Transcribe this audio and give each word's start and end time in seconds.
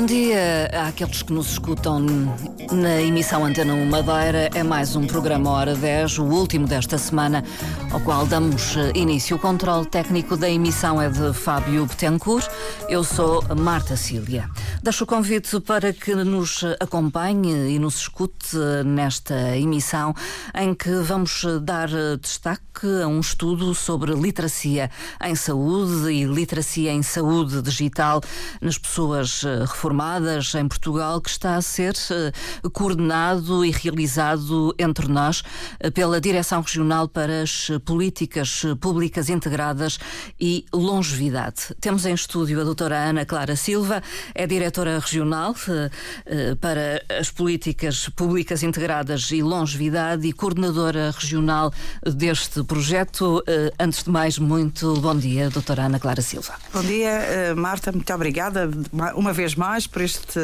Bom 0.00 0.06
dia 0.06 0.70
àqueles 0.88 1.20
que 1.20 1.30
nos 1.30 1.50
escutam 1.50 2.00
na 2.72 3.02
emissão 3.02 3.44
Antena 3.44 3.74
1 3.74 3.84
Madeira. 3.84 4.48
É 4.54 4.62
mais 4.62 4.96
um 4.96 5.06
programa 5.06 5.50
Hora 5.50 5.74
10, 5.74 6.20
o 6.20 6.24
último 6.24 6.66
desta 6.66 6.96
semana, 6.96 7.44
ao 7.90 8.00
qual 8.00 8.24
damos 8.24 8.76
eh, 8.76 8.92
início. 8.94 9.36
O 9.36 9.38
controle 9.38 9.84
técnico 9.84 10.36
da 10.36 10.48
emissão 10.48 11.02
é 11.02 11.08
de 11.08 11.32
Fábio 11.32 11.86
Betancourt. 11.86 12.48
Eu 12.88 13.02
sou 13.02 13.42
Marta 13.56 13.96
Cília. 13.96 14.48
Deixo 14.82 15.04
o 15.04 15.06
convite 15.06 15.58
para 15.60 15.92
que 15.92 16.14
nos 16.14 16.64
acompanhe 16.78 17.74
e 17.74 17.78
nos 17.78 17.96
escute 17.96 18.56
nesta 18.84 19.56
emissão, 19.56 20.14
em 20.54 20.72
que 20.74 20.90
vamos 21.02 21.44
dar 21.62 21.88
destaque 22.20 22.86
a 23.02 23.08
um 23.08 23.20
estudo 23.20 23.74
sobre 23.74 24.14
literacia 24.14 24.90
em 25.22 25.34
saúde 25.34 26.12
e 26.12 26.24
literacia 26.24 26.92
em 26.92 27.02
saúde 27.02 27.60
digital 27.60 28.20
nas 28.60 28.78
pessoas 28.78 29.42
reformadas 29.42 29.70
eh, 29.70 29.80
formadas 29.80 30.54
em 30.54 30.68
Portugal, 30.68 31.20
que 31.20 31.30
está 31.30 31.56
a 31.56 31.62
ser 31.62 31.94
uh, 32.62 32.70
coordenado 32.70 33.64
e 33.64 33.70
realizado 33.70 34.74
entre 34.78 35.08
nós 35.08 35.42
pela 35.94 36.20
Direção 36.20 36.60
Regional 36.60 37.08
para 37.08 37.42
as 37.42 37.70
Políticas 37.84 38.64
Públicas 38.80 39.28
Integradas 39.28 39.98
e 40.38 40.64
Longevidade. 40.72 41.74
Temos 41.80 42.06
em 42.06 42.14
estúdio 42.14 42.60
a 42.60 42.64
doutora 42.64 42.96
Ana 42.96 43.24
Clara 43.24 43.56
Silva, 43.56 44.02
é 44.34 44.46
diretora 44.46 44.98
regional 44.98 45.52
uh, 45.52 46.56
para 46.56 47.02
as 47.18 47.30
Políticas 47.30 48.08
Públicas 48.10 48.62
Integradas 48.62 49.30
e 49.30 49.42
Longevidade 49.42 50.26
e 50.26 50.32
coordenadora 50.32 51.10
regional 51.10 51.72
deste 52.04 52.62
projeto. 52.64 53.42
Antes 53.78 54.04
de 54.04 54.10
mais, 54.10 54.38
muito 54.38 54.94
bom 55.00 55.16
dia, 55.16 55.50
doutora 55.50 55.84
Ana 55.84 55.98
Clara 55.98 56.22
Silva. 56.22 56.54
Bom 56.72 56.82
dia, 56.82 57.54
Marta, 57.56 57.92
muito 57.92 58.12
obrigada 58.12 58.70
uma 59.14 59.32
vez 59.32 59.54
mais 59.54 59.86
por 59.86 60.02
este 60.02 60.40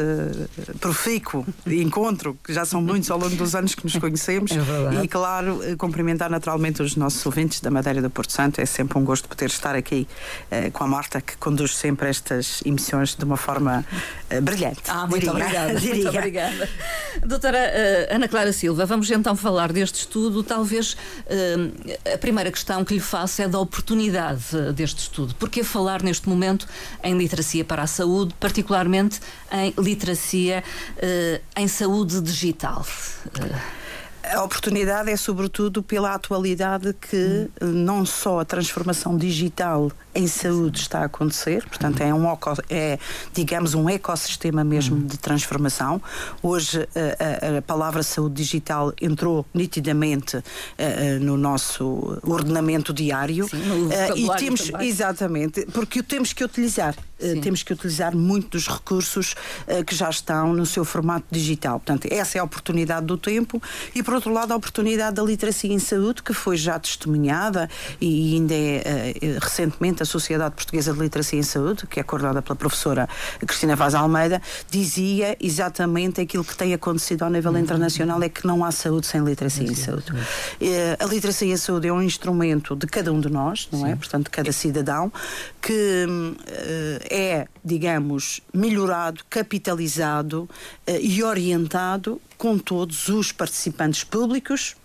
profícuo 0.79 1.45
encontro, 1.65 2.37
que 2.43 2.53
já 2.53 2.65
são 2.65 2.81
muitos 2.81 3.09
ao 3.11 3.19
longo 3.19 3.35
dos 3.35 3.55
anos 3.55 3.75
que 3.75 3.83
nos 3.83 3.95
conhecemos. 3.97 4.51
É 4.51 5.03
e, 5.03 5.07
claro, 5.07 5.63
eh, 5.63 5.75
cumprimentar 5.75 6.29
naturalmente 6.29 6.81
os 6.81 6.95
nossos 6.95 7.26
ouvintes 7.27 7.59
da 7.59 7.69
Madeira 7.69 8.01
do 8.01 8.09
Porto 8.09 8.33
Santo. 8.33 8.59
É 8.59 8.65
sempre 8.65 8.97
um 8.97 9.03
gosto 9.03 9.27
poder 9.29 9.45
estar 9.45 9.75
aqui 9.75 10.07
uh, 10.51 10.71
com 10.71 10.83
a 10.83 10.87
Marta, 10.87 11.21
que 11.21 11.37
conduz 11.37 11.75
sempre 11.75 12.09
estas 12.09 12.61
emissões 12.65 13.15
de 13.15 13.23
uma 13.23 13.37
forma 13.37 13.85
uh, 14.31 14.41
brilhante. 14.41 14.81
Ah, 14.87 15.05
muito 15.05 15.19
diria. 15.19 15.31
obrigada. 15.31 15.79
Muito 15.79 16.09
obrigada. 16.09 16.69
Doutora 17.25 17.57
uh, 17.57 18.15
Ana 18.15 18.27
Clara 18.27 18.51
Silva, 18.51 18.85
vamos 18.85 19.11
então 19.11 19.35
falar 19.35 19.71
deste 19.71 19.99
estudo. 19.99 20.41
Talvez 20.43 20.97
a 22.13 22.17
primeira 22.17 22.51
questão 22.51 22.83
que 22.83 22.93
lhe 22.93 22.99
faço 22.99 23.41
é 23.41 23.47
da 23.47 23.59
oportunidade 23.59 24.71
deste 24.73 24.99
estudo. 24.99 25.35
Por 25.35 25.49
que 25.49 25.63
falar 25.63 26.01
neste 26.01 26.27
momento 26.27 26.67
em 27.03 27.17
literacia 27.17 27.63
para 27.63 27.83
a 27.83 27.87
saúde, 27.87 28.33
particularmente 28.39 29.19
em 29.51 29.73
literacia, 29.77 30.63
eh, 30.97 31.41
em 31.55 31.67
saúde 31.67 32.21
digital. 32.21 32.85
A 34.33 34.43
oportunidade 34.43 35.09
é 35.09 35.17
sobretudo 35.17 35.81
pela 35.81 36.13
atualidade 36.13 36.93
que 36.93 37.49
hum. 37.61 37.67
não 37.67 38.05
só 38.05 38.39
a 38.39 38.45
transformação 38.45 39.17
digital 39.17 39.91
em 40.17 40.25
saúde 40.25 40.79
está 40.79 41.01
a 41.01 41.05
acontecer, 41.05 41.63
portanto 41.67 42.01
é 42.01 42.11
um 42.11 42.25
é 42.69 42.97
digamos 43.33 43.75
um 43.75 43.87
ecossistema 43.87 44.63
mesmo 44.63 44.99
de 44.99 45.15
transformação. 45.17 46.01
Hoje 46.41 46.87
a, 46.95 47.55
a, 47.55 47.57
a, 47.59 47.61
palavra 47.61 48.01
saúde 48.01 48.33
digital 48.35 48.91
entrou 48.99 49.45
nitidamente 49.53 50.37
uh, 50.37 50.43
no 51.21 51.37
nosso 51.37 52.19
ordenamento 52.23 52.91
diário 52.91 53.47
Sim, 53.47 53.57
uh, 53.57 54.17
e 54.17 54.27
temos 54.37 54.71
também. 54.71 54.89
exatamente 54.89 55.67
porque 55.67 55.99
o 55.99 56.03
temos 56.03 56.33
que 56.33 56.43
utilizar. 56.43 56.95
Uh, 57.19 57.39
temos 57.41 57.61
que 57.61 57.73
utilizar 57.73 58.15
muito 58.15 58.49
dos 58.49 58.67
recursos 58.67 59.35
que 59.85 59.95
já 59.95 60.09
estão 60.09 60.53
no 60.53 60.65
seu 60.65 60.85
formato 60.85 61.25
digital. 61.29 61.79
Portanto, 61.79 62.07
essa 62.11 62.37
é 62.37 62.41
a 62.41 62.43
oportunidade 62.43 63.05
do 63.05 63.17
tempo 63.17 63.61
e, 63.93 64.01
por 64.01 64.13
outro 64.15 64.31
lado, 64.31 64.51
a 64.53 64.55
oportunidade 64.55 65.15
da 65.15 65.23
literacia 65.23 65.71
em 65.71 65.79
saúde, 65.79 66.23
que 66.23 66.33
foi 66.33 66.57
já 66.57 66.79
testemunhada 66.79 67.69
e 67.99 68.35
ainda 68.35 68.53
é 68.53 69.13
recentemente 69.41 70.03
Sociedade 70.07 70.55
Portuguesa 70.55 70.93
de 70.93 70.99
Literacia 70.99 71.39
em 71.39 71.43
Saúde, 71.43 71.85
que 71.87 71.99
é 71.99 72.03
coordenada 72.03 72.41
pela 72.41 72.55
professora 72.55 73.07
Cristina 73.39 73.75
Vaz 73.75 73.93
Almeida, 73.93 74.41
dizia 74.69 75.37
exatamente 75.39 76.21
aquilo 76.21 76.43
que 76.43 76.55
tem 76.55 76.73
acontecido 76.73 77.23
ao 77.23 77.29
nível 77.29 77.55
internacional 77.57 78.21
é 78.23 78.29
que 78.29 78.47
não 78.47 78.63
há 78.63 78.71
saúde 78.71 79.05
sem 79.05 79.23
literacia 79.23 79.67
em 79.67 79.75
saúde. 79.75 80.05
Eh, 80.59 80.97
a 80.99 81.05
literacia 81.05 81.51
em 81.53 81.57
saúde 81.57 81.87
é 81.87 81.93
um 81.93 82.01
instrumento 82.01 82.75
de 82.75 82.87
cada 82.87 83.11
um 83.11 83.19
de 83.19 83.29
nós, 83.29 83.67
não 83.71 83.85
é? 83.85 83.95
Portanto, 83.95 84.25
de 84.25 84.31
cada 84.31 84.51
cidadão, 84.51 85.11
que 85.61 86.07
eh, 86.47 87.07
é, 87.09 87.47
digamos, 87.63 88.41
melhorado, 88.53 89.21
capitalizado 89.29 90.49
eh, 90.85 90.99
e 91.01 91.23
orientado 91.23 92.21
com 92.37 92.57
todos 92.57 93.09
os 93.09 93.31
participantes 93.31 94.03
públicos, 94.03 94.75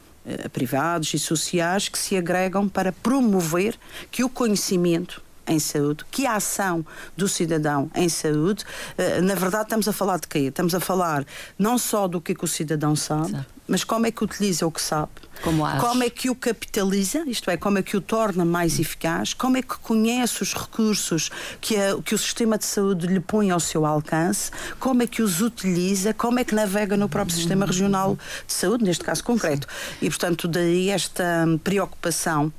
privados 0.53 1.13
e 1.15 1.19
sociais 1.19 1.89
que 1.89 1.99
se 1.99 2.17
agregam 2.17 2.69
para 2.69 2.93
promover 2.93 3.77
que 4.11 4.25
o 4.25 4.29
conhecimento 4.29 5.23
em 5.53 5.59
saúde, 5.59 6.05
que 6.11 6.27
a 6.27 6.37
ação 6.37 6.85
do 7.17 7.29
cidadão 7.29 7.91
em 7.95 8.09
saúde, 8.09 8.65
eh, 8.99 9.21
na 9.21 9.35
verdade 9.35 9.65
estamos 9.65 9.87
a 9.89 9.93
falar 9.93 10.19
de 10.19 10.29
quê? 10.29 10.39
Estamos 10.41 10.75
a 10.75 10.81
falar 10.81 11.25
não 11.59 11.79
só 11.79 12.09
do 12.09 12.21
que, 12.21 12.35
que 12.35 12.45
o 12.45 12.49
cidadão 12.49 12.97
sabe, 12.97 13.13
sabe, 13.13 13.47
mas 13.67 13.85
como 13.85 14.07
é 14.07 14.11
que 14.11 14.25
utiliza 14.25 14.67
o 14.67 14.71
que 14.71 14.81
sabe. 14.81 15.11
Como, 15.43 15.65
como 15.81 16.05
é 16.05 16.11
que 16.11 16.31
o 16.31 16.37
capitaliza, 16.37 17.25
isto 17.27 17.51
é, 17.51 17.57
como 17.57 17.79
é 17.79 17.83
que 17.83 17.97
o 17.97 18.01
torna 18.01 18.45
mais 18.45 18.79
eficaz, 18.79 19.35
como 19.35 19.57
é 19.57 19.63
que 19.63 19.77
conhece 19.79 20.43
os 20.43 20.55
recursos 20.55 21.31
que, 21.61 21.77
a, 21.77 22.01
que 22.01 22.15
o 22.15 22.19
sistema 22.19 22.57
de 22.57 22.65
saúde 22.65 23.07
lhe 23.09 23.19
põe 23.19 23.51
ao 23.51 23.59
seu 23.59 23.85
alcance, 23.85 24.51
como 24.79 25.03
é 25.03 25.07
que 25.07 25.21
os 25.21 25.41
utiliza, 25.41 26.15
como 26.15 26.39
é 26.39 26.45
que 26.45 26.55
navega 26.55 26.97
no 26.97 27.09
próprio 27.09 27.35
sistema 27.35 27.67
regional 27.67 28.17
de 28.47 28.53
saúde, 28.53 28.85
neste 28.85 29.03
caso 29.03 29.25
concreto. 29.25 29.67
E, 30.01 30.09
portanto, 30.09 30.47
daí 30.47 30.91
esta 30.91 31.25
preocupação 31.65 32.53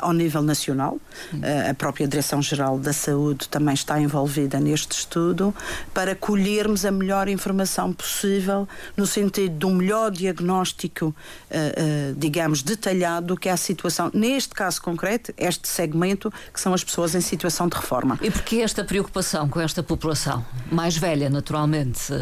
ao 0.00 0.12
nível 0.12 0.42
nacional. 0.42 0.98
Uh, 1.32 1.70
a 1.70 1.74
própria 1.74 2.06
Direção-Geral 2.06 2.78
da 2.78 2.92
Saúde 2.92 3.48
também 3.48 3.74
está 3.74 4.00
envolvida 4.00 4.58
neste 4.58 4.92
estudo 4.92 5.54
para 5.94 6.14
colhermos 6.14 6.84
a 6.84 6.90
melhor 6.90 7.28
informação 7.28 7.92
possível 7.92 8.68
no 8.96 9.06
sentido 9.06 9.58
de 9.58 9.66
um 9.66 9.74
melhor 9.74 10.10
diagnóstico, 10.10 11.06
uh, 11.06 12.14
digamos, 12.16 12.62
detalhado 12.62 13.28
do 13.28 13.36
que 13.36 13.48
é 13.48 13.52
a 13.52 13.56
situação, 13.56 14.10
neste 14.12 14.54
caso 14.54 14.80
concreto, 14.82 15.32
este 15.36 15.68
segmento, 15.68 16.32
que 16.52 16.60
são 16.60 16.74
as 16.74 16.82
pessoas 16.82 17.14
em 17.14 17.20
situação 17.20 17.68
de 17.68 17.76
reforma. 17.76 18.18
E 18.22 18.30
porquê 18.30 18.56
esta 18.56 18.84
preocupação 18.84 19.48
com 19.48 19.60
esta 19.60 19.82
população? 19.82 20.44
Mais 20.70 20.96
velha, 20.96 21.30
naturalmente. 21.30 22.12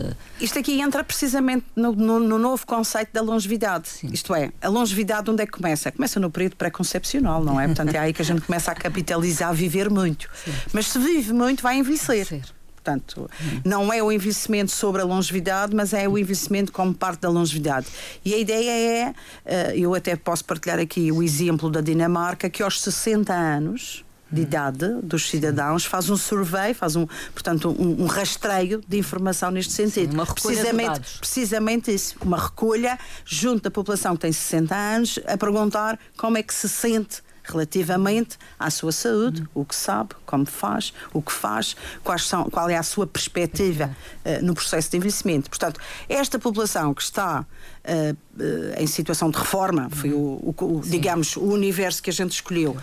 Isto 0.40 0.58
aqui 0.58 0.80
entra 0.80 1.02
precisamente 1.04 1.64
no, 1.74 1.92
no, 1.92 2.20
no 2.20 2.38
novo 2.38 2.66
conceito 2.66 3.10
da 3.12 3.22
longevidade. 3.22 3.88
Sim. 3.88 4.08
Isto 4.12 4.34
é, 4.34 4.52
a 4.60 4.68
longevidade 4.68 5.30
onde 5.30 5.42
é 5.42 5.46
que 5.46 5.52
começa? 5.52 5.90
Começa 5.92 6.20
no 6.20 6.30
período 6.30 6.56
pré-concepcional 6.56 7.45
não 7.46 7.60
é? 7.60 7.66
Portanto, 7.66 7.94
é 7.94 7.98
aí 7.98 8.12
que 8.12 8.20
a 8.20 8.24
gente 8.24 8.42
começa 8.42 8.72
a 8.72 8.74
capitalizar, 8.74 9.50
a 9.50 9.52
viver 9.52 9.88
muito. 9.88 10.28
Sim. 10.44 10.52
Mas 10.72 10.88
se 10.88 10.98
vive 10.98 11.32
muito, 11.32 11.62
vai 11.62 11.78
envelhecer. 11.78 12.26
Portanto, 12.74 13.28
não 13.64 13.92
é 13.92 14.00
o 14.00 14.12
envelhecimento 14.12 14.70
sobre 14.70 15.02
a 15.02 15.04
longevidade, 15.04 15.74
mas 15.74 15.92
é 15.92 16.08
o 16.08 16.16
envelhecimento 16.16 16.70
como 16.70 16.94
parte 16.94 17.22
da 17.22 17.28
longevidade. 17.28 17.88
E 18.24 18.32
a 18.32 18.38
ideia 18.38 18.70
é, 18.70 19.14
eh, 19.44 19.72
eu 19.76 19.92
até 19.92 20.14
posso 20.14 20.44
partilhar 20.44 20.78
aqui 20.78 21.10
o 21.10 21.20
exemplo 21.20 21.68
da 21.68 21.80
Dinamarca, 21.80 22.48
que 22.48 22.62
aos 22.62 22.80
60 22.80 23.32
anos, 23.32 24.04
de 24.30 24.42
idade 24.42 25.00
dos 25.02 25.28
cidadãos, 25.28 25.84
faz 25.84 26.10
um 26.10 26.16
survey, 26.16 26.74
faz 26.74 26.94
um, 26.94 27.06
portanto, 27.32 27.74
um, 27.76 28.04
um 28.04 28.06
rastreio 28.06 28.80
de 28.86 28.98
informação 28.98 29.50
neste 29.50 29.72
sentido. 29.72 30.10
Sim, 30.10 30.16
uma 30.16 30.26
precisamente, 30.26 31.18
precisamente 31.18 31.94
isso, 31.94 32.16
uma 32.22 32.38
recolha 32.38 32.98
junto 33.24 33.64
da 33.64 33.70
população 33.70 34.14
que 34.14 34.22
tem 34.22 34.32
60 34.32 34.74
anos 34.74 35.18
a 35.26 35.36
perguntar 35.36 35.98
como 36.16 36.38
é 36.38 36.42
que 36.42 36.54
se 36.54 36.68
sente 36.68 37.25
relativamente 37.46 38.36
à 38.58 38.70
sua 38.70 38.92
saúde, 38.92 39.42
uhum. 39.42 39.62
o 39.62 39.64
que 39.64 39.74
sabe, 39.74 40.10
como 40.24 40.46
faz, 40.46 40.92
o 41.12 41.22
que 41.22 41.32
faz, 41.32 41.76
quais 42.02 42.26
são, 42.26 42.44
qual 42.50 42.68
é 42.68 42.76
a 42.76 42.82
sua 42.82 43.06
perspectiva 43.06 43.96
uh, 44.24 44.44
no 44.44 44.54
processo 44.54 44.90
de 44.90 44.96
envelhecimento. 44.96 45.48
Portanto, 45.48 45.80
esta 46.08 46.38
população 46.38 46.92
que 46.94 47.02
está 47.02 47.40
uh, 47.40 48.42
uh, 48.42 48.82
em 48.82 48.86
situação 48.86 49.30
de 49.30 49.38
reforma, 49.38 49.88
foi 49.90 50.12
o, 50.12 50.16
o, 50.16 50.54
o 50.58 50.80
digamos, 50.84 51.36
o 51.36 51.44
universo 51.44 52.02
que 52.02 52.10
a 52.10 52.12
gente 52.12 52.32
escolheu 52.32 52.76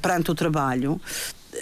perante 0.00 0.30
o 0.30 0.34
trabalho, 0.34 1.00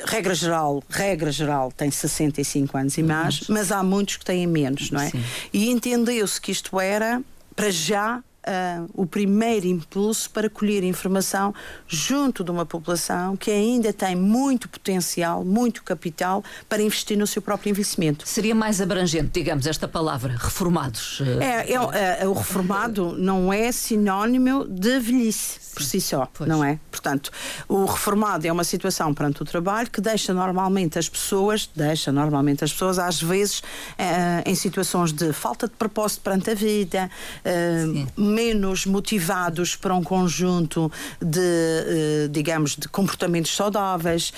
regra 0.07 0.35
geral, 0.35 0.83
regra 0.89 1.31
geral 1.31 1.73
tem 1.73 1.91
65 1.91 2.77
anos 2.77 2.99
e 2.99 3.03
mais, 3.03 3.47
mas 3.49 3.71
há 3.71 3.83
muitos 3.83 4.17
que 4.17 4.25
têm 4.25 4.47
menos, 4.47 4.91
não 4.91 5.01
é? 5.01 5.11
Sim. 5.11 5.23
E 5.53 5.71
entendeu-se 5.71 6.41
que 6.41 6.51
isto 6.51 6.81
era 6.81 7.23
para 7.55 7.71
já 7.71 8.23
uh, 8.47 8.89
o 8.95 9.07
primeiro 9.07 9.67
impulso 9.67 10.31
para 10.31 10.49
colher 10.49 10.83
informação 10.85 11.55
junto 11.87 12.45
de 12.45 12.51
uma 12.51 12.67
população 12.67 13.37
que 13.37 13.51
ainda 13.51 13.93
tem 13.93 14.15
muito 14.15 14.69
potencial, 14.69 15.45
muito 15.45 15.83
capital 15.83 16.45
para 16.69 16.83
investir 16.83 17.17
no 17.17 17.27
seu 17.27 17.43
próprio 17.43 17.71
investimento. 17.71 18.27
Seria 18.29 18.55
mais 18.55 18.81
abrangente, 18.81 19.31
digamos, 19.33 19.67
esta 19.67 19.89
palavra, 19.89 20.37
reformados. 20.39 21.21
É, 21.41 21.73
é, 21.73 22.23
é 22.23 22.29
o 22.29 22.33
reformado 22.33 23.17
não 23.19 23.53
é 23.53 23.71
sinónimo 23.73 24.65
de 24.65 24.99
velhice 24.99 25.65
por 25.75 25.83
si 25.83 26.01
só, 26.01 26.27
pois. 26.33 26.49
não 26.49 26.63
é? 26.63 26.79
Portanto, 26.91 27.31
o 27.69 27.85
reformado 27.85 28.47
é 28.47 28.53
uma 28.53 28.65
situação 28.65 29.13
perante 29.13 29.43
o 29.43 29.45
trabalho 29.45 29.91
que 29.91 30.01
deixa 30.01 30.33
normalmente 30.33 30.99
as 30.99 31.09
pessoas, 31.09 31.69
deixa 31.75 32.13
normalmente 32.13 32.65
as 32.65 32.73
pessoas 32.73 32.99
às 32.99 33.21
vezes 33.21 33.63
eh, 33.99 34.43
em 34.47 34.55
situações 34.55 35.13
de 35.13 35.33
falta 35.33 35.67
de 35.67 35.75
propósito 35.75 36.23
perante 36.23 36.51
a 36.51 36.55
vida, 36.55 37.11
eh, 37.45 37.85
menos 38.35 38.87
motivados 38.87 39.77
para 39.77 39.95
um 39.95 40.03
conjunto 40.03 40.91
de, 41.21 41.41
eh, 41.41 42.29
digamos, 42.31 42.77
de 42.77 42.89
comportamentos 42.89 43.55
saudáveis, 43.55 44.33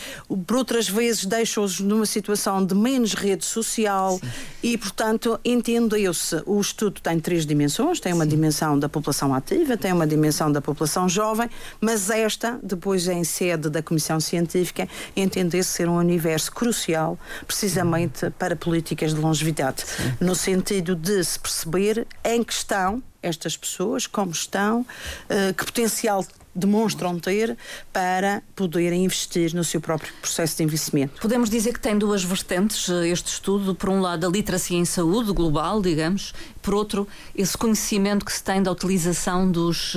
por 0.46 0.56
outras 0.56 0.88
vezes 0.88 1.24
deixa-os 1.24 1.80
numa 1.80 2.06
situação 2.06 2.64
de 2.64 2.74
menos 2.74 3.14
rede 3.14 3.44
social 3.44 4.18
Sim. 4.18 4.28
e, 4.62 4.78
portanto, 4.78 5.38
entendeu-se, 5.44 6.42
o 6.46 6.60
estudo 6.60 7.00
tem 7.00 7.18
três 7.18 7.46
dimensões, 7.46 8.00
tem 8.00 8.12
uma 8.12 8.24
Sim. 8.24 8.30
dimensão 8.30 8.78
da 8.78 8.88
população 8.88 9.34
ativa, 9.34 9.76
tem 9.76 9.92
uma 9.92 10.06
dimensão 10.06 10.50
da 10.50 10.60
população 10.60 11.08
jovem 11.08 11.26
jovem, 11.36 11.50
mas 11.80 12.10
esta, 12.10 12.58
depois 12.62 13.08
em 13.08 13.24
sede 13.24 13.68
da 13.68 13.82
Comissão 13.82 14.20
Científica, 14.20 14.88
entendeu-se 15.16 15.68
ser 15.68 15.88
um 15.88 15.96
universo 15.96 16.52
crucial, 16.52 17.18
precisamente 17.46 18.30
para 18.30 18.54
políticas 18.54 19.14
de 19.14 19.20
longevidade, 19.20 19.84
Sim. 19.84 20.12
no 20.20 20.34
sentido 20.34 20.94
de 20.94 21.22
se 21.24 21.38
perceber 21.38 22.06
em 22.24 22.42
que 22.42 22.52
estão 22.52 23.02
estas 23.26 23.56
pessoas, 23.56 24.06
como 24.06 24.30
estão, 24.30 24.80
uh, 24.80 25.54
que 25.54 25.64
potencial 25.64 26.24
demonstram 26.56 27.18
ter 27.18 27.56
para 27.92 28.42
poderem 28.54 29.04
investir 29.04 29.54
no 29.54 29.62
seu 29.62 29.80
próprio 29.80 30.12
processo 30.20 30.56
de 30.56 30.62
investimento. 30.62 31.20
Podemos 31.20 31.50
dizer 31.50 31.74
que 31.74 31.80
tem 31.80 31.98
duas 31.98 32.24
vertentes 32.24 32.88
eh, 32.88 33.08
este 33.08 33.28
estudo. 33.28 33.74
Por 33.74 33.90
um 33.90 34.00
lado, 34.00 34.26
a 34.26 34.30
literacia 34.30 34.76
em 34.76 34.84
saúde 34.84 35.32
global, 35.32 35.82
digamos, 35.82 36.32
por 36.62 36.74
outro, 36.74 37.06
esse 37.34 37.56
conhecimento 37.56 38.24
que 38.24 38.32
se 38.32 38.42
tem 38.42 38.62
da 38.62 38.72
utilização 38.72 39.50
dos, 39.50 39.94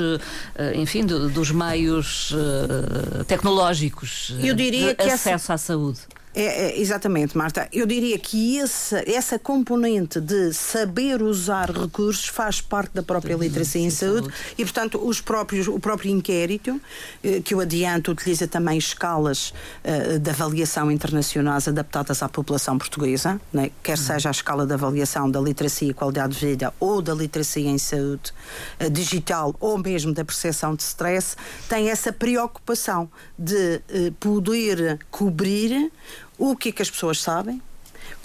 eh, 0.55 0.73
enfim, 0.75 1.05
dos 1.05 1.51
meios 1.51 2.33
eh, 2.33 3.23
tecnológicos 3.23 4.35
Eu 4.39 4.53
diria 4.53 4.89
de 4.89 4.95
que 4.95 5.03
acesso 5.03 5.29
essa... 5.29 5.53
à 5.53 5.57
saúde. 5.57 5.99
É, 6.33 6.43
é, 6.43 6.79
exatamente, 6.79 7.35
Marta. 7.35 7.67
Eu 7.73 7.87
diria 7.87 8.17
que 8.19 8.57
esse, 8.57 8.95
essa 9.11 9.39
componente 9.39 10.21
de 10.21 10.53
saber 10.53 11.23
usar 11.23 11.71
recursos 11.71 12.27
faz 12.27 12.61
parte 12.61 12.93
da 12.93 13.01
própria 13.01 13.35
literacia 13.35 13.81
em 13.81 13.89
saúde 13.89 14.29
e, 14.55 14.63
portanto, 14.63 14.99
os 15.03 15.19
próprios, 15.19 15.67
o 15.67 15.79
próprio 15.79 16.11
inquérito, 16.11 16.79
eh, 17.23 17.41
que 17.43 17.55
eu 17.55 17.59
adianto, 17.59 18.11
utiliza 18.11 18.47
também 18.47 18.77
escalas 18.77 19.53
eh, 19.83 20.19
de 20.19 20.29
avaliação 20.29 20.91
internacionais 20.91 21.67
adaptadas 21.67 22.21
à 22.21 22.29
população 22.29 22.77
portuguesa, 22.77 23.41
né? 23.51 23.71
quer 23.81 23.97
uhum. 23.97 24.03
seja 24.03 24.29
a 24.29 24.31
escala 24.31 24.67
de 24.67 24.73
avaliação 24.73 25.31
da 25.31 25.41
literacia 25.41 25.89
e 25.89 25.93
qualidade 25.95 26.37
de 26.37 26.45
vida 26.45 26.71
ou 26.79 27.01
da 27.01 27.15
literacia 27.15 27.69
em 27.69 27.79
saúde 27.79 28.31
eh, 28.79 28.87
digital 28.87 29.55
ou 29.59 29.79
mesmo 29.79 30.13
da 30.13 30.23
percepção 30.23 30.75
de 30.75 30.83
stress, 30.83 31.35
tem 31.67 31.89
essa 31.89 32.13
preocupação 32.13 33.09
de 33.37 33.81
poder 34.19 34.99
cobrir 35.09 35.91
o 36.39 36.55
que 36.55 36.69
é 36.69 36.71
que 36.71 36.81
as 36.81 36.89
pessoas 36.89 37.19
sabem, 37.19 37.61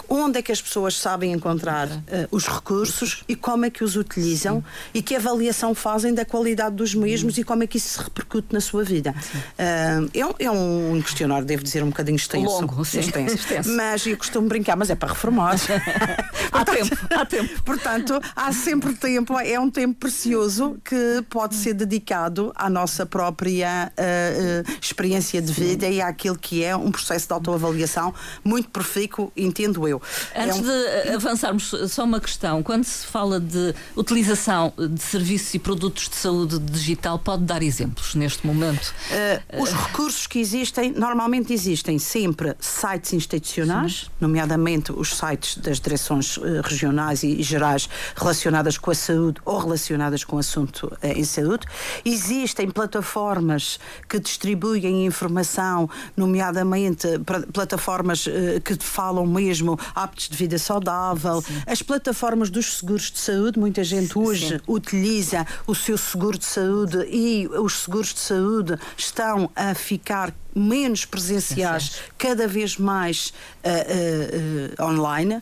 onde 0.09 0.39
é 0.39 0.41
que 0.41 0.51
as 0.51 0.61
pessoas 0.61 0.97
sabem 0.97 1.31
encontrar 1.31 1.87
uh, 1.87 2.01
os 2.31 2.47
recursos 2.47 3.23
e 3.27 3.35
como 3.35 3.65
é 3.65 3.69
que 3.69 3.83
os 3.83 3.95
utilizam 3.95 4.57
Sim. 4.57 4.63
e 4.93 5.01
que 5.01 5.15
avaliação 5.15 5.73
fazem 5.73 6.13
da 6.13 6.25
qualidade 6.25 6.75
dos 6.75 6.93
mesmos 6.93 7.35
Sim. 7.35 7.41
e 7.41 7.43
como 7.43 7.63
é 7.63 7.67
que 7.67 7.77
isso 7.77 7.89
se 7.89 8.03
repercute 8.03 8.47
na 8.51 8.61
sua 8.61 8.83
vida. 8.83 9.13
Uh, 9.13 10.09
é, 10.13 10.45
é, 10.45 10.51
um 10.51 11.01
questionário, 11.01 11.45
devo 11.45 11.63
dizer, 11.63 11.83
um 11.83 11.89
bocadinho 11.89 12.15
extenso. 12.15 12.45
Longo, 12.45 12.85
sim. 12.85 12.99
Extenso. 12.99 13.35
extenso. 13.35 13.69
Mas 13.75 14.05
eu 14.05 14.17
costumo 14.17 14.47
brincar, 14.47 14.75
mas 14.75 14.89
é 14.89 14.95
para 14.95 15.09
reformar. 15.09 15.55
há 16.51 16.65
tempo, 16.65 16.97
há 17.11 17.25
tempo. 17.25 17.63
Portanto, 17.63 18.21
há 18.35 18.51
sempre 18.53 18.93
tempo, 18.93 19.37
é 19.39 19.59
um 19.59 19.69
tempo 19.69 19.99
precioso 19.99 20.77
que 20.83 21.23
pode 21.29 21.55
ser 21.55 21.73
dedicado 21.73 22.51
à 22.55 22.69
nossa 22.69 23.05
própria 23.05 23.91
uh, 23.91 24.71
experiência 24.81 25.41
de 25.41 25.51
vida 25.51 25.87
e 25.87 26.01
àquilo 26.01 26.37
que 26.37 26.63
é 26.63 26.75
um 26.75 26.91
processo 26.91 27.27
de 27.27 27.33
autoavaliação 27.33 28.13
muito 28.43 28.69
profícuo, 28.69 29.31
entendo 29.35 29.87
eu 29.87 29.94
eu. 29.95 30.01
Antes 30.35 30.57
é 30.57 30.61
um... 30.61 30.63
de 30.63 31.15
avançarmos, 31.15 31.73
só 31.89 32.03
uma 32.03 32.19
questão. 32.19 32.61
Quando 32.63 32.83
se 32.83 33.05
fala 33.05 33.39
de 33.39 33.73
utilização 33.95 34.73
de 34.77 35.01
serviços 35.01 35.53
e 35.53 35.59
produtos 35.59 36.09
de 36.09 36.15
saúde 36.15 36.59
digital, 36.59 37.19
pode 37.19 37.43
dar 37.43 37.63
exemplos 37.63 38.15
neste 38.15 38.45
momento? 38.45 38.93
Uh, 39.11 39.61
os 39.63 39.71
recursos 39.71 40.27
que 40.27 40.39
existem, 40.39 40.91
normalmente 40.91 41.53
existem 41.53 41.97
sempre 41.99 42.55
sites 42.59 43.13
institucionais, 43.13 44.05
Sim. 44.05 44.11
nomeadamente 44.19 44.91
os 44.91 45.15
sites 45.15 45.57
das 45.57 45.79
direções 45.79 46.37
uh, 46.37 46.61
regionais 46.63 47.23
e 47.23 47.41
gerais 47.41 47.89
relacionadas 48.15 48.77
com 48.77 48.91
a 48.91 48.95
saúde 48.95 49.39
ou 49.45 49.59
relacionadas 49.59 50.23
com 50.23 50.35
o 50.35 50.39
assunto 50.39 50.87
uh, 50.87 51.07
em 51.07 51.23
saúde. 51.23 51.65
Existem 52.03 52.69
plataformas 52.69 53.79
que 54.07 54.19
distribuem 54.19 55.05
informação, 55.05 55.89
nomeadamente 56.15 57.07
plataformas 57.53 58.25
que 58.63 58.75
falam 58.79 59.25
mesmo 59.25 59.77
hábitos 59.93 60.29
de 60.29 60.37
vida 60.37 60.57
saudável, 60.57 61.41
Sim. 61.41 61.61
as 61.65 61.81
plataformas 61.81 62.49
dos 62.49 62.77
seguros 62.77 63.11
de 63.11 63.19
saúde. 63.19 63.59
Muita 63.59 63.83
gente 63.83 64.17
hoje 64.17 64.49
Sim. 64.49 64.61
utiliza 64.67 65.45
o 65.67 65.75
seu 65.75 65.97
seguro 65.97 66.37
de 66.37 66.45
saúde 66.45 67.05
e 67.09 67.47
os 67.47 67.81
seguros 67.81 68.13
de 68.13 68.19
saúde 68.19 68.77
estão 68.97 69.49
a 69.55 69.73
ficar 69.73 70.33
menos 70.55 71.03
presenciais, 71.03 71.97
cada 72.17 72.47
vez 72.47 72.77
mais 72.77 73.33
uh, 73.63 74.81
uh, 74.81 74.85
online. 74.85 75.37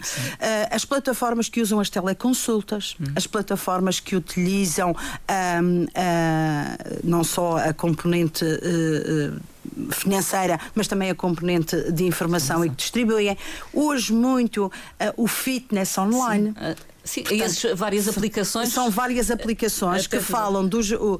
as 0.71 0.83
plataformas 0.85 1.47
que 1.47 1.61
usam 1.61 1.79
as 1.79 1.87
teleconsultas, 1.87 2.95
hum. 2.99 3.13
as 3.15 3.27
plataformas 3.27 3.99
que 3.99 4.15
utilizam 4.15 4.95
um, 5.61 5.85
não 7.03 7.23
só 7.23 7.57
a 7.57 7.73
componente 7.73 8.43
financeira, 9.91 10.59
mas 10.75 10.87
também 10.87 11.09
a 11.09 11.15
componente 11.15 11.91
de 11.91 12.05
informação 12.05 12.63
e 12.65 12.69
que 12.69 12.75
distribuem. 12.75 13.37
Hoje, 13.73 14.13
muito 14.13 14.65
uh, 14.65 14.71
o 15.17 15.27
fitness 15.27 15.97
online. 15.97 16.53
Sim. 16.53 16.71
Uh, 16.71 16.75
sim, 17.03 17.23
Portanto, 17.23 17.75
várias 17.75 18.07
aplicações. 18.07 18.69
São 18.69 18.89
várias 18.89 19.31
aplicações 19.31 20.07
que 20.07 20.19
falam 20.19 20.67
dos. 20.67 20.91
O, 20.91 21.19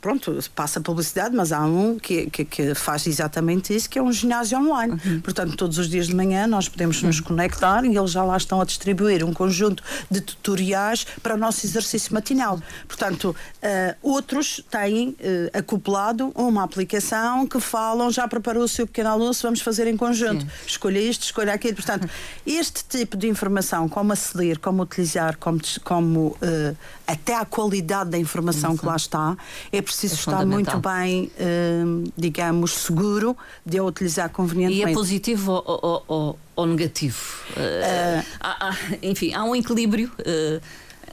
pronto, 0.00 0.36
passa 0.54 0.80
publicidade, 0.80 1.34
mas 1.34 1.52
há 1.52 1.64
um 1.64 1.98
que, 1.98 2.30
que, 2.30 2.44
que, 2.44 2.74
faz 2.74 3.06
exatamente 3.06 3.74
isso, 3.74 3.88
que 3.88 3.98
é 3.98 4.02
um 4.02 4.12
ginásio 4.12 4.58
online. 4.58 4.98
Uhum. 5.04 5.20
Portanto, 5.20 5.56
todos 5.56 5.78
os 5.78 5.88
dias 5.88 6.06
de 6.06 6.14
manhã 6.14 6.46
nós 6.46 6.68
podemos 6.68 7.02
nos 7.02 7.18
uhum. 7.18 7.26
conectar 7.26 7.84
e 7.84 7.96
eles 7.96 8.10
já 8.10 8.24
lá 8.24 8.36
estão 8.36 8.60
a 8.60 8.64
distribuir 8.64 9.24
um 9.24 9.32
conjunto 9.32 9.82
de 10.10 10.20
tutoriais 10.20 11.06
para 11.22 11.34
o 11.34 11.38
nosso 11.38 11.66
exercício 11.66 12.14
matinal. 12.14 12.60
Portanto, 12.88 13.34
uh, 13.34 13.96
outros 14.02 14.64
têm 14.70 15.10
uh, 15.10 15.58
acoplado 15.58 16.32
uma 16.34 16.64
aplicação 16.64 17.46
que 17.46 17.60
falam, 17.60 18.10
já 18.10 18.26
preparou 18.26 18.64
o 18.64 18.68
seu 18.68 18.86
pequeno 18.86 19.10
almoço, 19.10 19.42
vamos 19.42 19.60
fazer 19.60 19.86
em 19.86 19.96
conjunto. 19.96 20.42
Sim. 20.42 20.50
Escolha 20.66 20.98
isto, 20.98 21.24
escolha 21.24 21.52
aquilo. 21.52 21.74
Portanto, 21.74 22.08
este 22.46 22.84
tipo 22.84 23.16
de 23.16 23.28
informação, 23.28 23.88
como 23.88 24.12
aceder, 24.12 24.58
como 24.58 24.82
utilizar, 24.82 25.36
como, 25.36 25.60
como 25.84 26.28
uh, 26.28 26.76
até 27.06 27.34
a 27.34 27.44
qualidade 27.44 28.10
da 28.10 28.18
informação 28.18 28.76
que 28.76 28.86
lá 28.86 28.96
está, 28.96 29.36
é 29.72 29.82
preciso 29.90 30.14
é 30.14 30.18
estar 30.18 30.46
muito 30.46 30.78
bem, 30.78 31.30
uh, 31.38 32.12
digamos, 32.16 32.72
seguro 32.72 33.36
de 33.66 33.78
a 33.78 33.84
utilizar 33.84 34.30
convenientemente. 34.30 34.88
E 34.88 34.92
é 34.92 34.94
positivo 34.94 35.52
ou, 35.66 36.04
ou, 36.06 36.38
ou 36.56 36.66
negativo? 36.66 37.18
Uh, 37.50 38.24
há, 38.40 38.68
há, 38.68 38.76
enfim, 39.02 39.34
há 39.34 39.44
um 39.44 39.54
equilíbrio. 39.54 40.10
Uh, 40.20 40.60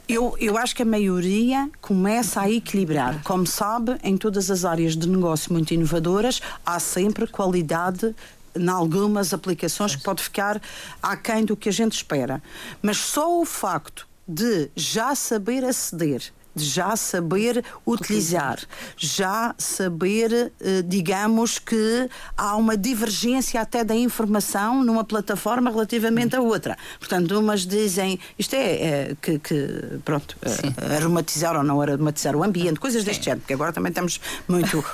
eu, 0.08 0.34
eu 0.40 0.56
acho 0.56 0.74
que 0.74 0.82
a 0.82 0.86
maioria 0.86 1.68
começa 1.82 2.40
a 2.40 2.50
equilibrar. 2.50 3.22
Como 3.22 3.46
sabe, 3.46 3.98
em 4.02 4.16
todas 4.16 4.50
as 4.50 4.64
áreas 4.64 4.96
de 4.96 5.06
negócio 5.06 5.52
muito 5.52 5.74
inovadoras, 5.74 6.40
há 6.64 6.80
sempre 6.80 7.26
qualidade 7.26 8.14
em 8.56 8.68
algumas 8.68 9.34
aplicações 9.34 9.94
que 9.94 10.02
pode 10.02 10.22
ficar 10.22 10.60
aquém 11.02 11.44
do 11.44 11.56
que 11.56 11.68
a 11.68 11.72
gente 11.72 11.92
espera. 11.92 12.42
Mas 12.80 12.96
só 12.96 13.40
o 13.40 13.44
facto 13.44 14.08
de 14.26 14.70
já 14.74 15.14
saber 15.14 15.64
aceder 15.64 16.20
de 16.20 16.32
já 16.60 16.96
saber 16.96 17.64
utilizar, 17.86 18.58
já 18.96 19.54
saber, 19.58 20.52
eh, 20.60 20.82
digamos 20.84 21.58
que 21.58 22.08
há 22.36 22.56
uma 22.56 22.76
divergência 22.76 23.60
até 23.60 23.84
da 23.84 23.94
informação 23.94 24.82
numa 24.84 25.04
plataforma 25.04 25.70
relativamente 25.70 26.36
à 26.36 26.40
outra. 26.40 26.76
Portanto, 26.98 27.38
umas 27.38 27.66
dizem 27.66 28.18
isto 28.38 28.54
é, 28.54 28.72
é 28.72 29.16
que, 29.20 29.38
que, 29.38 29.98
pronto, 30.04 30.36
uh, 30.42 30.94
aromatizar 30.94 31.56
ou 31.56 31.62
não 31.62 31.80
aromatizar 31.80 32.34
o 32.36 32.42
ambiente, 32.42 32.80
coisas 32.80 33.04
deste 33.04 33.24
género, 33.24 33.40
porque 33.40 33.54
agora 33.54 33.72
também 33.72 33.90
estamos 33.90 34.20
muito 34.46 34.84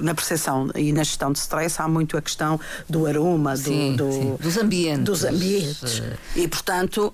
na 0.00 0.14
percepção 0.14 0.70
e 0.74 0.92
na 0.92 1.02
gestão 1.02 1.32
de 1.32 1.38
stress 1.38 1.80
há 1.80 1.88
muito 1.88 2.16
a 2.16 2.22
questão 2.22 2.58
do 2.88 3.06
aroma, 3.06 3.54
do, 3.54 3.62
sim, 3.62 3.96
do 3.96 4.12
sim. 4.12 4.36
dos 4.40 4.56
ambientes. 4.56 5.04
Dos 5.04 5.24
ambientes. 5.24 6.02
E, 6.36 6.46
portanto, 6.48 7.12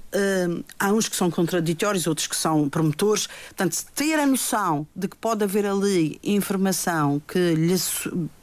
há 0.79 0.93
uns 0.93 1.09
que 1.09 1.17
são 1.17 1.31
contraditórios, 1.31 2.07
outros 2.07 2.27
que 2.27 2.37
são 2.37 2.69
promotores. 2.69 3.29
Portanto, 3.49 3.77
ter 3.97 4.21
a 4.21 4.27
noção 4.27 4.87
de 4.95 5.09
que 5.09 5.17
pode 5.17 5.43
haver 5.43 5.65
ali 5.65 6.21
informação 6.23 7.21
que 7.27 7.55
lhe 7.55 7.77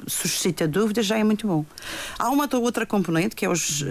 suscita 0.07 0.67
dúvidas 0.67 1.05
já 1.05 1.17
é 1.17 1.23
muito 1.23 1.47
bom. 1.47 1.63
Há 2.17 2.29
uma 2.29 2.49
outra 2.55 2.87
componente 2.87 3.35
que 3.35 3.45
é 3.45 3.49
os, 3.49 3.81
uh, 3.81 3.85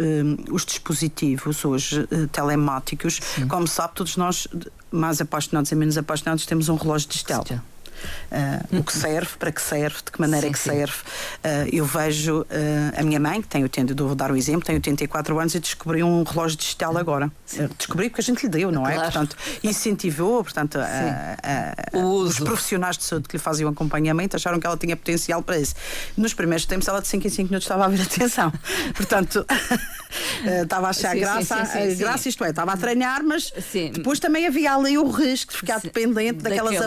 os 0.51 0.67
dispositivos, 0.67 1.65
os 1.65 1.93
uh, 1.93 2.27
telemáticos. 2.33 3.21
Sim. 3.37 3.47
Como 3.47 3.69
sabe, 3.69 3.95
todos 3.95 4.17
nós, 4.17 4.49
mais 4.91 5.21
apaixonados 5.21 5.71
e 5.71 5.77
menos 5.77 5.97
apaixonados, 5.97 6.45
temos 6.45 6.69
um 6.69 6.75
relógio 6.75 7.09
digital. 7.09 7.45
Sim 7.47 7.61
uh, 8.31 8.79
o 8.79 8.85
que 8.85 8.93
serve, 8.93 9.31
para 9.39 9.53
que 9.53 9.61
serve, 9.61 9.97
de 10.05 10.13
que 10.13 10.21
maneira 10.21 10.43
sim, 10.43 10.51
é 10.51 10.53
que 10.53 10.59
sim. 10.59 10.71
serve. 10.71 10.95
Uh, 10.95 11.69
eu 11.73 11.85
vejo 11.85 12.41
uh, 12.41 12.47
a 12.97 13.03
minha 13.03 13.21
mãe, 13.21 13.41
que 13.43 13.49
tem 13.49 13.63
80, 13.63 13.95
vou 13.95 14.15
dar 14.15 14.31
o 14.31 14.37
exemplo, 14.37 14.65
tem 14.65 14.77
84 14.77 15.39
anos 15.39 15.55
e 15.55 15.61
descobriu 15.61 16.07
um 16.07 16.23
relógio 16.23 16.59
digital 16.59 16.97
agora. 16.97 17.31
descobri 17.79 18.09
porque 18.09 18.21
a 18.21 18.25
gente 18.25 18.43
lhe 18.43 18.49
deu, 18.49 18.71
não 18.71 18.87
é? 18.87 18.95
Claro. 18.95 19.13
Portanto, 19.13 19.37
incentivou, 19.63 20.43
portanto, 20.43 20.79
a, 20.79 21.37
a, 21.43 21.99
os 21.99 22.39
profissionais 22.39 22.97
de 22.97 23.05
saúde 23.05 23.29
que 23.29 23.37
lhe 23.37 23.43
faziam 23.43 23.71
acompanhamento 23.71 24.37
acharam 24.37 24.59
que 24.59 24.67
ela 24.67 24.77
tinha 24.77 24.97
potencial 24.97 25.43
para 25.43 25.59
isso. 25.59 25.75
Nos 26.17 26.35
primeiros 26.35 26.67
tempos, 26.67 26.89
ela 26.89 27.01
de 27.01 27.09
5 27.09 27.27
em 27.27 27.31
5 27.31 27.43
minutos 27.49 27.65
estava 27.65 27.85
a 27.85 27.89
ver 27.89 28.03
atenção. 28.03 28.53
Portanto, 28.95 29.45
estava 30.63 30.89
a 30.89 30.91
achar 30.91 31.13
sim, 31.13 31.21
graça, 31.21 31.65
sim, 31.67 31.91
sim, 31.91 31.97
graça, 31.97 32.29
isto 32.29 32.45
é, 32.45 32.51
estava 32.51 32.73
a 32.73 32.77
treinar, 32.77 33.23
mas 33.25 33.53
depois 33.93 34.19
também 34.19 34.47
havia 34.47 34.75
ali 34.75 34.99
o 34.99 35.11
risco 35.11 35.53
de 35.53 35.59
ficar 35.59 35.81
dependente 35.81 36.43
daquelas 36.43 36.73
Daquele, 36.73 36.81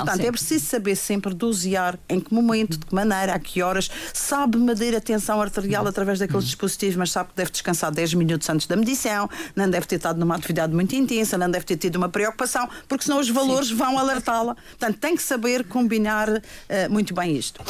avaliações 0.00 0.06
Portanto, 0.06 0.22
sim. 0.22 0.28
é 0.28 0.32
preciso 0.32 0.66
saber 0.66 0.96
sempre 0.96 1.34
dosear 1.34 1.98
em 2.08 2.20
que 2.20 2.32
momento, 2.32 2.78
de 2.78 2.86
que 2.86 2.94
maneira, 2.94 3.34
a 3.34 3.38
que 3.38 3.62
horas. 3.62 3.90
Sabe 4.12 4.58
medir 4.58 4.94
a 4.94 5.00
tensão 5.00 5.40
arterial 5.40 5.82
uhum. 5.82 5.88
através 5.88 6.18
daqueles 6.18 6.44
uhum. 6.44 6.48
dispositivos, 6.48 6.96
mas 6.96 7.10
sabe 7.10 7.30
que 7.30 7.36
deve 7.36 7.50
descansar 7.50 7.90
10 7.92 8.14
minutos 8.14 8.48
antes 8.48 8.66
da 8.66 8.76
medição, 8.76 9.28
não 9.54 9.68
deve 9.68 9.86
ter 9.86 9.96
estado 9.96 10.18
numa 10.18 10.34
atividade 10.34 10.72
muito 10.72 10.94
intensa, 10.94 11.36
não 11.36 11.50
deve 11.50 11.64
ter 11.64 11.76
tido 11.76 11.96
uma 11.96 12.08
preocupação, 12.08 12.68
porque 12.88 13.04
senão 13.04 13.20
os 13.20 13.28
valores 13.28 13.68
sim. 13.68 13.74
vão 13.74 13.98
alertá-la. 13.98 14.54
Portanto, 14.54 14.98
tem 14.98 15.16
que 15.16 15.22
saber 15.22 15.64
combinar 15.64 16.28
uh, 16.28 16.42
muito 16.90 17.14
bem 17.14 17.36
isto. 17.36 17.60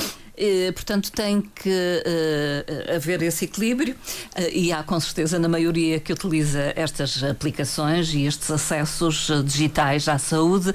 Portanto, 0.74 1.10
tem 1.10 1.40
que 1.40 1.70
uh, 1.70 2.94
haver 2.94 3.22
esse 3.22 3.46
equilíbrio 3.46 3.94
uh, 3.94 4.40
e 4.52 4.70
há 4.70 4.82
com 4.82 4.98
certeza 5.00 5.38
na 5.38 5.48
maioria 5.48 5.98
que 5.98 6.12
utiliza 6.12 6.72
estas 6.76 7.22
aplicações 7.22 8.12
e 8.12 8.26
estes 8.26 8.50
acessos 8.50 9.28
digitais 9.44 10.08
à 10.08 10.18
saúde. 10.18 10.74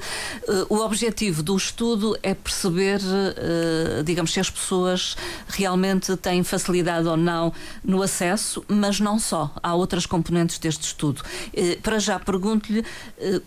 o 0.68 0.76
objetivo 0.76 1.42
do 1.42 1.56
estudo 1.56 2.18
é 2.22 2.34
perceber, 2.34 3.00
digamos, 4.04 4.32
se 4.32 4.40
as 4.40 4.50
pessoas 4.50 5.16
realmente 5.48 6.16
têm 6.16 6.42
facilidade 6.42 7.06
ou 7.06 7.16
não 7.16 7.52
no 7.84 8.02
acesso, 8.02 8.64
mas 8.68 8.98
não 8.98 9.18
só. 9.18 9.54
Há 9.62 9.74
outras 9.74 10.06
componentes 10.06 10.58
deste 10.58 10.82
estudo. 10.82 11.22
para 11.82 11.98
já, 11.98 12.18
pergunto-lhe 12.18 12.84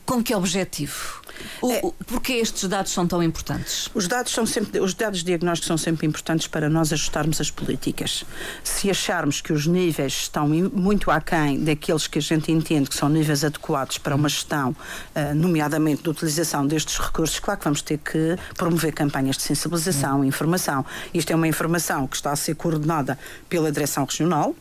com 0.06 0.24
que 0.24 0.34
objetivo? 0.34 1.22
O, 1.62 1.72
é, 1.72 1.82
porque 2.06 2.34
estes 2.34 2.68
dados 2.68 2.92
são 2.92 3.08
tão 3.08 3.22
importantes? 3.22 3.90
Os 3.94 4.08
dados 4.08 4.32
são 4.32 4.46
sempre, 4.46 4.80
os 4.80 4.94
dados 4.94 5.24
diagnósticos 5.24 5.68
são 5.68 5.78
sempre 5.78 6.05
importantes 6.06 6.48
para 6.48 6.70
nós 6.70 6.94
ajustarmos 6.94 7.42
as 7.42 7.52
políticas. 7.52 8.24
Se 8.64 8.90
acharmos 8.90 9.42
que 9.42 9.52
os 9.52 9.68
níveis 9.68 10.14
estão 10.14 10.48
muito 10.48 11.12
aquém 11.12 11.64
daqueles 11.64 12.08
que 12.08 12.20
a 12.20 12.22
gente 12.22 12.52
entende 12.52 12.90
que 12.90 12.96
são 12.96 13.10
níveis 13.10 13.44
adequados 13.44 13.98
para 13.98 14.16
uma 14.16 14.30
gestão, 14.30 14.70
uh, 14.70 15.36
nomeadamente 15.36 16.04
de 16.04 16.10
utilização 16.10 16.66
destes 16.66 16.98
recursos, 16.98 17.40
claro 17.40 17.60
que 17.60 17.64
vamos 17.66 17.82
ter 17.82 17.98
que 17.98 18.38
promover 18.56 18.94
campanhas 18.94 19.38
de 19.38 19.44
sensibilização 19.44 20.24
e 20.24 20.28
informação. 20.28 20.86
Isto 21.14 21.32
é 21.32 21.36
uma 21.36 21.48
informação 21.48 22.08
que 22.08 22.16
está 22.16 22.32
a 22.32 22.36
ser 22.36 22.56
coordenada 22.56 23.18
pela 23.50 23.72
Direção 23.72 24.06
Regional, 24.06 24.56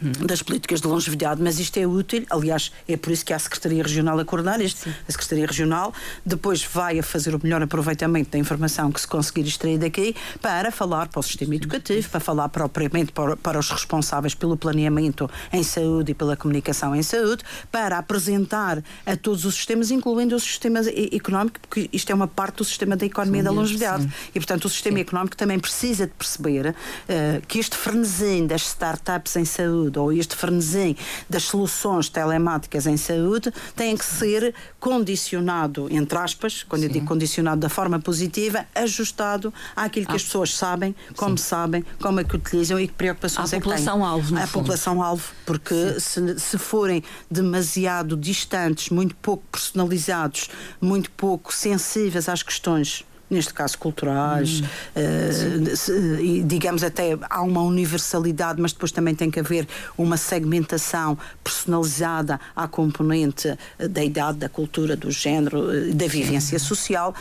das 0.00 0.42
políticas 0.42 0.80
de 0.80 0.86
longevidade, 0.86 1.42
mas 1.42 1.58
isto 1.58 1.76
é 1.78 1.86
útil, 1.86 2.24
aliás, 2.30 2.72
é 2.88 2.96
por 2.96 3.12
isso 3.12 3.24
que 3.24 3.32
há 3.32 3.36
a 3.36 3.38
Secretaria 3.38 3.82
Regional 3.82 4.18
a 4.18 4.24
coordenar 4.24 4.60
isto. 4.60 4.80
Sim. 4.80 4.94
A 5.08 5.12
Secretaria 5.12 5.46
Regional 5.46 5.92
depois 6.24 6.62
vai 6.64 6.98
a 6.98 7.02
fazer 7.02 7.34
o 7.34 7.40
melhor 7.42 7.62
aproveitamento 7.62 8.30
da 8.30 8.38
informação 8.38 8.90
que 8.90 9.00
se 9.00 9.06
conseguir 9.06 9.46
extrair 9.46 9.78
daqui 9.78 10.14
para 10.40 10.70
falar 10.70 11.08
para 11.08 11.20
o 11.20 11.22
sistema 11.22 11.54
educativo, 11.54 12.08
para 12.08 12.20
falar 12.20 12.48
propriamente 12.48 13.12
para, 13.12 13.36
para 13.36 13.58
os 13.58 13.70
responsáveis 13.70 14.34
pelo 14.34 14.56
planeamento 14.56 15.30
em 15.52 15.62
saúde 15.62 16.12
e 16.12 16.14
pela 16.14 16.36
comunicação 16.36 16.94
em 16.94 17.02
saúde, 17.02 17.42
para 17.70 17.98
apresentar 17.98 18.82
a 19.04 19.16
todos 19.16 19.44
os 19.44 19.54
sistemas, 19.54 19.90
incluindo 19.90 20.34
o 20.34 20.40
sistema 20.40 20.80
económico, 21.12 21.60
porque 21.60 21.88
isto 21.92 22.10
é 22.10 22.14
uma 22.14 22.28
parte 22.28 22.56
do 22.56 22.64
sistema 22.64 22.96
da 22.96 23.04
economia 23.04 23.40
sim, 23.40 23.44
da 23.44 23.50
longevidade. 23.50 24.04
Sim. 24.04 24.10
E, 24.34 24.40
portanto, 24.40 24.64
o 24.64 24.68
sistema 24.68 24.98
económico 25.00 25.36
também 25.36 25.58
precisa 25.58 26.06
de 26.06 26.12
perceber 26.12 26.70
uh, 26.70 26.74
que 27.46 27.58
este 27.58 27.76
frenesim 27.76 28.46
das 28.46 28.62
startups 28.62 29.36
em 29.36 29.44
saúde 29.44 29.89
saúde 29.90 29.98
ou 29.98 30.12
este 30.12 30.36
frenesim 30.36 30.96
das 31.28 31.44
soluções 31.44 32.08
telemáticas 32.08 32.86
em 32.86 32.96
saúde 32.96 33.52
tem 33.74 33.96
que 33.96 34.04
ser 34.04 34.54
condicionado, 34.78 35.88
entre 35.90 36.16
aspas, 36.18 36.62
quando 36.62 36.82
Sim. 36.82 36.88
eu 36.88 36.92
digo 36.92 37.06
condicionado 37.06 37.60
da 37.60 37.68
forma 37.68 37.98
positiva, 37.98 38.66
ajustado 38.74 39.52
àquilo 39.74 40.06
que 40.06 40.12
ah. 40.12 40.16
as 40.16 40.22
pessoas 40.22 40.54
sabem, 40.54 40.94
como 41.16 41.36
Sim. 41.36 41.44
sabem, 41.44 41.84
como 42.00 42.20
é 42.20 42.24
que 42.24 42.36
utilizam 42.36 42.78
e 42.78 42.86
que 42.86 42.94
preocupações 42.94 43.52
à 43.52 43.56
é 43.56 43.60
que 43.60 43.66
têm. 43.66 43.76
população-alvo. 43.76 44.38
A 44.38 44.46
população-alvo, 44.46 45.32
porque 45.44 45.98
se, 45.98 46.38
se 46.38 46.58
forem 46.58 47.02
demasiado 47.30 48.16
distantes, 48.16 48.90
muito 48.90 49.14
pouco 49.16 49.42
personalizados, 49.50 50.48
muito 50.80 51.10
pouco 51.10 51.52
sensíveis 51.52 52.28
às 52.28 52.42
questões 52.42 53.04
neste 53.30 53.54
caso 53.54 53.78
culturais, 53.78 54.60
uh, 54.60 56.20
e 56.20 56.42
digamos 56.42 56.82
até 56.82 57.16
há 57.28 57.42
uma 57.42 57.62
universalidade, 57.62 58.60
mas 58.60 58.72
depois 58.72 58.90
também 58.90 59.14
tem 59.14 59.30
que 59.30 59.38
haver 59.38 59.68
uma 59.96 60.16
segmentação 60.16 61.16
personalizada 61.44 62.40
à 62.56 62.66
componente 62.66 63.56
eh, 63.78 63.88
da 63.88 64.02
idade, 64.02 64.38
da 64.38 64.48
cultura, 64.48 64.96
do 64.96 65.10
género, 65.10 65.70
eh, 65.70 65.92
da 65.92 66.06
vivência 66.06 66.58
social. 66.58 67.14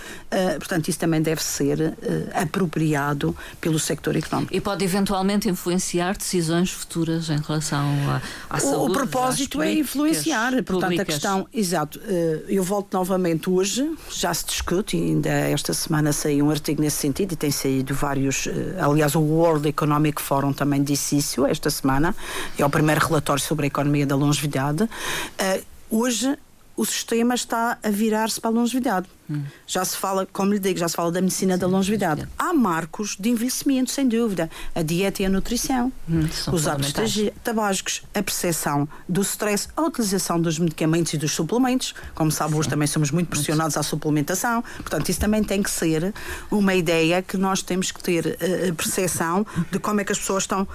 Portanto, 0.57 0.87
isso 0.87 0.97
também 0.99 1.21
deve 1.21 1.43
ser 1.43 1.93
apropriado 2.33 3.35
pelo 3.59 3.77
sector 3.77 4.15
económico. 4.15 4.53
E 4.53 4.61
pode 4.61 4.83
eventualmente 4.83 5.49
influenciar 5.49 6.17
decisões 6.17 6.71
futuras 6.71 7.29
em 7.29 7.37
relação 7.37 7.85
à, 8.09 8.21
à 8.49 8.59
saúde. 8.59 8.91
O 8.91 8.93
propósito 8.93 9.61
é 9.61 9.73
influenciar, 9.73 10.51
portanto, 10.63 10.81
públicas. 10.81 11.01
a 11.01 11.05
questão, 11.05 11.47
exato. 11.53 11.99
eu 12.47 12.63
volto 12.63 12.93
novamente 12.93 13.49
hoje, 13.49 13.91
já 14.11 14.33
se 14.33 14.45
discute, 14.45 14.97
ainda 14.97 15.29
esta 15.29 15.73
semana 15.73 15.98
semana 15.99 16.13
saiu 16.13 16.45
um 16.45 16.49
artigo 16.49 16.81
nesse 16.81 16.97
sentido 16.97 17.33
e 17.33 17.35
tem 17.35 17.51
saído 17.51 17.93
vários. 17.93 18.47
Eh, 18.47 18.77
aliás, 18.79 19.15
o 19.15 19.21
World 19.21 19.67
Economic 19.67 20.21
Forum 20.21 20.53
também 20.53 20.81
disse 20.81 21.17
isso 21.17 21.45
esta 21.45 21.69
semana. 21.69 22.15
É 22.57 22.65
o 22.65 22.69
primeiro 22.69 23.05
relatório 23.05 23.41
sobre 23.41 23.65
a 23.65 23.67
economia 23.67 24.05
da 24.05 24.15
longevidade. 24.15 24.83
Uh, 24.83 25.63
hoje 25.89 26.37
o 26.79 26.85
sistema 26.85 27.35
está 27.35 27.77
a 27.83 27.89
virar-se 27.89 28.39
para 28.39 28.51
a 28.51 28.53
longevidade. 28.53 29.05
Hum. 29.29 29.43
Já 29.67 29.83
se 29.83 29.97
fala, 29.97 30.25
como 30.31 30.53
lhe 30.53 30.59
digo, 30.59 30.79
já 30.79 30.87
se 30.87 30.95
fala 30.95 31.11
da 31.11 31.19
medicina 31.19 31.55
Sim, 31.55 31.59
da 31.59 31.67
longevidade. 31.67 32.25
Há 32.37 32.53
marcos 32.53 33.17
de 33.19 33.29
envelhecimento, 33.29 33.91
sem 33.91 34.07
dúvida. 34.07 34.49
A 34.73 34.81
dieta 34.81 35.21
e 35.21 35.25
a 35.25 35.29
nutrição, 35.29 35.91
hum, 36.09 36.25
os 36.53 36.67
hábitos 36.69 37.17
tabásicos, 37.43 38.01
a 38.15 38.23
percepção 38.23 38.87
do 39.09 39.21
stress, 39.23 39.67
a 39.75 39.81
utilização 39.81 40.39
dos 40.39 40.57
medicamentos 40.57 41.13
e 41.13 41.17
dos 41.17 41.33
suplementos. 41.33 41.93
Como 42.15 42.31
sabe, 42.31 42.55
hoje 42.55 42.69
também 42.69 42.87
somos 42.87 43.11
muito 43.11 43.27
pressionados 43.27 43.75
à 43.75 43.83
suplementação. 43.83 44.63
Portanto, 44.77 45.09
isso 45.09 45.19
também 45.19 45.43
tem 45.43 45.61
que 45.61 45.69
ser 45.69 46.13
uma 46.49 46.73
ideia 46.73 47.21
que 47.21 47.35
nós 47.35 47.61
temos 47.61 47.91
que 47.91 48.01
ter 48.01 48.25
uh, 48.25 48.73
percepção 48.73 49.45
de 49.69 49.79
como 49.79 49.99
é 49.99 50.05
que 50.05 50.13
as 50.13 50.17
pessoas 50.17 50.43
estão 50.43 50.61
uh, 50.61 50.67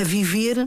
a 0.00 0.02
viver 0.02 0.66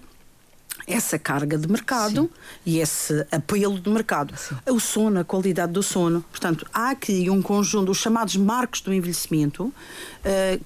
essa 0.88 1.18
carga 1.18 1.58
de 1.58 1.68
mercado 1.68 2.24
Sim. 2.24 2.30
e 2.65 2.80
esse 2.80 3.25
apelo 3.32 3.80
de 3.80 3.89
mercado. 3.89 4.34
Sim. 4.38 4.56
O 4.70 4.80
sono, 4.80 5.20
a 5.20 5.24
qualidade 5.24 5.74
do 5.74 5.82
sono. 5.82 6.24
Portanto, 6.30 6.65
há 6.74 6.92
aqui 6.92 7.30
um 7.30 7.42
conjunto, 7.42 7.92
os 7.92 7.98
chamados 7.98 8.36
marcos 8.36 8.82
do 8.82 8.94
envelhecimento, 8.94 9.65
uh, 9.65 9.74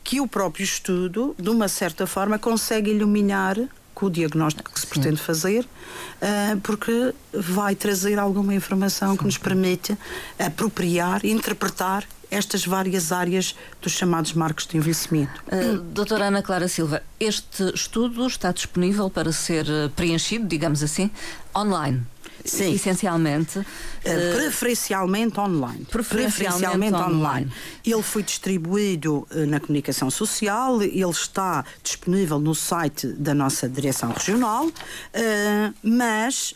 que 0.03 0.19
o 0.19 0.27
próprio 0.27 0.63
estudo, 0.63 1.35
de 1.37 1.49
uma 1.49 1.67
certa 1.67 2.05
forma, 2.05 2.37
consegue 2.37 2.91
iluminar 2.91 3.57
com 3.99 4.05
o 4.05 4.09
diagnóstico 4.09 4.71
que 4.71 4.79
se 4.79 4.87
pretende 4.87 5.17
Sim. 5.17 5.23
fazer, 5.23 5.65
uh, 5.65 6.59
porque 6.61 7.13
vai 7.33 7.75
trazer 7.75 8.17
alguma 8.17 8.53
informação 8.55 9.17
que 9.17 9.25
nos 9.25 9.37
permite 9.37 9.97
apropriar, 10.39 11.25
interpretar 11.25 12.05
estas 12.31 12.65
várias 12.65 13.11
áreas 13.11 13.55
dos 13.81 13.91
chamados 13.91 14.33
marcos 14.33 14.65
de 14.67 14.77
envelhecimento. 14.77 15.43
Uh, 15.47 15.79
doutora 15.79 16.27
Ana 16.27 16.41
Clara 16.41 16.69
Silva, 16.69 17.03
este 17.19 17.73
estudo 17.73 18.25
está 18.25 18.53
disponível 18.53 19.09
para 19.09 19.33
ser 19.33 19.65
eh, 19.67 19.89
preenchido, 19.95 20.47
digamos 20.47 20.81
assim, 20.81 21.11
online. 21.53 22.03
Sim. 22.45 22.73
essencialmente. 22.73 23.59
Uh, 23.59 24.35
preferencialmente 24.35 25.39
online. 25.39 25.85
Preferencialmente, 25.85 26.35
preferencialmente 26.35 26.95
online. 26.95 27.15
online. 27.15 27.51
Ele 27.85 28.01
foi 28.01 28.23
distribuído 28.23 29.27
uh, 29.31 29.45
na 29.45 29.59
comunicação 29.59 30.09
social, 30.09 30.81
ele 30.81 31.03
está 31.09 31.65
disponível 31.83 32.39
no 32.39 32.55
site 32.55 33.07
da 33.07 33.33
nossa 33.33 33.67
direção 33.67 34.11
regional, 34.11 34.67
uh, 34.67 35.73
mas 35.83 36.53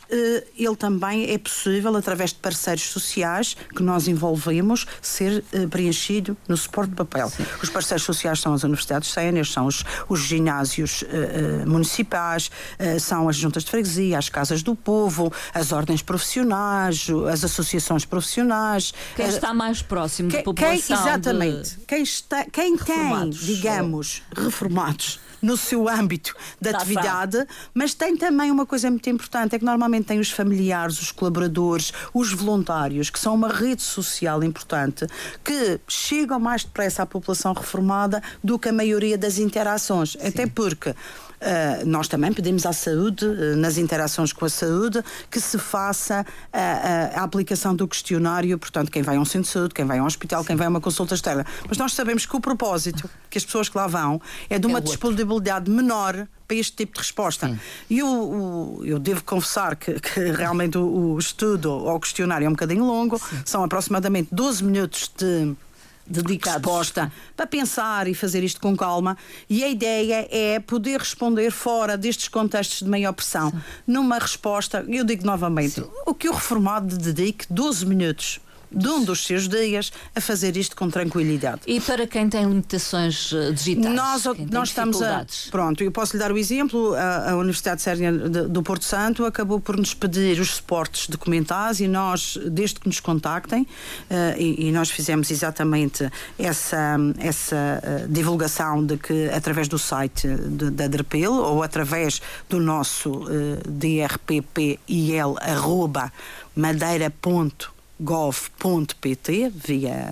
ele 0.58 0.76
também 0.76 1.32
é 1.32 1.38
possível, 1.38 1.96
através 1.96 2.32
de 2.32 2.38
parceiros 2.38 2.84
sociais 2.84 3.58
que 3.76 3.84
nós 3.84 4.08
envolvemos, 4.08 4.86
ser 5.02 5.44
preenchido 5.70 6.38
no 6.48 6.56
suporte 6.56 6.92
de 6.92 6.96
papel. 6.96 7.30
Sim. 7.30 7.46
Os 7.62 7.70
parceiros 7.70 8.04
sociais 8.04 8.40
são 8.40 8.54
as 8.54 8.64
universidades 8.64 9.12
séniores, 9.12 9.52
são 9.52 9.66
os, 9.66 9.84
os 10.08 10.22
ginásios 10.22 11.04
municipais, 11.66 12.52
são 13.00 13.28
as 13.28 13.36
juntas 13.36 13.64
de 13.64 13.72
freguesia, 13.72 14.18
as 14.18 14.30
casas 14.30 14.62
do 14.64 14.76
povo, 14.76 15.32
as 15.54 15.73
ordens 15.74 16.02
profissionais, 16.02 17.08
as 17.30 17.44
associações 17.44 18.06
profissionais. 18.06 18.94
Quem 19.16 19.28
está 19.28 19.54
mais 19.54 19.82
próximo 19.82 20.30
quem, 20.30 20.40
da 20.40 20.44
população. 20.44 20.80
Quem, 20.80 20.96
exatamente. 20.96 21.70
De... 21.72 21.86
Quem, 21.86 22.04
está, 22.04 22.46
quem 22.46 22.78
tem, 22.78 23.30
digamos, 23.30 24.22
reformados 24.34 25.20
no 25.44 25.58
seu 25.58 25.90
âmbito 25.90 26.34
de 26.60 26.72
tá 26.72 26.78
atividade, 26.78 27.46
mas 27.74 27.94
tem 27.94 28.16
também 28.16 28.50
uma 28.50 28.66
coisa 28.66 28.90
muito 28.90 29.08
importante: 29.10 29.56
é 29.56 29.60
que 29.60 29.66
normalmente 29.66 30.06
tem 30.06 30.20
os 30.20 30.32
familiares, 30.32 31.02
os 31.02 31.12
colaboradores, 31.12 31.92
os 32.14 32.32
voluntários, 32.32 33.10
que 33.10 33.20
são 33.20 33.36
uma 33.36 33.50
rede 33.50 33.82
social 33.82 34.42
importante, 34.42 35.06
que 35.44 35.80
chegam 35.88 36.40
mais 36.40 36.64
depressa 36.64 37.04
à 37.04 37.06
população 37.06 37.52
reformada 37.52 38.24
do 38.42 38.58
que 38.58 38.70
a 38.70 38.74
maioria 38.74 39.18
das 39.18 39.38
interações. 39.38 40.12
Sim. 40.14 40.28
Até 40.28 40.48
porque 40.48 40.96
Uh, 41.44 41.86
nós 41.86 42.08
também 42.08 42.32
pedimos 42.32 42.66
à 42.66 42.72
saúde, 42.72 43.26
uh, 43.26 43.56
nas 43.58 43.78
interações 43.78 44.32
com 44.32 44.46
a 44.46 44.50
saúde, 44.50 45.04
que 45.30 45.42
se 45.42 45.60
faça 45.60 46.26
a, 46.54 46.60
a, 46.60 47.20
a, 47.20 47.24
aplicação 47.24 47.76
do 47.76 47.86
questionário, 47.86 48.58
portanto, 48.58 48.90
quem 48.90 49.02
vai 49.02 49.18
a 49.18 49.20
um 49.20 49.26
centro 49.26 49.42
de 49.42 49.50
saúde, 49.50 49.74
quem 49.74 49.84
vai 49.84 50.00
a 50.00 50.04
um 50.04 50.06
hospital, 50.06 50.42
Sim. 50.42 50.48
quem 50.48 50.56
vai 50.56 50.68
a 50.68 50.70
uma 50.70 50.80
consulta 50.80 51.16
externa. 51.16 51.46
Mas 51.68 51.78
nós 51.78 51.94
sabemos 51.94 52.26
que 52.26 52.34
o 52.34 52.40
propósito, 52.40 53.10
que 53.30 53.38
as 53.38 53.44
pessoas 53.44 53.68
que 53.68 53.78
lá 53.78 53.88
vão, 53.88 54.22
é 54.50 54.58
de 54.58 54.66
uma 54.66 54.78
é 54.78 54.82
disponibilidade 54.82 55.70
menor 55.70 56.28
para 56.48 56.58
este 56.58 56.76
tipo 56.76 56.94
de 56.94 57.00
resposta. 57.00 57.48
Sim. 57.48 57.60
E 57.90 58.00
eu, 58.00 58.82
eu 58.86 59.00
devo 59.00 59.24
confessar 59.24 59.76
que, 59.76 60.00
que 60.00 60.20
realmente 60.32 60.78
o, 60.78 61.14
o, 61.14 61.20
estudo 61.20 61.72
ou 61.72 61.96
o 61.96 62.00
questionário 62.00 62.46
é 62.46 62.50
um 62.50 62.54
bocadinho 62.54 62.86
longo, 62.86 63.18
Sim. 63.18 63.42
são 63.46 63.64
aproximadamente 63.64 64.30
12 64.32 64.64
minutos 64.64 65.12
de 65.18 65.54
dedicados 66.06 66.74
resposta 66.74 67.12
para 67.36 67.48
pensar 67.48 68.08
e 68.08 68.14
fazer 68.14 68.44
isto 68.44 68.60
com 68.60 68.76
calma. 68.76 69.18
E 69.50 69.64
a 69.64 69.70
ideia 69.70 70.28
é 70.32 70.60
poder 70.60 71.00
responder 71.00 71.52
fora 71.52 71.98
destes 71.98 72.28
contextos 72.28 72.80
de 72.80 72.90
maior 72.90 73.14
pressão, 73.14 73.52
Sim. 73.52 73.62
numa 73.88 74.18
resposta, 74.18 74.86
eu 74.88 75.04
digo 75.04 75.26
novamente, 75.26 75.76
Sim. 75.76 75.90
o 76.06 76.14
que 76.14 76.28
o 76.30 76.34
reformado 76.34 76.98
dedique 76.98 77.46
12 77.50 77.86
minutos 77.86 78.40
de 78.74 78.88
um 78.88 79.04
dos 79.04 79.26
seus 79.26 79.48
dias 79.48 79.92
a 80.16 80.22
fazer 80.22 80.58
isto 80.58 80.76
com 80.76 80.90
tranquilidade. 80.90 81.62
E 81.68 81.80
para 81.80 82.08
quem 82.08 82.30
tem 82.30 82.46
limitações 82.46 83.32
eh, 83.34 83.52
digitais? 83.52 83.94
Nós, 83.94 84.24
nós 84.50 84.70
estamos 84.70 85.02
a. 85.02 85.26
Pronto, 85.52 85.84
eu 85.84 85.92
posso 85.92 86.14
lhe 86.14 86.20
dar 86.20 86.32
o 86.32 86.38
exemplo. 86.38 86.94
A, 86.96 87.32
a 87.32 87.36
Universidade 87.36 87.82
Sérvia 87.82 88.12
do 88.12 88.64
Porto 88.64 88.86
Santo 88.86 89.26
acabou 89.26 89.60
por 89.60 89.78
nos 89.78 89.94
pedir 89.94 90.40
os 90.40 90.56
suportes 90.56 91.08
documentados 91.08 91.80
e 91.80 91.88
nós, 91.88 92.38
desde 92.50 92.80
que 92.80 92.88
nos 92.88 93.00
contactem, 93.00 93.64
uh, 93.64 94.38
e, 94.38 94.68
e, 94.68 94.72
nós 94.72 94.90
fizemos 94.90 95.30
exatamente 95.32 96.10
essa, 96.38 96.98
essa 97.20 97.82
uh, 97.84 98.08
divulgação 98.08 98.86
de 98.86 98.98
que 98.98 99.30
através 99.30 99.68
do 99.68 99.78
site 99.78 100.28
da 100.28 100.88
DRPIL 100.88 101.34
ou 101.34 101.64
através 101.64 102.22
do 102.50 102.60
nosso 102.60 103.12
uh, 103.12 103.28
drppil 103.68 105.36
arroba 105.42 106.12
madeira.com 106.56 107.73
gov.pt 108.04 109.50
via 109.56 110.10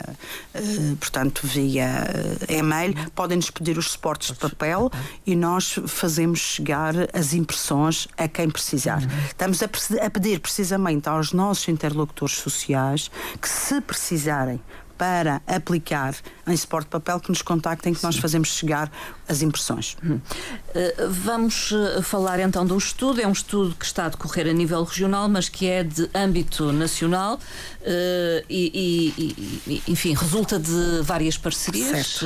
uh, 0.56 0.96
portanto 0.96 1.46
via 1.46 2.06
uh, 2.08 2.52
e-mail. 2.52 2.96
Podem 3.14 3.38
nos 3.38 3.52
pedir 3.52 3.78
os 3.78 3.92
suportes 3.92 4.32
de 4.32 4.40
papel 4.40 4.90
e 5.26 5.36
nós 5.36 5.78
fazemos 5.88 6.40
chegar 6.40 6.94
as 7.14 7.34
impressões 7.34 8.08
a 8.18 8.28
quem 8.28 8.50
precisar. 8.50 9.02
Estamos 9.28 9.62
a, 9.62 9.66
a 10.06 10.10
pedir 10.10 10.40
precisamente 10.40 11.10
aos 11.10 11.34
nossos 11.34 11.68
interlocutores 11.68 12.38
sociais 12.38 13.12
que 13.42 13.50
se 13.50 13.82
precisarem 13.82 14.60
para 15.02 15.42
aplicar 15.48 16.14
em 16.46 16.56
suporte 16.56 16.86
de 16.86 16.92
papel 16.92 17.20
que 17.20 17.30
nos 17.30 17.42
contactem 17.42 17.92
que 17.92 18.04
nós 18.04 18.18
fazemos 18.18 18.50
chegar 18.50 18.92
as 19.28 19.42
impressões. 19.42 19.98
Hum. 20.04 20.20
Uh, 20.20 21.10
vamos 21.10 21.72
uh, 21.72 22.04
falar 22.04 22.40
então 22.40 22.64
do 22.64 22.78
estudo. 22.78 23.20
É 23.20 23.26
um 23.26 23.32
estudo 23.32 23.74
que 23.74 23.84
está 23.84 24.06
a 24.06 24.10
decorrer 24.10 24.48
a 24.48 24.54
nível 24.54 24.84
regional, 24.84 25.28
mas 25.28 25.50
que 25.50 25.66
é 25.66 25.84
de 25.84 26.08
âmbito 26.14 26.72
nacional 26.72 27.36
uh, 27.36 28.46
e, 28.48 29.16
e, 29.18 29.62
e, 29.66 29.84
enfim, 29.88 30.14
resulta 30.14 30.60
de 30.60 31.02
várias 31.02 31.36
parcerias. 31.36 32.20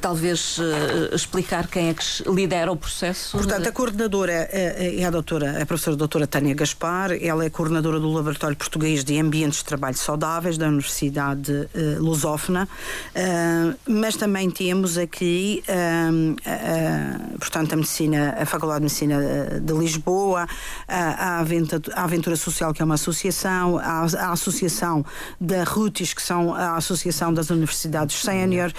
talvez 0.00 0.58
explicar 1.12 1.68
quem 1.68 1.90
é 1.90 1.94
que 1.94 2.04
lidera 2.28 2.72
o 2.72 2.76
processo. 2.76 3.36
Portanto, 3.36 3.68
a 3.68 3.72
coordenadora 3.72 4.32
é, 4.32 4.96
é 4.98 5.04
a 5.04 5.10
doutora, 5.10 5.62
a 5.62 5.66
professora 5.66 5.96
doutora 5.96 6.26
Tânia 6.26 6.54
Gaspar, 6.54 7.12
ela 7.20 7.44
é 7.44 7.50
coordenadora 7.50 8.00
do 8.00 8.10
Laboratório 8.10 8.56
Português 8.56 9.04
de 9.04 9.18
Ambientes 9.20 9.58
de 9.58 9.64
Trabalho 9.64 9.96
Saudáveis 9.96 10.58
da 10.58 10.66
Universidade 10.66 11.68
Lusófona, 11.98 12.68
mas 13.86 14.16
também 14.16 14.50
temos 14.50 14.98
aqui 14.98 15.62
portanto, 17.38 17.72
a 17.72 17.76
medicina, 17.76 18.36
a 18.38 18.46
Faculdade 18.46 18.80
de 18.80 18.84
Medicina 18.84 19.22
eh, 19.22 19.60
de 19.60 19.72
Lisboa, 19.72 20.46
a, 20.88 21.40
Aventura, 21.40 21.82
a 21.94 22.04
Aventura 22.04 22.36
Social, 22.36 22.72
que 22.72 22.82
é 22.82 22.84
uma 22.84 22.94
associação, 22.94 23.78
a, 23.78 24.06
a 24.18 24.32
Associação 24.32 25.04
da 25.40 25.64
RUTIS, 25.64 26.14
que 26.14 26.22
são 26.22 26.54
a 26.54 26.76
Associação 26.76 27.32
das 27.32 27.50
Universidades 27.50 28.20
Sénior, 28.20 28.72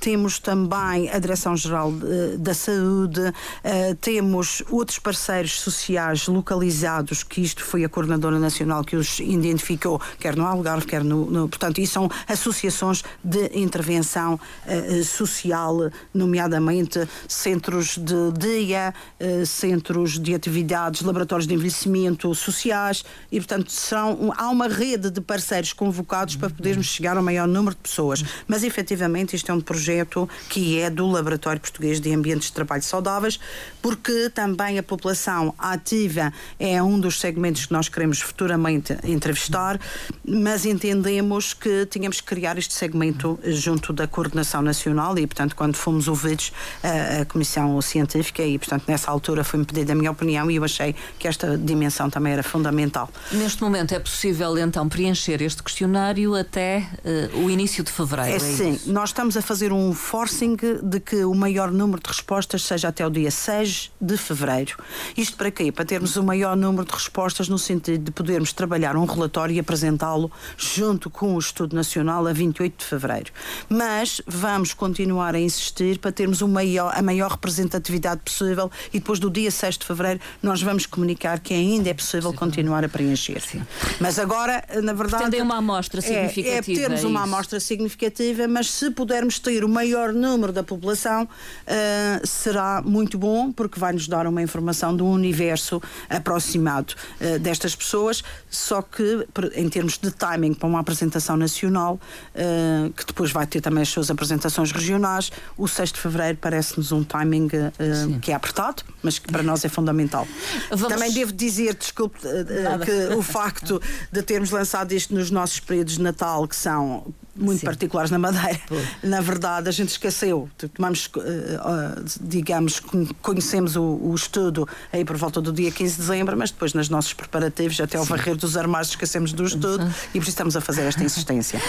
temos 0.00 0.38
também 0.38 1.10
a 1.10 1.18
Direção-Geral 1.18 1.92
da 2.38 2.54
Saúde, 2.54 3.20
uh, 3.20 3.94
temos 4.00 4.62
outros 4.70 4.98
parceiros 4.98 5.60
sociais 5.60 6.26
localizados, 6.26 7.22
que 7.22 7.40
isto 7.40 7.64
foi 7.64 7.84
a 7.84 7.88
Coordenadora 7.88 8.38
Nacional 8.38 8.84
que 8.84 8.96
os 8.96 9.20
identificou, 9.20 10.00
quer 10.18 10.36
no 10.36 10.46
Algarve, 10.46 10.86
quer 10.86 11.04
no. 11.04 11.30
no 11.30 11.48
portanto, 11.48 11.78
e 11.78 11.86
são 11.92 12.10
associações 12.26 13.04
de 13.22 13.50
intervenção 13.54 14.34
uh, 14.34 15.04
social 15.04 15.90
nomeadamente 16.12 17.08
centros 17.28 17.96
de 17.96 18.32
dia, 18.38 18.94
eh, 19.18 19.44
centros 19.44 20.18
de 20.18 20.34
atividades, 20.34 21.02
laboratórios 21.02 21.46
de 21.46 21.54
envelhecimento 21.54 22.34
sociais 22.34 23.04
e, 23.30 23.38
portanto, 23.38 23.70
são, 23.70 24.32
há 24.36 24.48
uma 24.48 24.68
rede 24.68 25.10
de 25.10 25.20
parceiros 25.20 25.72
convocados 25.72 26.36
para 26.36 26.50
podermos 26.50 26.86
chegar 26.86 27.16
ao 27.16 27.22
maior 27.22 27.46
número 27.48 27.74
de 27.74 27.80
pessoas. 27.80 28.24
Mas, 28.46 28.62
efetivamente, 28.62 29.34
isto 29.36 29.50
é 29.50 29.54
um 29.54 29.60
projeto 29.60 30.28
que 30.48 30.78
é 30.78 30.90
do 30.90 31.06
Laboratório 31.06 31.60
Português 31.60 32.00
de 32.00 32.12
Ambientes 32.12 32.48
de 32.48 32.54
Trabalho 32.54 32.82
Saudáveis, 32.82 33.38
porque 33.80 34.30
também 34.30 34.78
a 34.78 34.82
população 34.82 35.54
ativa 35.58 36.32
é 36.58 36.82
um 36.82 36.98
dos 36.98 37.20
segmentos 37.20 37.66
que 37.66 37.72
nós 37.72 37.88
queremos 37.88 38.20
futuramente 38.20 38.96
entrevistar, 39.04 39.80
mas 40.24 40.64
entendemos 40.64 41.54
que 41.54 41.81
tínhamos 41.86 42.20
que 42.20 42.26
criar 42.26 42.58
este 42.58 42.74
segmento 42.74 43.38
junto 43.44 43.92
da 43.92 44.06
Coordenação 44.06 44.62
Nacional 44.62 45.18
e, 45.18 45.26
portanto, 45.26 45.54
quando 45.56 45.76
fomos 45.76 46.08
ouvidos 46.08 46.52
a, 46.82 47.22
a 47.22 47.24
Comissão 47.24 47.80
Científica 47.80 48.42
e, 48.42 48.58
portanto, 48.58 48.84
nessa 48.86 49.10
altura 49.10 49.44
foi-me 49.44 49.64
pedida 49.64 49.92
a 49.92 49.94
minha 49.94 50.10
opinião 50.10 50.50
e 50.50 50.56
eu 50.56 50.64
achei 50.64 50.94
que 51.18 51.26
esta 51.26 51.56
dimensão 51.56 52.08
também 52.10 52.32
era 52.32 52.42
fundamental. 52.42 53.10
Neste 53.30 53.62
momento 53.62 53.94
é 53.94 53.98
possível 53.98 54.56
então 54.58 54.88
preencher 54.88 55.42
este 55.42 55.62
questionário 55.62 56.34
até 56.34 56.88
uh, 57.32 57.38
o 57.44 57.50
início 57.50 57.82
de 57.84 57.90
fevereiro? 57.90 58.32
É, 58.32 58.36
é 58.36 58.38
sim, 58.38 58.72
isso? 58.72 58.92
nós 58.92 59.10
estamos 59.10 59.36
a 59.36 59.42
fazer 59.42 59.72
um 59.72 59.92
forcing 59.92 60.56
de 60.82 61.00
que 61.00 61.24
o 61.24 61.34
maior 61.34 61.70
número 61.70 62.02
de 62.02 62.08
respostas 62.08 62.62
seja 62.62 62.88
até 62.88 63.06
o 63.06 63.10
dia 63.10 63.30
6 63.30 63.92
de 64.00 64.16
fevereiro. 64.16 64.76
Isto 65.16 65.36
para 65.36 65.50
quê? 65.50 65.70
Para 65.72 65.84
termos 65.84 66.16
o 66.16 66.22
maior 66.22 66.56
número 66.56 66.84
de 66.84 66.92
respostas 66.92 67.48
no 67.48 67.58
sentido 67.58 68.04
de 68.04 68.10
podermos 68.10 68.52
trabalhar 68.52 68.96
um 68.96 69.04
relatório 69.04 69.54
e 69.54 69.60
apresentá-lo 69.60 70.30
junto 70.56 71.10
com 71.10 71.34
o 71.34 71.38
Estudo 71.62 71.76
Nacional 71.76 72.26
a 72.26 72.32
28 72.32 72.78
de 72.78 72.84
fevereiro. 72.84 73.32
Mas 73.68 74.20
vamos 74.26 74.74
continuar 74.74 75.34
a 75.34 75.38
insistir 75.38 75.98
para 75.98 76.10
termos 76.10 76.42
maior, 76.42 76.92
a 76.94 77.00
maior 77.00 77.30
representatividade 77.30 78.20
possível 78.24 78.70
e 78.92 78.98
depois 78.98 79.20
do 79.20 79.30
dia 79.30 79.50
6 79.50 79.78
de 79.78 79.86
fevereiro 79.86 80.20
nós 80.42 80.60
vamos 80.60 80.86
comunicar 80.86 81.38
que 81.38 81.54
ainda 81.54 81.90
é 81.90 81.94
possível 81.94 82.32
continuar 82.32 82.84
a 82.84 82.88
preencher. 82.88 83.40
Sim. 83.40 83.62
Mas 84.00 84.18
agora, 84.18 84.64
na 84.82 84.92
verdade. 84.92 85.22
Pretendem 85.22 85.42
uma 85.42 85.58
amostra 85.58 86.00
significativa. 86.00 86.48
É, 86.48 86.58
é 86.58 86.62
termos 86.62 87.04
é 87.04 87.06
uma 87.06 87.22
amostra 87.22 87.60
significativa, 87.60 88.48
mas 88.48 88.68
se 88.68 88.90
pudermos 88.90 89.38
ter 89.38 89.64
o 89.64 89.68
maior 89.68 90.12
número 90.12 90.52
da 90.52 90.64
população, 90.64 91.24
uh, 91.24 92.26
será 92.26 92.82
muito 92.84 93.16
bom, 93.16 93.52
porque 93.52 93.78
vai 93.78 93.92
nos 93.92 94.08
dar 94.08 94.26
uma 94.26 94.42
informação 94.42 94.96
do 94.96 95.06
universo 95.06 95.80
aproximado 96.10 96.94
uh, 97.20 97.38
destas 97.38 97.76
pessoas. 97.76 98.24
Só 98.50 98.82
que, 98.82 99.26
em 99.54 99.68
termos 99.68 99.96
de 99.96 100.10
timing 100.10 100.54
para 100.54 100.68
uma 100.68 100.80
apresentação 100.80 101.36
nacional, 101.36 101.51
uh, 101.60 102.92
que 102.92 103.06
depois 103.06 103.30
vai 103.30 103.46
ter 103.46 103.60
também 103.60 103.82
as 103.82 103.88
suas 103.88 104.10
apresentações 104.10 104.72
regionais, 104.72 105.30
o 105.56 105.68
6 105.68 105.92
de 105.92 106.00
fevereiro 106.00 106.38
parece-nos 106.40 106.92
um 106.92 107.04
timing 107.04 107.46
uh, 107.46 108.20
que 108.20 108.32
é 108.32 108.34
apertado, 108.34 108.82
mas 109.02 109.18
que 109.18 109.30
para 109.30 109.42
nós 109.42 109.64
é 109.64 109.68
fundamental. 109.68 110.26
Vamos... 110.70 110.88
Também 110.88 111.12
devo 111.12 111.32
dizer, 111.32 111.74
desculpe, 111.74 112.18
que 112.20 113.14
o 113.14 113.22
facto 113.22 113.80
de 114.10 114.22
termos 114.22 114.50
lançado 114.50 114.92
isto 114.92 115.14
nos 115.14 115.30
nossos 115.30 115.60
períodos 115.60 115.96
de 115.96 116.02
Natal, 116.02 116.46
que 116.46 116.56
são 116.56 117.12
muito 117.34 117.60
Sim. 117.60 117.66
particulares 117.66 118.10
na 118.10 118.18
Madeira. 118.18 118.60
Na 119.02 119.20
verdade, 119.20 119.68
a 119.68 119.72
gente 119.72 119.90
esqueceu. 119.90 120.48
Tomamos, 120.74 121.06
uh, 121.06 122.04
digamos, 122.20 122.80
conhecemos 123.20 123.76
o, 123.76 123.82
o, 123.82 124.14
estudo 124.14 124.68
aí 124.92 125.04
por 125.04 125.16
volta 125.16 125.40
do 125.40 125.52
dia 125.52 125.70
15 125.70 125.94
de 125.94 126.00
dezembro, 126.00 126.36
mas 126.36 126.50
depois, 126.50 126.74
nos 126.74 126.88
nossos 126.88 127.12
preparativos, 127.12 127.80
até 127.80 127.96
ao 127.96 128.04
varrer 128.04 128.36
dos 128.36 128.56
armários, 128.56 128.90
esquecemos 128.90 129.32
do 129.32 129.44
estudo 129.44 129.82
uhum. 129.82 129.90
e 130.14 130.18
por 130.18 130.22
isso 130.22 130.30
estamos 130.30 130.56
a 130.56 130.60
fazer 130.60 130.82
esta 130.82 131.02
insistência. 131.02 131.60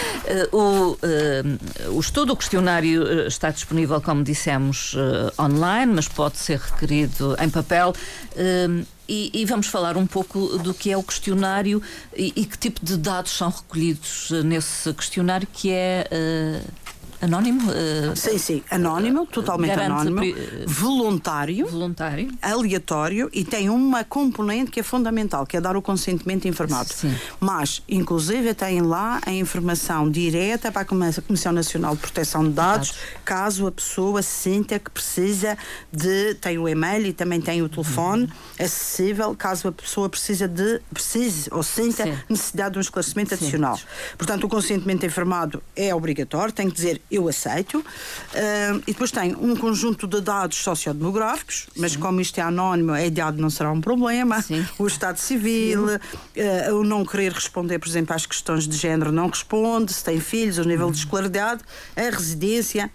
Uh, 0.52 0.56
o, 0.56 0.92
uh, 0.92 1.96
o 1.96 2.00
estudo, 2.00 2.32
o 2.32 2.36
questionário 2.36 3.26
está 3.26 3.50
disponível, 3.50 4.00
como 4.00 4.22
dissemos, 4.22 4.94
online, 5.38 5.92
mas 5.94 6.08
pode 6.08 6.38
ser 6.38 6.58
requerido 6.58 7.36
em 7.40 7.48
papel 7.48 7.94
E, 9.08 9.30
e, 9.34 9.44
vamos 9.44 9.66
falar 9.66 9.96
um 9.96 10.06
pouco 10.06 10.58
do 10.58 10.72
que 10.72 10.90
é 10.90 10.96
o 10.96 11.02
questionário 11.02 11.82
e, 12.16 12.32
e 12.34 12.46
que 12.46 12.56
tipo 12.56 12.84
de 12.84 12.96
dados 12.96 13.32
são 13.32 13.50
recolhidos 13.50 14.30
nesse 14.44 14.92
questionário 14.94 15.46
que 15.52 15.70
é. 15.70 16.08
Uh, 16.10 16.83
Anónimo? 17.20 17.70
Uh, 17.70 18.16
sim, 18.16 18.38
sim, 18.38 18.62
anónimo, 18.70 19.26
totalmente 19.26 19.78
anónimo, 19.78 20.20
voluntário, 20.66 21.66
voluntário, 21.66 22.30
aleatório 22.42 23.30
e 23.32 23.44
tem 23.44 23.70
uma 23.70 24.04
componente 24.04 24.70
que 24.70 24.80
é 24.80 24.82
fundamental, 24.82 25.46
que 25.46 25.56
é 25.56 25.60
dar 25.60 25.76
o 25.76 25.82
consentimento 25.82 26.46
informado. 26.46 26.92
Sim. 26.92 27.14
Mas, 27.40 27.82
inclusive, 27.88 28.52
tem 28.54 28.80
lá 28.82 29.20
a 29.24 29.32
informação 29.32 30.10
direta 30.10 30.70
para 30.70 30.82
a 30.82 30.84
Comissão 30.84 31.52
Nacional 31.52 31.94
de 31.94 32.00
Proteção 32.00 32.44
de 32.44 32.50
Dados, 32.50 32.94
caso 33.24 33.66
a 33.66 33.72
pessoa 33.72 34.22
sinta 34.22 34.78
que 34.78 34.90
precisa 34.90 35.56
de. 35.92 36.34
tem 36.34 36.58
o 36.58 36.68
e-mail 36.68 37.06
e 37.06 37.12
também 37.12 37.40
tem 37.40 37.62
o 37.62 37.68
telefone 37.68 38.24
uhum. 38.24 38.64
acessível, 38.64 39.34
caso 39.34 39.68
a 39.68 39.72
pessoa 39.72 40.08
precisa 40.08 40.46
de. 40.46 40.80
precise 40.92 41.48
ou 41.50 41.62
sinta 41.62 42.04
sim. 42.04 42.18
necessidade 42.28 42.72
de 42.72 42.78
um 42.78 42.82
esclarecimento 42.82 43.30
sim. 43.30 43.36
adicional. 43.36 43.78
Portanto, 44.18 44.44
o 44.44 44.48
consentimento 44.48 45.06
informado 45.06 45.62
é 45.74 45.94
obrigatório, 45.94 46.52
tem 46.52 46.68
que 46.68 46.74
dizer 46.74 47.00
eu 47.10 47.28
aceito. 47.28 47.78
Uh, 47.78 48.82
e 48.86 48.92
depois 48.92 49.10
tem 49.10 49.34
um 49.36 49.56
conjunto 49.56 50.06
de 50.06 50.20
dados 50.20 50.58
sociodemográficos, 50.58 51.66
mas 51.76 51.92
Sim. 51.92 52.00
como 52.00 52.20
isto 52.20 52.38
é 52.38 52.42
anónimo, 52.42 52.92
a 52.92 53.04
idade 53.04 53.40
não 53.40 53.50
será 53.50 53.70
um 53.70 53.80
problema. 53.80 54.42
Sim. 54.42 54.66
O 54.78 54.86
estado 54.86 55.18
civil, 55.18 55.86
uh, 55.86 56.74
o 56.74 56.84
não 56.84 57.04
querer 57.04 57.32
responder, 57.32 57.78
por 57.78 57.88
exemplo, 57.88 58.14
às 58.14 58.26
questões 58.26 58.66
de 58.66 58.76
género, 58.76 59.12
não 59.12 59.28
responde, 59.28 59.92
se 59.92 60.04
tem 60.04 60.20
filhos, 60.20 60.58
o 60.58 60.64
nível 60.64 60.90
de 60.90 60.98
escolaridade, 60.98 61.62
a 61.96 62.02
residência 62.02 62.90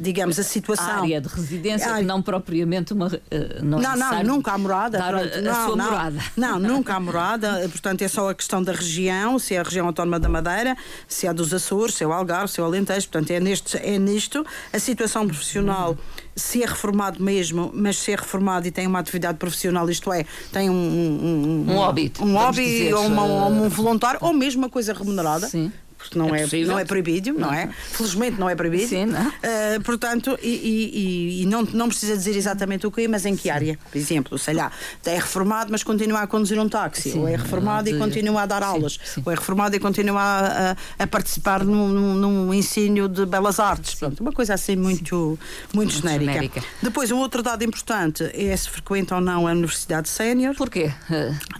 digamos, 0.00 0.38
a 0.38 0.42
situação. 0.42 0.86
A 0.86 1.00
área 1.02 1.20
de 1.20 1.28
residência, 1.28 1.92
ah, 1.92 2.02
não 2.02 2.22
propriamente 2.22 2.92
uma. 2.92 3.10
Eh, 3.30 3.60
não, 3.62 3.78
não, 3.78 3.96
não 3.96 4.22
nunca 4.24 4.52
há 4.52 4.58
morada. 4.58 4.98
Dar 4.98 5.12
pronto, 5.12 5.38
a, 5.38 5.40
não, 5.40 5.66
sua 5.66 5.76
não, 5.76 5.84
morada. 5.84 6.20
Não, 6.36 6.58
nunca 6.60 6.94
há 6.94 7.00
morada. 7.00 7.68
Portanto, 7.70 8.02
é 8.02 8.08
só 8.08 8.30
a 8.30 8.34
questão 8.34 8.62
da 8.62 8.72
região, 8.72 9.38
se 9.38 9.54
é 9.54 9.58
a 9.58 9.62
região 9.62 9.86
autónoma 9.86 10.18
da 10.18 10.28
Madeira, 10.28 10.76
se 11.06 11.26
é 11.26 11.34
dos 11.34 11.52
Açores, 11.52 11.94
se 11.94 12.04
é 12.04 12.06
o 12.06 12.12
Algarve, 12.12 12.48
se 12.48 12.60
é 12.60 12.62
o 12.62 12.66
Alentejo. 12.66 13.08
Portanto, 13.08 13.30
é, 13.30 13.40
neste, 13.40 13.76
é 13.76 13.98
nisto. 13.98 14.44
A 14.72 14.78
situação 14.78 15.26
profissional. 15.26 15.90
Uhum 15.90 16.26
se 16.36 16.62
é 16.62 16.66
reformado 16.66 17.22
mesmo, 17.22 17.70
mas 17.74 17.96
se 17.96 18.12
é 18.12 18.14
reformado 18.14 18.66
e 18.68 18.70
tem 18.70 18.86
uma 18.86 18.98
atividade 18.98 19.38
profissional, 19.38 19.88
isto 19.88 20.12
é, 20.12 20.26
tem 20.52 20.68
um, 20.68 20.74
um, 20.74 21.66
um, 21.66 21.72
um 21.72 21.76
hobby, 21.76 22.12
um 22.20 22.34
hobby 22.34 22.92
ou, 22.92 23.06
uma, 23.06 23.24
ou 23.24 23.50
um 23.50 23.68
voluntário, 23.70 24.20
ou 24.22 24.34
mesmo 24.34 24.60
uma 24.62 24.68
coisa 24.68 24.92
remunerada, 24.92 25.48
Sim 25.48 25.72
porque 26.08 26.18
não 26.18 26.34
é, 26.34 26.42
é 26.42 26.64
não 26.64 26.78
é 26.78 26.84
proibido, 26.84 27.32
não, 27.32 27.48
não, 27.48 27.52
é? 27.52 27.68
Felizmente 27.92 28.38
não 28.38 28.48
é 28.48 28.54
proibido. 28.54 28.88
Sim, 28.88 29.06
não? 29.06 29.26
Uh, 29.28 29.80
portanto, 29.84 30.38
e, 30.42 30.48
e, 30.48 31.42
e, 31.42 31.46
não, 31.46 31.62
não 31.62 31.88
precisa 31.88 32.16
dizer 32.16 32.36
exatamente 32.36 32.86
o 32.86 32.90
que, 32.90 33.06
mas 33.08 33.26
em 33.26 33.36
que 33.36 33.50
área. 33.50 33.78
Por 33.90 33.98
exemplo, 33.98 34.38
sei 34.38 34.54
lá, 34.54 34.70
é 35.04 35.14
reformado, 35.16 35.70
mas 35.70 35.82
continua 35.82 36.20
a 36.20 36.26
conduzir 36.26 36.58
um 36.58 36.68
táxi, 36.68 37.12
sim, 37.12 37.18
ou 37.18 37.28
é 37.28 37.36
reformado 37.36 37.90
de... 37.90 37.96
e 37.96 37.98
continua 37.98 38.42
a 38.42 38.46
dar 38.46 38.62
aulas, 38.62 38.98
sim, 39.04 39.22
ou 39.24 39.32
é 39.32 39.34
reformado 39.34 39.76
e 39.76 39.80
continua 39.80 40.20
a, 40.22 40.76
a 40.98 41.06
participar 41.06 41.64
num, 41.64 42.14
num, 42.14 42.54
ensino 42.54 43.08
de 43.08 43.26
belas 43.26 43.58
artes. 43.58 43.94
Pronto, 43.94 44.20
uma 44.20 44.32
coisa 44.32 44.54
assim 44.54 44.76
muito, 44.76 45.38
muito, 45.72 45.92
genérica. 45.92 46.32
genérica. 46.32 46.62
Depois, 46.82 47.10
um 47.10 47.18
outro 47.18 47.42
dado 47.42 47.62
importante 47.64 48.24
é 48.32 48.56
se 48.56 48.68
frequenta 48.68 49.16
ou 49.16 49.20
não 49.20 49.46
a 49.46 49.50
Universidade 49.50 50.08
Sénior. 50.08 50.54
Porquê? 50.54 50.92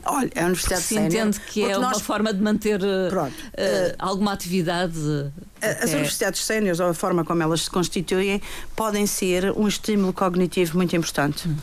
Olha, 0.05 0.31
a 0.37 0.45
Universidade 0.45 0.83
Sénior. 0.83 1.11
Se 1.11 1.19
entende 1.19 1.41
que 1.41 1.63
é 1.65 1.79
nós... 1.79 1.97
uma 1.97 2.01
forma 2.01 2.33
de 2.33 2.41
manter 2.41 2.81
uh, 2.81 3.33
alguma 3.99 4.36
atividade. 4.37 5.33
As 5.61 5.91
universidades 5.91 6.45
séniores, 6.45 6.81
ou 6.81 6.89
a 6.89 6.95
forma 6.95 7.25
como 7.25 7.43
elas 7.43 7.63
se 7.63 7.71
constituem, 7.71 8.41
podem 8.77 9.07
ser 9.07 9.51
um 9.53 9.67
estímulo 9.67 10.13
cognitivo 10.13 10.77
muito 10.77 10.95
importante. 10.95 11.49
Hum. 11.49 11.57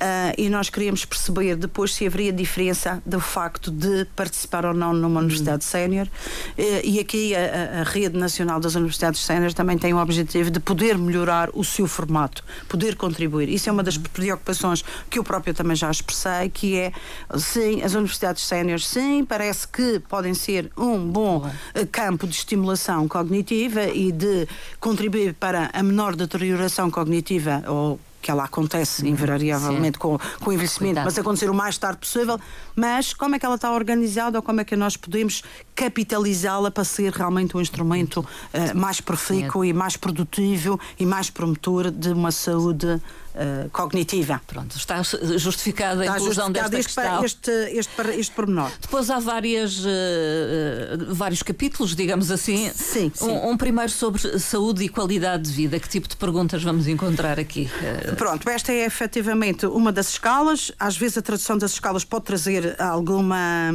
Uh, 0.00 0.32
e 0.38 0.48
nós 0.48 0.70
queríamos 0.70 1.04
perceber 1.04 1.56
depois 1.56 1.92
se 1.94 2.06
haveria 2.06 2.32
diferença 2.32 3.02
do 3.04 3.20
facto 3.20 3.70
de 3.70 4.06
participar 4.16 4.64
ou 4.64 4.72
não 4.72 4.94
numa 4.94 5.20
universidade 5.20 5.62
uhum. 5.62 5.70
sénior. 5.70 6.06
Uh, 6.06 6.80
e 6.82 6.98
aqui 6.98 7.34
a, 7.36 7.80
a, 7.80 7.82
Rede 7.82 8.18
Nacional 8.18 8.58
das 8.60 8.76
Universidades 8.76 9.20
Séniores 9.20 9.52
também 9.52 9.76
tem 9.76 9.92
o 9.92 9.98
objetivo 9.98 10.50
de 10.50 10.58
poder 10.58 10.96
melhorar 10.96 11.50
o 11.52 11.62
seu 11.62 11.86
formato, 11.86 12.42
poder 12.66 12.96
contribuir. 12.96 13.50
Isso 13.50 13.68
é 13.68 13.72
uma 13.72 13.82
das 13.82 13.98
preocupações 13.98 14.82
que 15.10 15.18
eu 15.18 15.24
próprio 15.24 15.52
também 15.52 15.76
já 15.76 15.90
expressei, 15.90 16.48
que 16.48 16.78
é, 16.78 16.92
sim, 17.36 17.82
as 17.82 17.92
universidades 17.92 18.42
séniores, 18.42 18.86
sim, 18.86 19.22
parece 19.22 19.68
que 19.68 20.00
podem 20.08 20.32
ser 20.32 20.70
um 20.78 21.06
bom 21.06 21.46
uh, 21.46 21.86
campo 21.92 22.26
de 22.26 22.34
estimulação 22.34 23.06
cognitiva 23.06 23.82
e 23.84 24.10
de 24.10 24.48
contribuir 24.78 25.34
para 25.34 25.68
a 25.74 25.82
menor 25.82 26.16
deterioração 26.16 26.90
cognitiva 26.90 27.62
ou 27.66 28.00
que 28.20 28.30
ela 28.30 28.44
acontece 28.44 29.08
invariavelmente 29.08 29.98
com, 29.98 30.18
com 30.40 30.50
o 30.50 30.52
envelhecimento, 30.52 30.94
Cuidado. 30.94 31.04
mas 31.04 31.18
acontecer 31.18 31.50
o 31.50 31.54
mais 31.54 31.78
tarde 31.78 31.98
possível. 31.98 32.38
Mas 32.76 33.12
como 33.14 33.34
é 33.34 33.38
que 33.38 33.46
ela 33.46 33.54
está 33.54 33.72
organizada 33.72 34.38
ou 34.38 34.42
como 34.42 34.60
é 34.60 34.64
que 34.64 34.76
nós 34.76 34.96
podemos 34.96 35.42
capitalizá-la 35.80 36.70
para 36.70 36.84
ser 36.84 37.10
realmente 37.10 37.56
um 37.56 37.60
instrumento 37.60 38.20
uh, 38.20 38.76
mais 38.76 39.00
profícuo 39.00 39.64
e 39.64 39.72
mais 39.72 39.96
produtivo 39.96 40.78
e 40.98 41.06
mais 41.06 41.30
promotor 41.30 41.90
de 41.90 42.10
uma 42.10 42.30
saúde 42.30 43.00
Uh, 43.30 43.70
cognitiva. 43.70 44.40
Pronto, 44.44 44.76
está 44.76 45.00
justificada 45.38 46.00
a 46.00 46.04
está 46.04 46.18
inclusão 46.18 46.50
desta 46.50 46.76
este, 46.76 46.94
questão. 46.94 47.24
Este, 47.24 47.50
este, 47.78 48.02
este 48.18 48.34
pormenor. 48.34 48.72
Depois 48.80 49.08
há 49.08 49.20
várias, 49.20 49.78
uh, 49.78 51.14
vários 51.14 51.40
capítulos, 51.40 51.94
digamos 51.94 52.32
assim. 52.32 52.68
Sim, 52.74 53.12
sim. 53.14 53.28
Um, 53.28 53.50
um, 53.50 53.56
primeiro 53.56 53.92
sobre 53.92 54.36
saúde 54.40 54.82
e 54.82 54.88
qualidade 54.88 55.44
de 55.44 55.52
vida. 55.52 55.78
Que 55.78 55.88
tipo 55.88 56.08
de 56.08 56.16
perguntas 56.16 56.60
vamos 56.64 56.88
encontrar 56.88 57.38
aqui? 57.38 57.70
Uh... 58.10 58.16
Pronto, 58.16 58.50
esta 58.50 58.72
é 58.72 58.84
efetivamente 58.84 59.64
uma 59.64 59.92
das 59.92 60.08
escalas. 60.08 60.72
Às 60.76 60.96
vezes 60.96 61.16
a 61.16 61.22
tradução 61.22 61.56
das 61.56 61.70
escalas 61.74 62.04
pode 62.04 62.24
trazer 62.24 62.74
alguma 62.82 63.70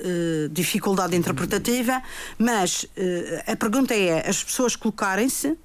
uh, 0.00 0.48
dificuldade 0.50 1.16
interpretativa, 1.16 2.02
mas 2.38 2.84
uh, 2.84 3.52
a 3.52 3.56
pergunta 3.56 3.94
é: 3.94 4.28
as 4.28 4.42
pessoas 4.42 4.76
colocarem-se. 4.76 5.56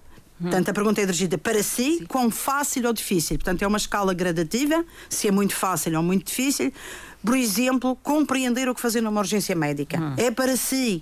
Portanto, 0.42 0.70
a 0.70 0.74
pergunta 0.74 1.00
é 1.00 1.06
dirigida 1.06 1.38
para 1.38 1.64
si, 1.64 2.00
Sim. 2.00 2.06
quão 2.06 2.30
fácil 2.30 2.88
ou 2.88 2.92
difícil. 2.92 3.38
Portanto, 3.38 3.62
é 3.62 3.68
uma 3.68 3.78
escala 3.78 4.14
gradativa, 4.14 4.84
se 5.08 5.28
é 5.28 5.32
muito 5.32 5.56
fácil 5.56 5.96
ou 5.96 6.04
muito 6.04 6.26
difícil. 6.26 6.74
Por 7.24 7.38
exemplo, 7.38 7.96
compreender 8.04 8.68
o 8.68 8.76
que 8.76 8.82
fazer 8.82 9.00
numa 9.00 9.22
urgência 9.22 9.56
médica. 9.56 9.98
Hum. 9.98 10.16
É 10.18 10.30
para 10.32 10.58
si 10.58 11.02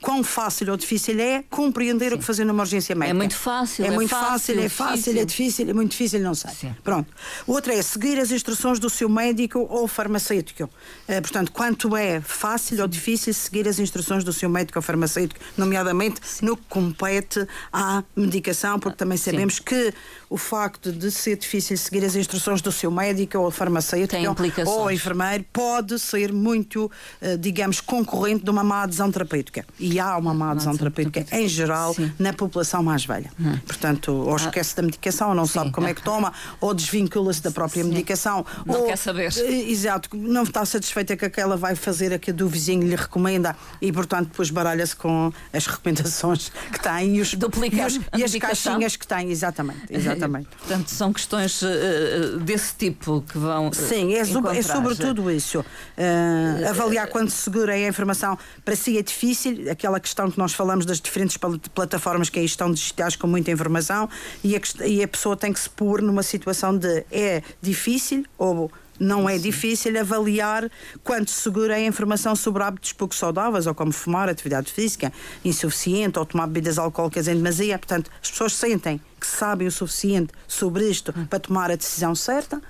quão 0.00 0.24
fácil 0.24 0.70
ou 0.70 0.76
difícil 0.76 1.18
é 1.20 1.44
compreender 1.50 2.10
Sim. 2.10 2.14
o 2.14 2.18
que 2.18 2.24
fazer 2.24 2.44
numa 2.44 2.62
urgência 2.62 2.94
médica. 2.94 3.10
É 3.10 3.18
muito 3.18 3.36
fácil, 3.36 3.84
é, 3.84 3.88
é 3.88 3.90
muito 3.90 4.10
fácil, 4.10 4.58
é 4.58 4.68
fácil, 4.68 4.96
difícil. 4.96 5.20
é 5.20 5.24
difícil, 5.24 5.70
é 5.70 5.72
muito 5.72 5.90
difícil, 5.92 6.20
não 6.20 6.34
sei. 6.34 6.50
Sim. 6.52 6.74
Pronto. 6.82 7.12
Outra 7.46 7.74
é 7.74 7.82
seguir 7.82 8.18
as 8.18 8.30
instruções 8.30 8.78
do 8.78 8.88
seu 8.88 9.08
médico 9.08 9.66
ou 9.70 9.86
farmacêutico. 9.86 10.64
Uh, 10.64 11.20
portanto, 11.20 11.52
quanto 11.52 11.96
é 11.96 12.20
fácil 12.20 12.76
Sim. 12.76 12.82
ou 12.82 12.88
difícil 12.88 13.34
seguir 13.34 13.68
as 13.68 13.78
instruções 13.78 14.24
do 14.24 14.32
seu 14.32 14.48
médico 14.48 14.78
ou 14.78 14.82
farmacêutico, 14.82 15.40
nomeadamente 15.56 16.20
no 16.42 16.56
que 16.56 16.64
compete 16.68 17.46
à 17.72 18.02
medicação, 18.16 18.78
porque 18.78 18.96
também 18.96 19.18
sabemos 19.18 19.58
que 19.58 19.92
o 20.30 20.36
facto 20.36 20.92
de 20.92 21.10
ser 21.10 21.36
difícil 21.36 21.76
seguir 21.76 22.04
as 22.04 22.14
instruções 22.14 22.62
do 22.62 22.70
seu 22.70 22.88
médico 22.88 23.36
ou 23.36 23.50
farmacêutico 23.50 24.22
ou 24.64 24.88
enfermeiro 24.88 25.44
pode 25.52 25.98
ser 25.98 26.32
muito, 26.32 26.90
uh, 27.20 27.36
digamos, 27.36 27.80
concorrente 27.80 28.44
de 28.44 28.50
uma 28.50 28.62
má 28.62 28.84
adesão 28.84 29.10
terapêutica. 29.10 29.66
E 29.76 29.98
há 29.98 30.16
uma 30.16 30.32
má 30.32 30.52
adesão 30.52 30.76
terapêutica 30.76 31.26
em 31.32 31.48
geral 31.48 31.94
Sim. 31.94 32.12
na 32.16 32.32
população 32.32 32.80
mais 32.80 33.04
velha. 33.04 33.28
Hum. 33.40 33.58
Portanto, 33.66 34.12
ou 34.12 34.34
ah. 34.34 34.36
esquece 34.36 34.76
da 34.76 34.82
medicação, 34.82 35.30
ou 35.30 35.34
não 35.34 35.46
Sim. 35.46 35.54
sabe 35.54 35.72
como 35.72 35.88
é 35.88 35.94
que 35.94 36.02
toma, 36.02 36.32
ou 36.60 36.72
desvincula-se 36.72 37.42
da 37.42 37.50
própria 37.50 37.82
Sim. 37.82 37.88
medicação. 37.88 38.46
Não 38.64 38.82
ou, 38.82 38.86
quer 38.86 38.96
saber. 38.96 39.32
Eh, 39.36 39.70
exato, 39.70 40.10
não 40.16 40.44
está 40.44 40.64
satisfeita 40.64 41.16
que 41.16 41.24
aquela 41.24 41.56
vai 41.56 41.74
fazer 41.74 42.12
a 42.12 42.18
que 42.20 42.30
do 42.32 42.48
vizinho 42.48 42.86
lhe 42.86 42.94
recomenda 42.94 43.56
e, 43.82 43.90
portanto, 43.90 44.28
depois 44.28 44.48
baralha-se 44.48 44.94
com 44.94 45.32
as 45.52 45.66
recomendações 45.66 46.52
que 46.72 46.80
tem 46.80 47.16
e, 47.16 47.20
os, 47.20 47.32
e, 47.32 47.36
os, 47.36 48.00
e 48.16 48.24
as 48.24 48.34
caixinhas 48.36 48.94
que 48.94 49.06
tem, 49.08 49.28
exatamente. 49.32 49.80
exatamente. 49.90 50.19
Portanto, 50.56 50.88
são 50.88 51.12
questões 51.12 51.62
uh, 51.62 52.38
desse 52.40 52.74
tipo 52.74 53.22
que 53.22 53.38
vão. 53.38 53.68
Uh, 53.68 53.74
Sim, 53.74 54.14
é, 54.14 54.24
sobre, 54.24 54.58
é 54.58 54.62
sobretudo 54.62 55.30
isso. 55.30 55.60
Uh, 55.60 56.68
avaliar 56.68 57.08
quanto 57.08 57.30
segura 57.30 57.76
é 57.78 57.84
a 57.86 57.88
informação 57.88 58.38
para 58.64 58.76
si 58.76 58.98
é 58.98 59.02
difícil 59.02 59.70
aquela 59.70 60.00
questão 60.00 60.30
que 60.30 60.38
nós 60.38 60.52
falamos 60.52 60.84
das 60.86 61.00
diferentes 61.00 61.36
plataformas 61.74 62.28
que 62.28 62.38
aí 62.38 62.44
estão 62.44 62.70
digitais 62.70 63.16
com 63.16 63.26
muita 63.26 63.50
informação 63.50 64.08
e 64.42 64.56
a, 64.56 64.60
e 64.86 65.02
a 65.02 65.08
pessoa 65.08 65.36
tem 65.36 65.52
que 65.52 65.60
se 65.60 65.70
pôr 65.70 66.02
numa 66.02 66.22
situação 66.22 66.76
de 66.76 67.04
é 67.10 67.42
difícil 67.62 68.24
ou 68.38 68.70
não 69.00 69.26
é 69.26 69.36
Sim. 69.36 69.42
difícil 69.44 69.98
avaliar 69.98 70.70
quanto 71.02 71.30
segura 71.30 71.78
é 71.78 71.84
a 71.84 71.86
informação 71.86 72.36
sobre 72.36 72.62
hábitos 72.62 72.92
pouco 72.92 73.14
saudáveis, 73.14 73.66
ou 73.66 73.74
como 73.74 73.90
fumar, 73.92 74.28
atividade 74.28 74.70
física 74.70 75.10
insuficiente, 75.42 76.18
ou 76.18 76.26
tomar 76.26 76.46
bebidas 76.46 76.78
alcoólicas 76.78 77.26
em 77.26 77.34
demasia. 77.34 77.78
Portanto, 77.78 78.10
as 78.22 78.30
pessoas 78.30 78.52
sentem 78.52 79.00
que 79.20 79.26
sabem 79.26 79.68
o 79.68 79.72
suficiente 79.72 80.32
sobre 80.48 80.88
isto 80.88 81.14
hum. 81.16 81.26
para 81.26 81.38
tomar 81.38 81.70
a 81.70 81.76
decisão 81.76 82.14
certa, 82.14 82.60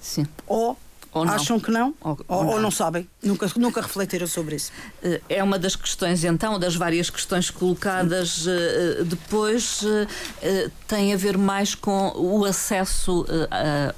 Sim. 0.00 0.26
ou 0.46 0.76
ou 1.14 1.24
Acham 1.24 1.60
que 1.60 1.70
não? 1.70 1.94
Ou, 2.00 2.18
ou, 2.26 2.38
ou, 2.38 2.44
não. 2.54 2.62
não. 2.62 2.70
sabem? 2.70 3.06
Nunca, 3.22 3.46
nunca 3.56 3.82
refletiram 3.82 4.26
sobre 4.26 4.56
isso? 4.56 4.72
Eh, 5.02 5.20
é 5.28 5.42
uma 5.42 5.58
das 5.58 5.76
questões, 5.76 6.24
então, 6.24 6.58
das 6.58 6.74
várias 6.74 7.10
questões 7.10 7.50
colocadas 7.50 8.46
uh, 8.46 9.04
depois, 9.04 9.82
uh, 9.82 10.70
tem 10.88 11.12
a 11.12 11.16
ver 11.18 11.36
mais 11.36 11.74
com 11.74 12.12
o 12.16 12.46
acesso 12.46 13.22
uh, 13.24 13.26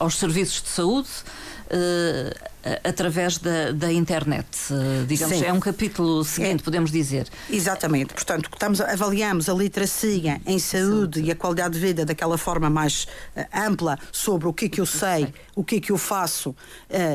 aos 0.00 0.18
serviços 0.18 0.60
de 0.60 0.68
saúde 0.68 1.08
através 2.82 3.38
da, 3.38 3.72
da 3.72 3.92
internet. 3.92 4.46
digamos, 5.06 5.38
Sim. 5.38 5.44
é 5.44 5.52
um 5.52 5.60
capítulo 5.60 6.24
seguinte, 6.24 6.60
é. 6.60 6.64
podemos 6.64 6.90
dizer. 6.90 7.28
Exatamente. 7.50 8.14
Portanto, 8.14 8.48
estamos, 8.52 8.80
avaliamos 8.80 9.48
a 9.48 9.54
literacia 9.54 10.40
em 10.46 10.58
saúde 10.58 11.20
e 11.20 11.30
a 11.30 11.36
qualidade 11.36 11.74
de 11.74 11.80
vida 11.80 12.04
daquela 12.04 12.38
forma 12.38 12.70
mais 12.70 13.06
uh, 13.36 13.44
ampla 13.54 13.98
sobre 14.10 14.48
o 14.48 14.52
que 14.52 14.66
é 14.66 14.68
que 14.68 14.80
eu 14.80 14.86
sei, 14.86 15.32
o 15.54 15.64
que 15.64 15.76
é 15.76 15.80
que 15.80 15.92
eu 15.92 15.98
faço 15.98 16.50
uh, 16.50 16.56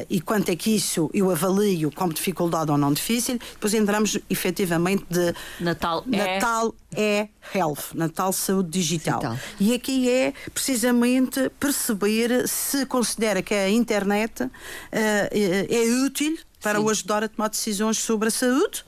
e 0.10 0.22
quanto 0.22 0.50
é 0.50 0.56
que 0.56 0.76
isso 0.76 1.10
eu 1.14 1.30
avalio 1.32 1.92
como 1.92 2.14
dificuldade 2.14 2.72
ou 2.72 2.78
não 2.78 2.94
difícil. 2.94 3.38
Depois 3.38 3.74
entramos 3.74 4.18
efetivamente 4.30 5.06
de 5.10 5.34
Natal, 5.60 6.04
Natal 6.06 6.74
é, 6.96 7.28
é 7.54 7.58
health, 7.58 7.94
Natal 7.94 8.32
saúde 8.32 8.70
digital. 8.70 9.20
digital. 9.20 9.38
E 9.60 9.74
aqui 9.74 10.10
é 10.10 10.34
precisamente 10.54 11.50
perceber 11.60 12.48
se 12.48 12.86
considera 12.86 13.42
que 13.42 13.54
a 13.54 13.70
internet 13.70 14.44
uh, 14.44 14.50
é 14.92 16.06
útil 16.06 16.38
para 16.62 16.80
Sim. 16.80 16.86
o 16.86 16.90
ajudar 16.90 17.24
a 17.24 17.30
tomar 17.30 17.50
decisões 17.50 17.98
sobre 17.98 18.28
a 18.28 18.32
saúde 18.32 18.84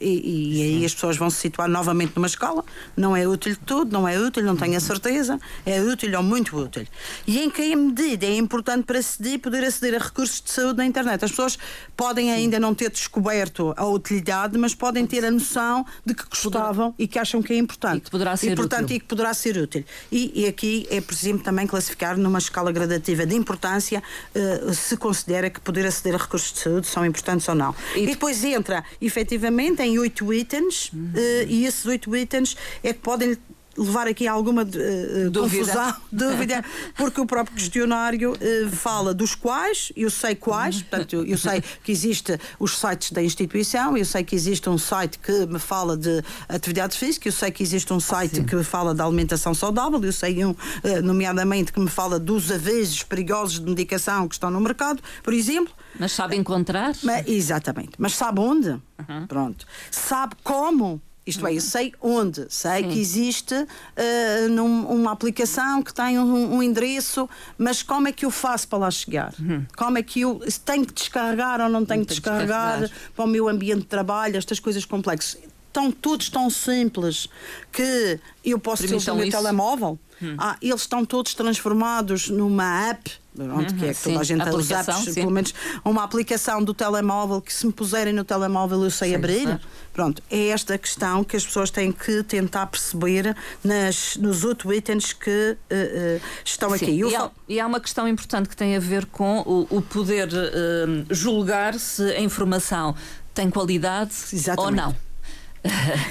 e, 0.00 0.58
e 0.58 0.62
aí 0.62 0.84
as 0.84 0.94
pessoas 0.94 1.16
vão 1.16 1.30
se 1.30 1.38
situar 1.38 1.68
novamente 1.68 2.12
numa 2.16 2.26
escola. 2.26 2.64
Não 2.96 3.16
é 3.16 3.26
útil 3.26 3.56
tudo, 3.64 3.92
não 3.92 4.06
é 4.06 4.18
útil, 4.18 4.42
não 4.42 4.56
tenho 4.56 4.76
a 4.76 4.80
certeza, 4.80 5.38
é 5.64 5.80
útil 5.80 6.16
ou 6.16 6.22
muito 6.22 6.56
útil. 6.56 6.86
E 7.26 7.40
em 7.40 7.50
que 7.50 7.74
medida 7.74 8.26
é 8.26 8.36
importante 8.36 8.84
para 8.84 8.98
aceder, 8.98 9.38
poder 9.38 9.64
aceder 9.64 10.00
a 10.00 10.04
recursos 10.04 10.40
de 10.40 10.50
saúde 10.50 10.78
na 10.78 10.86
internet? 10.86 11.24
As 11.24 11.30
pessoas 11.30 11.58
podem 11.96 12.30
ainda 12.32 12.58
não 12.58 12.74
ter 12.74 12.90
descoberto 12.90 13.74
a 13.76 13.86
utilidade, 13.86 14.56
mas 14.58 14.74
podem 14.74 15.06
ter 15.06 15.24
a 15.24 15.30
noção 15.30 15.84
de 16.04 16.14
que 16.14 16.24
gostavam 16.28 16.94
e 16.98 17.06
que 17.06 17.18
acham 17.18 17.42
que 17.42 17.52
é 17.52 17.56
importante. 17.56 17.98
E 17.98 18.00
que 18.02 18.10
poderá 18.10 18.36
ser 18.36 18.52
e, 18.52 18.56
portanto, 18.56 18.84
útil. 18.84 18.96
E 18.96 19.00
que 19.00 19.06
poderá 19.06 19.34
ser 19.34 19.56
útil. 19.56 19.84
E, 20.10 20.42
e 20.42 20.46
aqui 20.46 20.86
é 20.90 21.00
preciso 21.00 21.38
também 21.38 21.66
classificar 21.66 22.16
numa 22.16 22.38
escala 22.38 22.72
gradativa 22.72 23.24
de 23.26 23.34
importância 23.34 24.02
uh, 24.34 24.74
se 24.74 24.96
considera 24.96 25.50
que 25.50 25.60
poder 25.60 25.86
aceder 25.86 26.14
a 26.14 26.18
recursos 26.18 26.52
de 26.52 26.58
saúde 26.60 26.86
são 26.86 27.04
importantes 27.04 27.48
ou 27.48 27.54
não. 27.54 27.74
E, 27.94 28.00
e 28.00 28.06
depois 28.06 28.42
entra, 28.44 28.84
efetivamente, 29.00 29.82
em 29.82 29.91
oito 29.98 30.32
itens 30.32 30.90
uhum. 30.92 31.12
uh, 31.14 31.48
e 31.48 31.64
esses 31.64 31.84
oito 31.86 32.14
itens 32.16 32.56
é 32.82 32.92
que 32.92 33.00
podem 33.00 33.36
levar 33.76 34.06
aqui 34.06 34.26
alguma 34.26 34.62
uh, 34.62 35.30
dúvida. 35.30 35.40
confusão, 35.40 35.96
dúvida, 36.12 36.64
porque 36.96 37.20
o 37.20 37.26
próprio 37.26 37.56
questionário 37.56 38.32
uh, 38.32 38.70
fala 38.70 39.14
dos 39.14 39.34
quais, 39.34 39.92
eu 39.96 40.10
sei 40.10 40.34
quais, 40.34 40.82
portanto, 40.82 41.14
eu, 41.14 41.24
eu, 41.24 41.38
sei 41.38 41.62
que 41.82 41.90
existe 41.92 42.38
os 42.58 42.78
sites 42.78 43.12
da 43.12 43.22
instituição, 43.22 43.96
eu 43.96 44.04
sei 44.04 44.22
que 44.24 44.34
existe 44.34 44.68
um 44.68 44.78
site 44.78 45.18
que 45.18 45.46
me 45.46 45.58
fala 45.58 45.96
de 45.96 46.22
atividade 46.48 46.96
física, 46.96 47.28
eu 47.28 47.32
sei 47.32 47.50
que 47.50 47.62
existe 47.62 47.92
um 47.92 48.00
site 48.00 48.36
Sim. 48.36 48.44
que 48.44 48.56
me 48.56 48.64
fala 48.64 48.94
de 48.94 49.00
alimentação 49.00 49.54
saudável, 49.54 50.02
eu 50.02 50.12
sei 50.12 50.44
um, 50.44 50.50
uh, 50.50 50.56
nomeadamente, 51.02 51.72
que 51.72 51.80
me 51.80 51.88
fala 51.88 52.18
dos 52.18 52.50
avisos 52.50 53.02
perigosos 53.02 53.60
de 53.60 53.66
medicação 53.66 54.28
que 54.28 54.34
estão 54.34 54.50
no 54.50 54.60
mercado, 54.60 55.02
por 55.22 55.32
exemplo. 55.32 55.72
Mas 55.98 56.12
sabe 56.12 56.36
encontrar? 56.36 56.94
Mas, 57.02 57.26
exatamente. 57.26 57.92
Mas 57.98 58.14
sabe 58.14 58.40
onde? 58.40 58.70
Uhum. 58.70 59.26
Pronto. 59.26 59.66
Sabe 59.90 60.34
como? 60.42 61.00
Isto 61.24 61.46
é, 61.46 61.54
eu 61.54 61.60
sei 61.60 61.92
onde, 62.00 62.46
sei 62.48 62.82
Sim. 62.82 62.88
que 62.88 62.98
existe 62.98 63.54
uh, 63.54 64.48
num, 64.50 64.86
uma 64.86 65.12
aplicação 65.12 65.80
que 65.80 65.94
tem 65.94 66.18
um, 66.18 66.56
um, 66.56 66.62
endereço, 66.62 67.30
mas 67.56 67.80
como 67.80 68.08
é 68.08 68.12
que 68.12 68.24
eu 68.24 68.30
faço 68.30 68.66
para 68.66 68.78
lá 68.80 68.90
chegar? 68.90 69.32
Uhum. 69.38 69.64
Como 69.76 69.98
é 69.98 70.02
que 70.02 70.22
eu 70.22 70.40
tenho 70.64 70.84
que 70.84 70.92
descarregar 70.92 71.60
ou 71.60 71.68
não 71.68 71.84
tenho 71.84 72.00
não 72.00 72.06
que 72.06 72.14
descarregar, 72.14 72.80
descarregar 72.80 73.12
para 73.14 73.24
o 73.24 73.28
meu 73.28 73.48
ambiente 73.48 73.82
de 73.82 73.86
trabalho, 73.86 74.36
estas 74.36 74.58
coisas 74.58 74.84
complexas? 74.84 75.38
Estão 75.68 75.92
todos 75.92 76.28
tão 76.28 76.50
simples 76.50 77.28
que 77.70 78.18
eu 78.44 78.58
posso 78.58 78.86
ter 78.86 79.10
o 79.10 79.14
meu 79.14 79.30
telemóvel. 79.30 79.98
Hum. 80.20 80.34
Ah, 80.38 80.56
eles 80.60 80.82
estão 80.82 81.04
todos 81.04 81.34
transformados 81.34 82.28
numa 82.28 82.90
app 82.90 83.21
Pronto, 83.34 83.72
uhum, 83.72 83.78
que 83.78 83.86
é 83.86 83.88
que 83.88 83.94
sim. 83.94 84.10
toda 84.10 84.20
a 84.20 84.24
gente 84.24 84.42
a 84.42 84.54
usar, 84.54 84.84
pelo 85.14 85.30
menos 85.30 85.54
uma 85.82 86.04
aplicação 86.04 86.62
do 86.62 86.74
telemóvel 86.74 87.40
que 87.40 87.52
se 87.52 87.66
me 87.66 87.72
puserem 87.72 88.12
no 88.12 88.24
telemóvel 88.24 88.84
eu 88.84 88.90
sei 88.90 89.10
sim, 89.10 89.14
abrir. 89.14 89.48
Sim. 89.48 89.58
Pronto, 89.92 90.22
é 90.30 90.48
esta 90.48 90.76
questão 90.76 91.24
que 91.24 91.34
as 91.34 91.44
pessoas 91.44 91.70
têm 91.70 91.90
que 91.92 92.22
tentar 92.24 92.66
perceber 92.66 93.34
nas, 93.64 94.16
nos 94.16 94.44
outros 94.44 94.76
itens 94.76 95.14
que 95.14 95.56
uh, 95.70 95.74
uh, 95.74 96.20
estão 96.44 96.74
aqui. 96.74 96.90
E, 96.90 97.16
há, 97.16 97.30
e, 97.48 97.58
há, 97.58 97.66
uma 97.66 97.80
questão 97.80 98.06
importante 98.06 98.50
que 98.50 98.56
tem 98.56 98.76
a 98.76 98.80
ver 98.80 99.06
com 99.06 99.40
o, 99.40 99.78
o 99.78 99.80
poder 99.80 100.28
uh, 100.28 101.14
julgar 101.14 101.74
se 101.78 102.02
a 102.02 102.20
informação 102.20 102.94
tem 103.32 103.48
qualidade 103.48 104.12
Exatamente. 104.30 104.60
ou 104.60 104.70
não. 104.70 105.11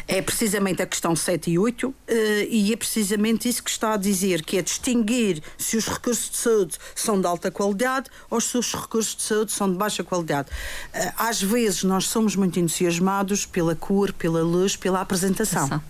É 0.07 0.21
precisamente 0.21 0.81
a 0.81 0.85
questão 0.85 1.15
7 1.15 1.51
e 1.51 1.59
8, 1.59 1.93
eh, 2.07 2.47
e 2.49 2.73
é 2.73 2.77
precisamente 2.77 3.49
isso 3.49 3.61
que 3.63 3.69
está 3.69 3.93
a 3.93 3.97
dizer, 3.97 4.43
que 4.43 4.57
é 4.57 4.61
distinguir 4.61 5.41
se 5.57 5.75
os 5.75 5.87
recursos 5.87 6.29
de 6.29 6.37
saúde 6.37 6.77
são 6.95 7.19
de 7.19 7.27
alta 7.27 7.51
qualidade 7.51 8.09
ou 8.29 8.39
se 8.39 8.57
os 8.57 8.73
recursos 8.73 9.15
de 9.15 9.23
saúde 9.23 9.51
são 9.51 9.71
de 9.71 9.77
baixa 9.77 10.03
qualidade. 10.03 10.49
Eh, 10.93 11.13
às 11.17 11.41
vezes 11.41 11.83
nós 11.83 12.05
somos 12.05 12.35
muito 12.35 12.59
entusiasmados 12.59 13.45
pela 13.45 13.75
cor, 13.75 14.13
pela 14.13 14.41
luz, 14.41 14.75
pela 14.75 15.01
apresentação. 15.01 15.81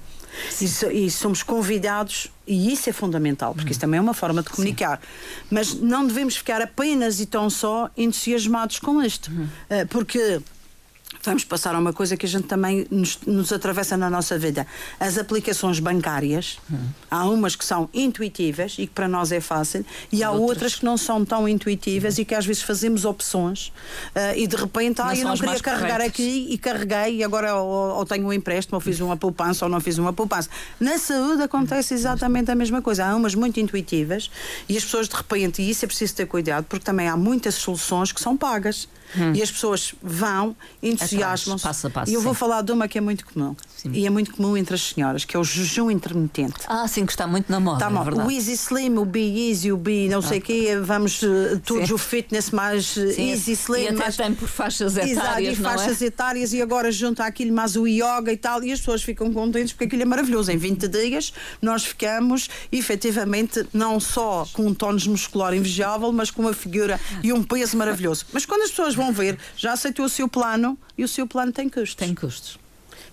E, 0.62 1.06
e, 1.06 1.12
somos 1.12 1.44
convidados, 1.44 2.32
e 2.48 2.72
isso 2.72 2.90
é 2.90 2.94
fundamental, 2.94 3.54
porque 3.54 3.72
isso 3.72 3.80
também 3.82 3.98
é 3.98 4.02
uma 4.02 4.14
forma 4.14 4.42
de 4.42 4.50
comunicar. 4.50 5.00
Sim. 5.00 5.48
Mas 5.52 5.74
não 5.74 6.08
devemos 6.08 6.38
ficar 6.38 6.62
apenas 6.62 7.20
e 7.20 7.26
tão 7.26 7.50
só 7.50 7.90
entusiasmados 7.98 8.80
com 8.80 9.04
isto. 9.04 9.30
Eh, 9.70 9.86
porque 9.86 10.42
vamos 11.24 11.44
passar 11.44 11.76
a 11.76 11.80
uma 11.80 11.94
coisa 11.94 12.18
que 12.18 12.26
a 12.26 12.30
gente 12.30 12.48
também 12.48 12.86
nos, 12.90 13.20
nos 13.26 13.52
atravessa 13.52 13.96
na 13.98 14.10
nossa 14.10 14.38
vida. 14.38 14.66
As 15.00 15.18
aplicações 15.18 15.80
bancárias, 15.80 16.58
hum. 16.72 16.78
há 17.10 17.26
umas 17.26 17.56
que 17.56 17.66
são 17.66 17.90
intuitivas 17.94 18.76
e 18.78 18.88
que 18.88 18.94
para 18.94 19.08
nós 19.08 19.32
é 19.32 19.40
fácil, 19.40 19.86
e 20.12 20.24
há 20.24 20.32
outras, 20.32 20.50
outras 20.50 20.76
que 20.76 20.86
não 20.86 20.98
são 20.98 21.24
tão 21.24 21.48
intuitivas 21.48 22.18
hum. 22.18 22.22
e 22.22 22.26
que 22.26 22.36
às 22.36 22.46
vezes 22.46 22.64
fazemos 22.64 23.06
opções 23.06 23.68
uh, 24.16 24.36
e 24.36 24.48
de 24.48 24.56
repente, 24.56 25.02
ah, 25.02 25.16
eu 25.16 25.26
não 25.26 25.36
queria 25.36 25.60
carregar 25.60 25.98
corretos. 25.98 26.08
aqui 26.08 26.48
e 26.50 26.58
carreguei 26.58 27.18
e 27.18 27.24
agora 27.24 27.56
ou, 27.56 27.98
ou, 27.98 28.06
tenho 28.06 28.26
um 28.26 28.34
empréstimo, 28.34 28.76
ou 28.76 28.82
fiz 28.82 29.00
uma 29.00 29.18
poupança 29.18 29.66
ou 29.66 29.72
não 29.72 29.80
fiz 29.80 29.98
uma 29.98 30.14
poupança. 30.14 30.50
Na 30.80 30.98
saúde 30.98 31.44
acontece 31.44 31.94
exatamente 31.94 32.52
a 32.52 32.56
mesma 32.56 32.82
coisa. 32.82 33.06
Há 33.06 33.16
umas 33.16 33.36
muito 33.36 33.60
intuitivas 33.60 34.30
e 34.68 34.78
as 34.78 34.84
pessoas 34.84 35.08
de 35.08 35.16
repente, 35.16 35.62
e 35.62 35.70
isso 35.70 35.86
é 35.86 35.88
preciso 35.88 36.16
ter 36.16 36.26
cuidado, 36.26 36.66
porque 36.66 36.84
também 36.84 37.08
há 37.08 37.18
muitas 37.18 37.56
soluções 37.56 38.12
que 38.12 38.22
são 38.22 38.36
pagas. 38.36 38.88
Hum. 39.18 39.34
E 39.34 39.42
as 39.42 39.52
pessoas 39.52 39.94
vão, 40.02 40.56
entusiasmam-se. 40.82 41.68
E 42.08 42.14
eu 42.14 42.22
vou 42.22 42.34
falar 42.34 42.62
de 42.62 42.72
uma 42.72 42.88
que 42.88 42.98
é 42.98 43.02
muito 43.02 43.26
comum. 43.26 43.56
Sim. 43.76 43.92
E 43.94 44.06
é 44.06 44.10
muito 44.10 44.34
comum 44.34 44.56
entre 44.56 44.76
as 44.76 44.82
senhoras, 44.82 45.26
que 45.26 45.36
é 45.36 45.40
o 45.40 45.44
jejum 45.44 45.90
intermitente. 45.90 46.60
Ah, 46.68 46.88
sim, 46.88 47.06
que 47.06 47.12
está 47.12 47.26
muito 47.26 47.52
na 47.52 47.60
moda. 47.60 47.86
Está 47.86 48.22
é 48.22 48.26
o 48.26 48.32
Easy 48.32 48.54
Slim, 48.54 48.98
o 48.98 49.06
Be 49.06 49.50
Easy, 49.50 49.72
o 49.72 49.78
Be 49.78 50.08
não 50.08 50.20
ah. 50.20 50.22
sei 50.22 50.38
o 50.38 50.42
quê, 50.42 50.78
vamos 50.82 51.22
uh, 51.24 51.60
todos 51.66 51.88
sim. 51.88 51.94
o 51.94 51.98
fitness 51.98 52.52
mais 52.52 52.86
sim. 52.86 53.32
Easy 53.32 53.54
Slim. 53.54 53.82
E 53.82 53.88
até 53.88 53.98
mais... 53.98 54.18
tem 54.18 54.34
por 54.36 54.48
faixas 54.48 54.98
etárias. 54.98 55.18
Exato, 55.18 55.42
e 55.42 55.56
faixas 55.56 56.02
é? 56.02 56.06
etárias, 56.06 56.54
e 56.54 56.62
agora 56.62 56.92
junto 56.92 57.22
àquilo 57.24 57.54
mais 57.54 57.76
o 57.76 57.88
yoga 57.88 58.32
e 58.32 58.38
tal, 58.38 58.64
e 58.64 58.72
as 58.72 58.80
pessoas 58.80 59.02
ficam 59.02 59.34
contentes 59.34 59.74
porque 59.74 59.86
aquilo 59.86 60.04
é 60.04 60.06
maravilhoso. 60.06 60.52
Em 60.52 60.58
20 60.58 60.88
dias 60.88 61.34
nós 61.62 61.84
ficamos 61.84 62.50
efetivamente 62.72 63.66
não 63.74 64.00
só 64.00 64.48
com 64.54 64.68
um 64.68 64.74
tónus 64.74 65.08
muscular 65.08 65.56
invejável, 65.56 66.12
mas 66.12 66.30
com 66.30 66.44
uma 66.44 66.54
figura 66.54 67.00
e 67.24 67.34
um 67.34 67.44
peso 67.44 67.78
maravilhoso. 67.78 68.26
Mas 68.32 68.46
quando 68.46 68.62
as 68.62 68.70
pessoas 68.70 68.94
vão 69.02 69.12
ver, 69.12 69.38
já 69.58 69.74
aceitou 69.74 70.06
o 70.06 70.10
seu 70.10 70.28
plano 70.28 70.78
e 70.98 71.04
o 71.04 71.08
seu 71.08 71.26
plano 71.28 71.52
tem 71.52 71.68
custos. 71.68 71.96
Tem 71.96 72.14
custos. 72.14 72.61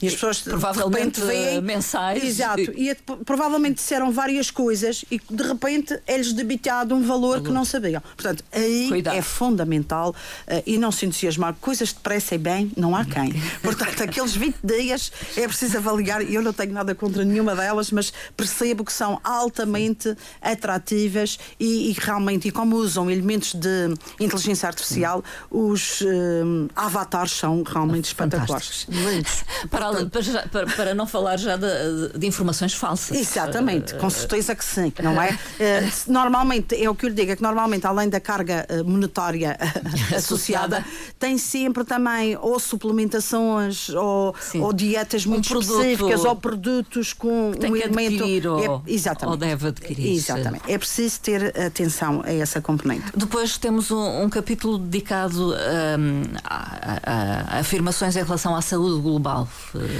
E 0.00 0.06
as 0.06 0.14
pessoas 0.14 0.40
provavelmente 0.40 1.20
de 1.20 1.26
veem, 1.26 1.60
mensais. 1.60 2.22
Exato. 2.22 2.60
E 2.60 2.94
provavelmente 3.24 3.76
disseram 3.76 4.10
várias 4.12 4.50
coisas 4.50 5.04
e 5.10 5.20
de 5.30 5.42
repente 5.42 5.98
é-lhes 6.06 6.32
debitado 6.32 6.94
um 6.94 7.02
valor, 7.02 7.18
valor, 7.18 7.42
que 7.42 7.50
não 7.50 7.64
sabiam. 7.64 8.00
Portanto, 8.00 8.44
aí 8.52 8.88
Cuidado. 8.88 9.16
é 9.16 9.22
fundamental 9.22 10.10
uh, 10.10 10.62
e 10.66 10.78
não 10.78 10.90
se 10.90 11.06
entusiasmar. 11.06 11.54
Coisas 11.60 11.92
depressa 11.92 12.34
e 12.34 12.38
bem, 12.38 12.72
não 12.76 12.94
há 12.94 13.04
quem. 13.04 13.32
Portanto, 13.62 14.02
aqueles 14.02 14.34
20 14.34 14.56
dias 14.62 15.12
é 15.36 15.46
preciso 15.46 15.78
avaliar. 15.78 16.22
Eu 16.22 16.42
não 16.42 16.52
tenho 16.52 16.72
nada 16.72 16.94
contra 16.94 17.24
nenhuma 17.24 17.54
delas, 17.54 17.90
mas 17.90 18.12
percebo 18.36 18.84
que 18.84 18.92
são 18.92 19.20
altamente 19.22 20.16
atrativas 20.40 21.38
e, 21.58 21.90
e 21.90 21.96
realmente, 21.98 22.48
e 22.48 22.50
como 22.50 22.76
usam 22.76 23.10
elementos 23.10 23.54
de 23.54 23.94
inteligência 24.20 24.68
artificial, 24.68 25.22
os 25.50 26.00
uh, 26.00 26.68
avatares 26.74 27.32
são 27.32 27.62
realmente 27.62 28.06
espetaculares. 28.06 28.86
Lindos. 28.88 29.44
Para 29.70 29.87
para, 29.94 30.48
para, 30.48 30.66
para, 30.66 30.94
não 30.94 31.06
falar 31.06 31.36
já 31.36 31.56
de, 31.56 32.18
de, 32.18 32.26
informações 32.26 32.74
falsas. 32.74 33.16
Exatamente, 33.16 33.94
com 33.94 34.10
certeza 34.10 34.54
que 34.54 34.64
sim, 34.64 34.92
não 35.02 35.20
é? 35.20 35.38
Eh, 35.58 35.88
normalmente, 36.06 36.74
é 36.80 36.88
o 36.88 36.94
que 36.94 37.06
eu 37.06 37.10
lhe 37.10 37.14
digo, 37.14 37.32
é 37.32 37.36
que 37.36 37.42
normalmente, 37.42 37.86
além 37.86 38.08
da 38.08 38.20
carga 38.20 38.66
eh, 38.68 38.82
monetária 38.82 39.56
associada, 40.16 40.84
tem 41.18 41.38
sempre 41.38 41.84
também 41.84 42.36
ou 42.36 42.58
suplementações 42.58 43.88
ou, 43.90 44.34
ou 44.60 44.72
dietas 44.72 45.24
muito 45.24 45.54
um 45.54 45.60
específicas 45.60 46.24
ou 46.24 46.36
produtos 46.36 47.12
com 47.12 47.52
um 47.52 47.76
elemento. 47.76 48.48
Ou, 48.48 48.82
é, 48.86 48.92
exatamente. 48.92 49.32
ou 49.32 49.36
deve 49.36 49.68
adquirir. 49.68 50.14
Exatamente. 50.14 50.70
É 50.70 50.78
preciso 50.78 51.20
ter 51.20 51.58
atenção 51.60 52.22
a 52.24 52.32
essa 52.32 52.60
componente. 52.60 53.12
Depois 53.16 53.58
temos 53.58 53.90
um, 53.90 54.22
um 54.22 54.30
capítulo 54.30 54.78
dedicado 54.78 55.52
um, 55.52 56.22
a, 56.44 57.00
a, 57.02 57.56
a 57.56 57.60
afirmações 57.60 58.16
em 58.16 58.22
relação 58.22 58.54
à 58.54 58.62
saúde 58.62 59.00
global. 59.00 59.48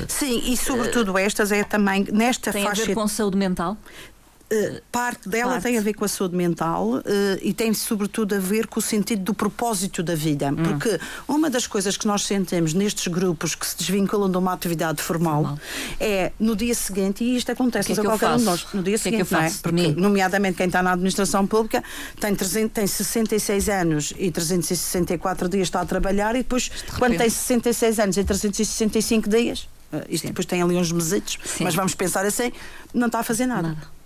Sim, 0.09 0.43
e 0.45 0.57
sobretudo 0.57 1.17
estas 1.19 1.53
é 1.53 1.65
também 1.65 2.07
nesta 2.13 2.53
tem 2.53 2.65
faixa. 2.65 2.83
Tem 2.83 2.85
a 2.85 2.87
ver 2.89 2.95
com 2.95 3.09
saúde 3.09 3.37
mental? 3.37 3.77
Uh, 4.51 4.81
parte 4.91 5.29
dela 5.29 5.53
parte. 5.53 5.65
tem 5.65 5.77
a 5.77 5.81
ver 5.83 5.93
com 5.93 6.07
a 6.07 6.09
saúde 6.09 6.35
mental 6.35 6.87
uh, 6.87 7.03
e 7.43 7.53
tem 7.53 7.75
sobretudo 7.75 8.35
a 8.35 8.39
ver 8.39 8.67
com 8.67 8.81
o 8.81 8.83
sentido 8.83 9.23
do 9.23 9.35
propósito 9.35 10.03
da 10.03 10.15
vida. 10.15 10.49
Hum. 10.49 10.57
Porque 10.57 10.99
uma 11.29 11.51
das 11.51 11.67
coisas 11.67 11.99
que 11.99 12.07
nós 12.07 12.25
sentimos 12.25 12.73
nestes 12.73 13.09
grupos 13.09 13.55
que 13.55 13.67
se 13.67 13.77
desvinculam 13.77 14.31
de 14.31 14.39
uma 14.39 14.55
atividade 14.55 15.03
formal, 15.03 15.43
formal. 15.43 15.59
é 16.01 16.33
no 16.41 16.57
dia 16.57 16.75
seguinte, 16.75 17.23
e 17.23 17.37
isto 17.37 17.53
acontece 17.53 17.93
que 17.93 18.01
é 18.01 18.03
a 18.03 18.07
qualquer 18.07 18.31
um 18.31 18.37
de 18.39 18.45
nós, 18.45 18.67
no 18.73 18.83
dia 18.83 18.95
que 18.95 19.03
seguinte, 19.03 19.21
é 19.21 19.25
que 19.27 19.33
não 19.35 19.41
é? 19.41 19.51
Porque, 19.63 20.01
nomeadamente 20.01 20.57
quem 20.57 20.67
está 20.67 20.83
na 20.83 20.93
administração 20.93 21.47
pública 21.47 21.85
tem, 22.19 22.35
300, 22.35 22.73
tem 22.73 22.87
66 22.87 23.69
anos 23.69 24.15
e 24.19 24.31
364 24.31 25.47
dias 25.51 25.69
está 25.69 25.83
a 25.83 25.85
trabalhar 25.85 26.35
e 26.35 26.39
depois, 26.39 26.63
de 26.63 26.93
quando 26.99 27.19
tem 27.19 27.29
66 27.29 27.99
anos 27.99 28.17
e 28.17 28.25
365 28.25 29.29
dias, 29.29 29.69
uh, 29.93 29.99
isto 30.09 30.23
Sim. 30.23 30.29
depois 30.29 30.47
tem 30.47 30.63
ali 30.63 30.75
uns 30.75 30.91
mesitos, 30.91 31.39
mas 31.61 31.75
vamos 31.75 31.95
pensar 31.95 32.25
assim, 32.25 32.51
não 32.95 33.09
está 33.09 33.19
a 33.19 33.23
fazer 33.23 33.45
nada. 33.45 33.69
nada 33.69 33.98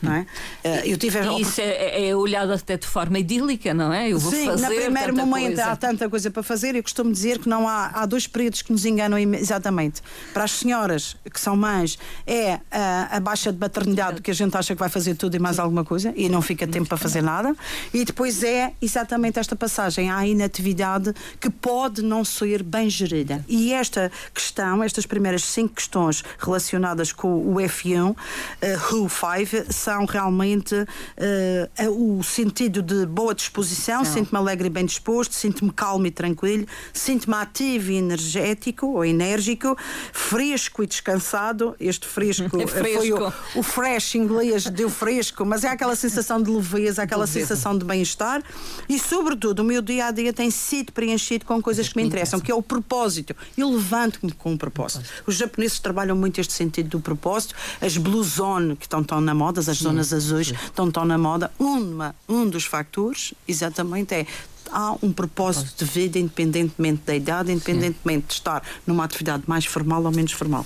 não 0.00 0.12
é? 0.12 0.26
Eh, 0.62 0.92
eu 0.92 0.96
tive 0.96 1.18
e 1.18 1.40
isso 1.42 1.60
é, 1.60 2.08
é, 2.08 2.16
olhado 2.16 2.52
até 2.52 2.76
de 2.76 2.86
forma 2.86 3.18
idílica, 3.18 3.74
não 3.74 3.92
é? 3.92 4.10
Eu 4.10 4.18
vou 4.18 4.30
Sim, 4.30 4.46
fazer. 4.46 4.68
No 4.68 4.74
primeiro 4.74 5.14
momento 5.16 5.56
coisa. 5.56 5.66
há 5.66 5.76
tanta 5.76 6.08
coisa 6.08 6.30
para 6.30 6.42
fazer. 6.42 6.74
Eu 6.74 6.82
costumo 6.82 7.12
dizer 7.12 7.38
que 7.38 7.48
não 7.48 7.68
há, 7.68 7.90
há 7.94 8.06
dois 8.06 8.26
períodos 8.26 8.62
que 8.62 8.72
nos 8.72 8.84
enganam 8.84 9.18
exatamente. 9.18 10.02
Para 10.32 10.44
as 10.44 10.52
senhoras 10.52 11.16
que 11.32 11.40
são 11.40 11.56
mães, 11.56 11.98
é 12.26 12.60
a, 12.70 13.16
a 13.16 13.20
baixa 13.20 13.52
de 13.52 13.58
maternidade, 13.58 14.22
que 14.22 14.30
a 14.30 14.34
gente 14.34 14.56
acha 14.56 14.74
que 14.74 14.80
vai 14.80 14.88
fazer 14.88 15.14
tudo 15.14 15.34
e 15.36 15.38
mais 15.38 15.58
alguma 15.58 15.84
coisa 15.84 16.12
e 16.16 16.28
não 16.28 16.40
fica 16.40 16.66
tempo 16.66 16.88
para 16.88 16.98
fazer 16.98 17.22
nada. 17.22 17.54
E 17.92 18.04
depois 18.04 18.42
é 18.42 18.72
exatamente 18.80 19.38
esta 19.38 19.56
passagem 19.56 20.10
à 20.10 20.26
inatividade 20.26 21.12
que 21.40 21.50
pode 21.50 22.02
não 22.02 22.24
ser 22.24 22.62
bem 22.62 22.88
gerida. 22.88 23.44
E 23.48 23.72
esta 23.72 24.10
questão, 24.32 24.82
estas 24.82 25.06
primeiras 25.06 25.44
cinco 25.44 25.74
questões 25.74 26.22
relacionadas 26.38 27.12
com 27.12 27.28
o 27.28 27.54
F1, 27.56 28.10
uh, 28.10 28.16
WHO 28.62 29.08
5, 29.08 29.72
são 29.88 30.04
realmente 30.04 30.74
uh, 30.74 32.18
o 32.18 32.22
sentido 32.22 32.82
de 32.82 33.06
boa 33.06 33.34
disposição, 33.34 34.04
sinto-me 34.04 34.36
alegre 34.38 34.66
e 34.66 34.70
bem 34.70 34.84
disposto, 34.84 35.32
sinto-me 35.32 35.72
calmo 35.72 36.06
e 36.06 36.10
tranquilo, 36.10 36.66
sinto-me 36.92 37.34
ativo 37.36 37.90
e 37.92 37.96
energético 37.96 38.86
ou 38.86 39.02
enérgico, 39.02 39.74
fresco 40.12 40.82
e 40.82 40.86
descansado. 40.86 41.74
Este 41.80 42.06
fresco, 42.06 42.60
é 42.60 42.66
fresco. 42.68 42.98
foi 42.98 43.12
o, 43.12 43.32
o, 43.54 43.62
fresh 43.62 44.16
inglês, 44.16 44.66
deu 44.66 44.90
fresco, 44.90 45.42
mas 45.46 45.64
é 45.64 45.68
aquela 45.68 45.96
sensação 45.96 46.42
de 46.42 46.50
leveza, 46.50 47.02
aquela 47.02 47.26
sensação 47.26 47.76
de 47.76 47.86
bem-estar 47.86 48.42
e, 48.90 48.98
sobretudo, 48.98 49.60
o 49.60 49.64
meu 49.64 49.80
dia 49.80 50.08
a 50.08 50.10
dia 50.10 50.34
tem 50.34 50.50
sido 50.50 50.92
preenchido 50.92 51.46
com 51.46 51.62
coisas 51.62 51.88
que 51.88 51.96
me 51.96 52.02
interessam, 52.02 52.40
que 52.40 52.52
é 52.52 52.54
o 52.54 52.62
propósito. 52.62 53.34
Eu 53.56 53.70
levanto-me 53.70 54.32
com 54.32 54.52
um 54.52 54.56
propósito. 54.58 55.08
Os 55.26 55.36
japoneses 55.36 55.78
trabalham 55.78 56.14
muito 56.14 56.38
este 56.42 56.52
sentido 56.52 56.90
do 56.90 57.00
propósito, 57.00 57.54
as 57.80 57.96
blue 57.96 58.22
zone 58.22 58.76
que 58.76 58.84
estão 58.84 59.02
tão 59.02 59.18
na 59.18 59.34
moda, 59.34 59.60
as 59.60 59.77
zonas 59.78 60.12
azuis 60.12 60.48
estão 60.48 60.90
tão 60.90 61.04
na 61.04 61.18
moda. 61.18 61.50
Uma, 61.58 62.14
um 62.28 62.48
dos 62.48 62.64
fatores, 62.64 63.34
exatamente, 63.46 64.14
é 64.14 64.26
há 64.72 64.96
um 65.02 65.12
propósito 65.12 65.84
de 65.84 65.90
vida 65.90 66.18
independentemente 66.18 67.02
da 67.04 67.14
idade, 67.14 67.52
independentemente 67.52 68.22
Sim. 68.22 68.28
de 68.28 68.32
estar 68.34 68.62
numa 68.86 69.04
atividade 69.04 69.44
mais 69.46 69.64
formal 69.64 70.02
ou 70.04 70.10
menos 70.10 70.32
formal. 70.32 70.64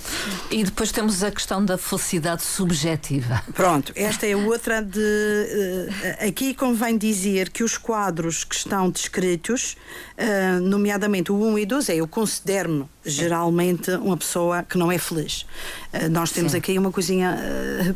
E 0.51 0.63
depois 0.63 0.91
temos 0.91 1.23
a 1.23 1.31
questão 1.31 1.63
da 1.63 1.77
felicidade 1.77 2.43
subjetiva. 2.43 3.41
Pronto, 3.53 3.91
esta 3.95 4.25
é 4.27 4.35
outra 4.35 4.81
de. 4.81 4.99
Uh, 4.99 6.27
aqui 6.27 6.53
convém 6.53 6.97
dizer 6.97 7.49
que 7.49 7.63
os 7.63 7.77
quadros 7.77 8.43
que 8.43 8.55
estão 8.55 8.89
descritos, 8.89 9.75
uh, 10.17 10.59
nomeadamente 10.61 11.31
o 11.31 11.35
1 11.35 11.59
e 11.59 11.65
2, 11.65 11.89
é 11.89 11.95
eu 11.95 12.07
considero-me 12.07 12.85
geralmente 13.05 13.91
uma 13.91 14.15
pessoa 14.15 14.63
que 14.63 14.77
não 14.77 14.91
é 14.91 14.97
feliz. 14.97 15.45
Uh, 15.93 16.09
nós 16.09 16.31
temos 16.31 16.53
Sim. 16.53 16.57
aqui 16.57 16.77
uma 16.77 16.91
coisinha, 16.91 17.37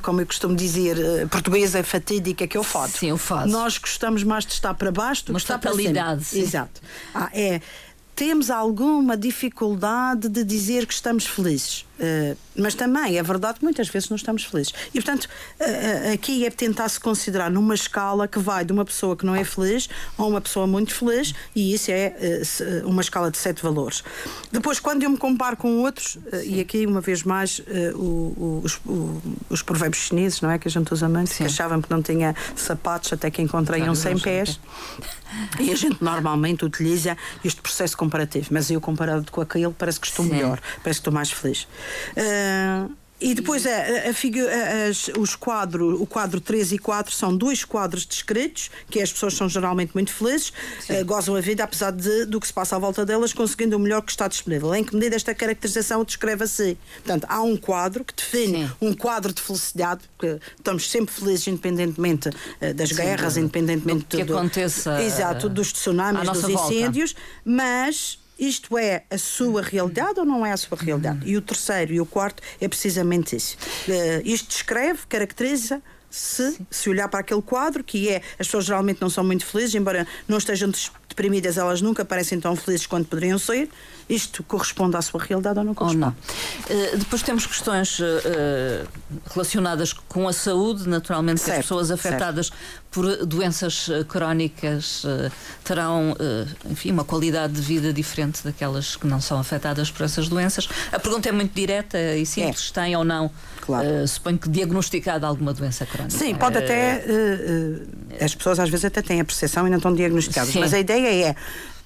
como 0.01 0.21
eu 0.21 0.25
costumo 0.25 0.55
dizer, 0.55 0.97
portuguesa 1.29 1.83
fatídica, 1.83 2.47
que 2.47 2.57
é 2.57 2.59
o 2.59 2.63
fado. 2.63 2.91
Sim, 2.91 3.11
o 3.11 3.17
fado. 3.17 3.49
Nós 3.49 3.77
gostamos 3.77 4.23
mais 4.23 4.45
de 4.45 4.53
estar 4.53 4.73
para 4.73 4.91
baixo 4.91 5.25
do 5.25 5.33
que 5.33 5.39
estar 5.39 5.57
para 5.57 5.73
cima. 5.73 5.96
Sim. 6.23 6.41
Exato. 6.41 6.81
Ah, 7.13 7.29
é 7.33 7.61
temos 8.17 8.49
alguma 8.49 9.15
dificuldade 9.15 10.27
de 10.27 10.43
dizer 10.43 10.87
que 10.87 10.93
estamos 10.93 11.27
felizes. 11.27 11.85
Uh, 11.99 12.37
mas 12.55 12.75
também 12.75 13.17
é 13.17 13.23
verdade 13.23 13.59
que 13.59 13.63
muitas 13.63 13.87
vezes 13.87 14.09
não 14.09 14.15
estamos 14.15 14.43
felizes. 14.43 14.73
E, 14.93 15.01
portanto, 15.01 15.25
uh, 15.25 16.13
aqui 16.13 16.45
é 16.45 16.49
tentar 16.49 16.89
se 16.89 16.99
considerar 16.99 17.49
numa 17.49 17.73
escala 17.73 18.27
que 18.27 18.39
vai 18.39 18.63
de 18.63 18.71
uma 18.71 18.85
pessoa 18.85 19.15
que 19.15 19.25
não 19.25 19.35
é 19.35 19.43
feliz 19.43 19.89
a 20.17 20.23
uma 20.23 20.41
pessoa 20.41 20.67
muito 20.67 20.93
feliz, 20.93 21.33
e 21.55 21.73
isso 21.73 21.91
é 21.91 22.15
uma 22.83 23.01
escala 23.01 23.31
de 23.31 23.37
sete 23.37 23.61
valores. 23.61 24.03
Depois, 24.51 24.79
quando 24.79 25.03
eu 25.03 25.09
me 25.09 25.17
comparo 25.17 25.57
com 25.57 25.81
outros, 25.81 26.17
e 26.43 26.59
aqui, 26.59 26.85
uma 26.85 27.01
vez 27.01 27.23
mais, 27.23 27.61
o, 27.95 27.99
o, 27.99 28.61
os, 28.63 28.79
o, 28.85 29.21
os, 29.49 29.61
provérbios 29.61 30.03
chineses, 30.03 30.41
não 30.41 30.49
é? 30.51 30.57
Que 30.57 30.67
a 30.67 30.71
gente 30.71 30.91
usa 30.93 31.07
muito, 31.07 31.33
que 31.33 31.43
achavam 31.43 31.81
que 31.81 31.89
não 31.89 32.01
tinha 32.01 32.35
sapatos 32.55 33.13
até 33.13 33.29
que 33.29 33.41
encontrei 33.41 33.87
um 33.89 33.95
sem 33.95 34.17
pés. 34.17 34.59
E 35.59 35.71
a 35.71 35.75
gente 35.75 36.03
normalmente 36.03 36.65
utiliza 36.65 37.17
este 37.43 37.61
processo 37.61 37.97
comparativo, 37.97 38.47
mas 38.51 38.71
eu 38.71 38.79
comparado 38.79 39.31
com 39.31 39.41
aquele 39.41 39.71
parece 39.71 39.99
que 39.99 40.07
estou 40.07 40.25
Sim. 40.25 40.31
melhor, 40.31 40.59
parece 40.83 40.99
que 40.99 41.01
estou 41.01 41.13
mais 41.13 41.31
feliz. 41.31 41.67
Uh, 42.15 42.93
e 43.19 43.33
depois 43.33 43.65
a, 43.65 43.69
a, 43.69 43.73
a, 43.73 44.89
as, 44.89 45.07
os 45.17 45.35
quadros, 45.35 45.99
o 45.99 46.05
quadro 46.05 46.39
3 46.39 46.73
e 46.73 46.77
4 46.77 47.11
são 47.13 47.35
dois 47.35 47.63
quadros 47.63 48.05
descritos, 48.05 48.69
que 48.91 49.01
as 49.01 49.11
pessoas 49.11 49.33
são 49.33 49.49
geralmente 49.49 49.91
muito 49.95 50.13
felizes, 50.13 50.49
uh, 50.49 51.03
gozam 51.03 51.35
a 51.35 51.41
vida 51.41 51.63
apesar 51.63 51.91
de, 51.91 52.25
do 52.25 52.39
que 52.39 52.45
se 52.45 52.53
passa 52.53 52.75
à 52.75 52.79
volta 52.79 53.03
delas, 53.05 53.33
conseguindo 53.33 53.75
o 53.75 53.79
melhor 53.79 54.01
que 54.03 54.11
está 54.11 54.27
disponível. 54.27 54.73
Em 54.73 54.83
que 54.83 54.93
medida 54.93 55.15
esta 55.15 55.33
caracterização 55.33 56.03
descreve 56.03 56.43
assim? 56.43 56.77
Portanto, 56.97 57.25
há 57.27 57.41
um 57.41 57.57
quadro 57.57 58.05
que 58.05 58.13
define 58.13 58.67
Sim. 58.67 58.71
um 58.79 58.93
quadro 58.93 59.33
de 59.33 59.41
felicidade, 59.41 60.01
porque 60.15 60.39
estamos 60.55 60.89
sempre 60.89 61.13
felizes 61.13 61.47
independentemente 61.47 62.29
uh, 62.29 62.73
das 62.75 62.89
Sim, 62.89 62.95
guerras, 62.97 63.35
independentemente 63.35 64.05
do 64.05 64.17
que 64.17 64.23
do, 64.23 64.37
aconteça. 64.37 65.01
Exato, 65.01 65.49
dos 65.49 65.73
tsunamis, 65.73 66.29
dos 66.29 66.49
incêndios, 66.49 67.13
volta. 67.13 67.31
mas 67.45 68.19
isto 68.39 68.77
é 68.77 69.03
a 69.09 69.17
sua 69.17 69.61
realidade 69.61 70.19
ou 70.19 70.25
não 70.25 70.45
é 70.45 70.51
a 70.51 70.57
sua 70.57 70.77
realidade? 70.77 71.19
E 71.25 71.35
o 71.35 71.41
terceiro 71.41 71.93
e 71.93 72.01
o 72.01 72.05
quarto 72.05 72.41
é 72.59 72.67
precisamente 72.67 73.35
isso. 73.35 73.57
Uh, 73.87 74.21
isto 74.23 74.49
descreve, 74.49 74.99
caracteriza 75.07 75.81
se, 76.09 76.57
se 76.69 76.89
olhar 76.89 77.07
para 77.07 77.19
aquele 77.19 77.41
quadro, 77.41 77.83
que 77.83 78.09
é 78.09 78.21
as 78.39 78.47
pessoas 78.47 78.65
geralmente 78.65 79.01
não 79.01 79.09
são 79.09 79.23
muito 79.23 79.45
felizes, 79.45 79.75
embora 79.75 80.07
não 80.27 80.37
estejam 80.37 80.71
deprimidas, 81.07 81.57
elas 81.57 81.81
nunca 81.81 82.05
parecem 82.05 82.39
tão 82.39 82.55
felizes 82.55 82.85
quanto 82.85 83.07
poderiam 83.07 83.37
ser. 83.37 83.69
Isto 84.09 84.41
corresponde 84.43 84.95
à 84.95 85.01
sua 85.01 85.21
realidade 85.21 85.59
ou 85.59 85.65
não 85.65 85.73
corresponde? 85.73 86.05
Ou 86.05 86.75
não. 86.75 86.93
Uh, 86.93 86.97
depois 86.97 87.21
temos 87.21 87.45
questões 87.45 87.99
uh, 87.99 88.05
relacionadas 89.33 89.91
com 89.91 90.27
a 90.27 90.33
saúde, 90.33 90.87
naturalmente, 90.87 91.41
certo, 91.41 91.59
as 91.59 91.65
pessoas 91.65 91.91
afetadas 91.91 92.47
certo. 92.47 92.59
por 92.89 93.25
doenças 93.25 93.89
crónicas 94.07 95.03
uh, 95.03 95.31
terão, 95.63 96.15
enfim, 96.69 96.91
uma 96.91 97.03
qualidade 97.03 97.53
de 97.53 97.61
vida 97.61 97.91
diferente 97.91 98.43
daquelas 98.43 98.95
que 98.95 99.05
não 99.05 99.19
são 99.19 99.39
afetadas 99.39 99.91
por 99.91 100.03
essas 100.03 100.29
doenças. 100.29 100.69
A 100.91 100.99
pergunta 100.99 101.27
é 101.27 101.31
muito 101.33 101.53
direta 101.53 101.97
e 102.15 102.25
simples: 102.25 102.71
é. 102.71 102.81
têm 102.81 102.95
ou 102.95 103.03
não? 103.03 103.29
Claro. 103.61 104.07
suponho 104.07 104.37
que 104.37 104.47
diagnosticada 104.47 105.27
alguma 105.27 105.53
doença 105.53 105.85
crónica. 105.85 106.17
Sim, 106.17 106.33
pode 106.35 106.57
até. 106.57 107.03
as 108.21 108.33
pessoas 108.33 108.59
às 108.59 108.69
vezes 108.69 108.85
até 108.85 109.01
têm 109.01 109.19
a 109.19 109.25
percepção 109.25 109.67
e 109.67 109.69
não 109.69 109.77
estão 109.77 109.93
diagnosticadas, 109.93 110.53
Sim. 110.53 110.61
mas 110.61 110.73
a 110.73 110.79
ideia 110.79 111.27
é 111.27 111.35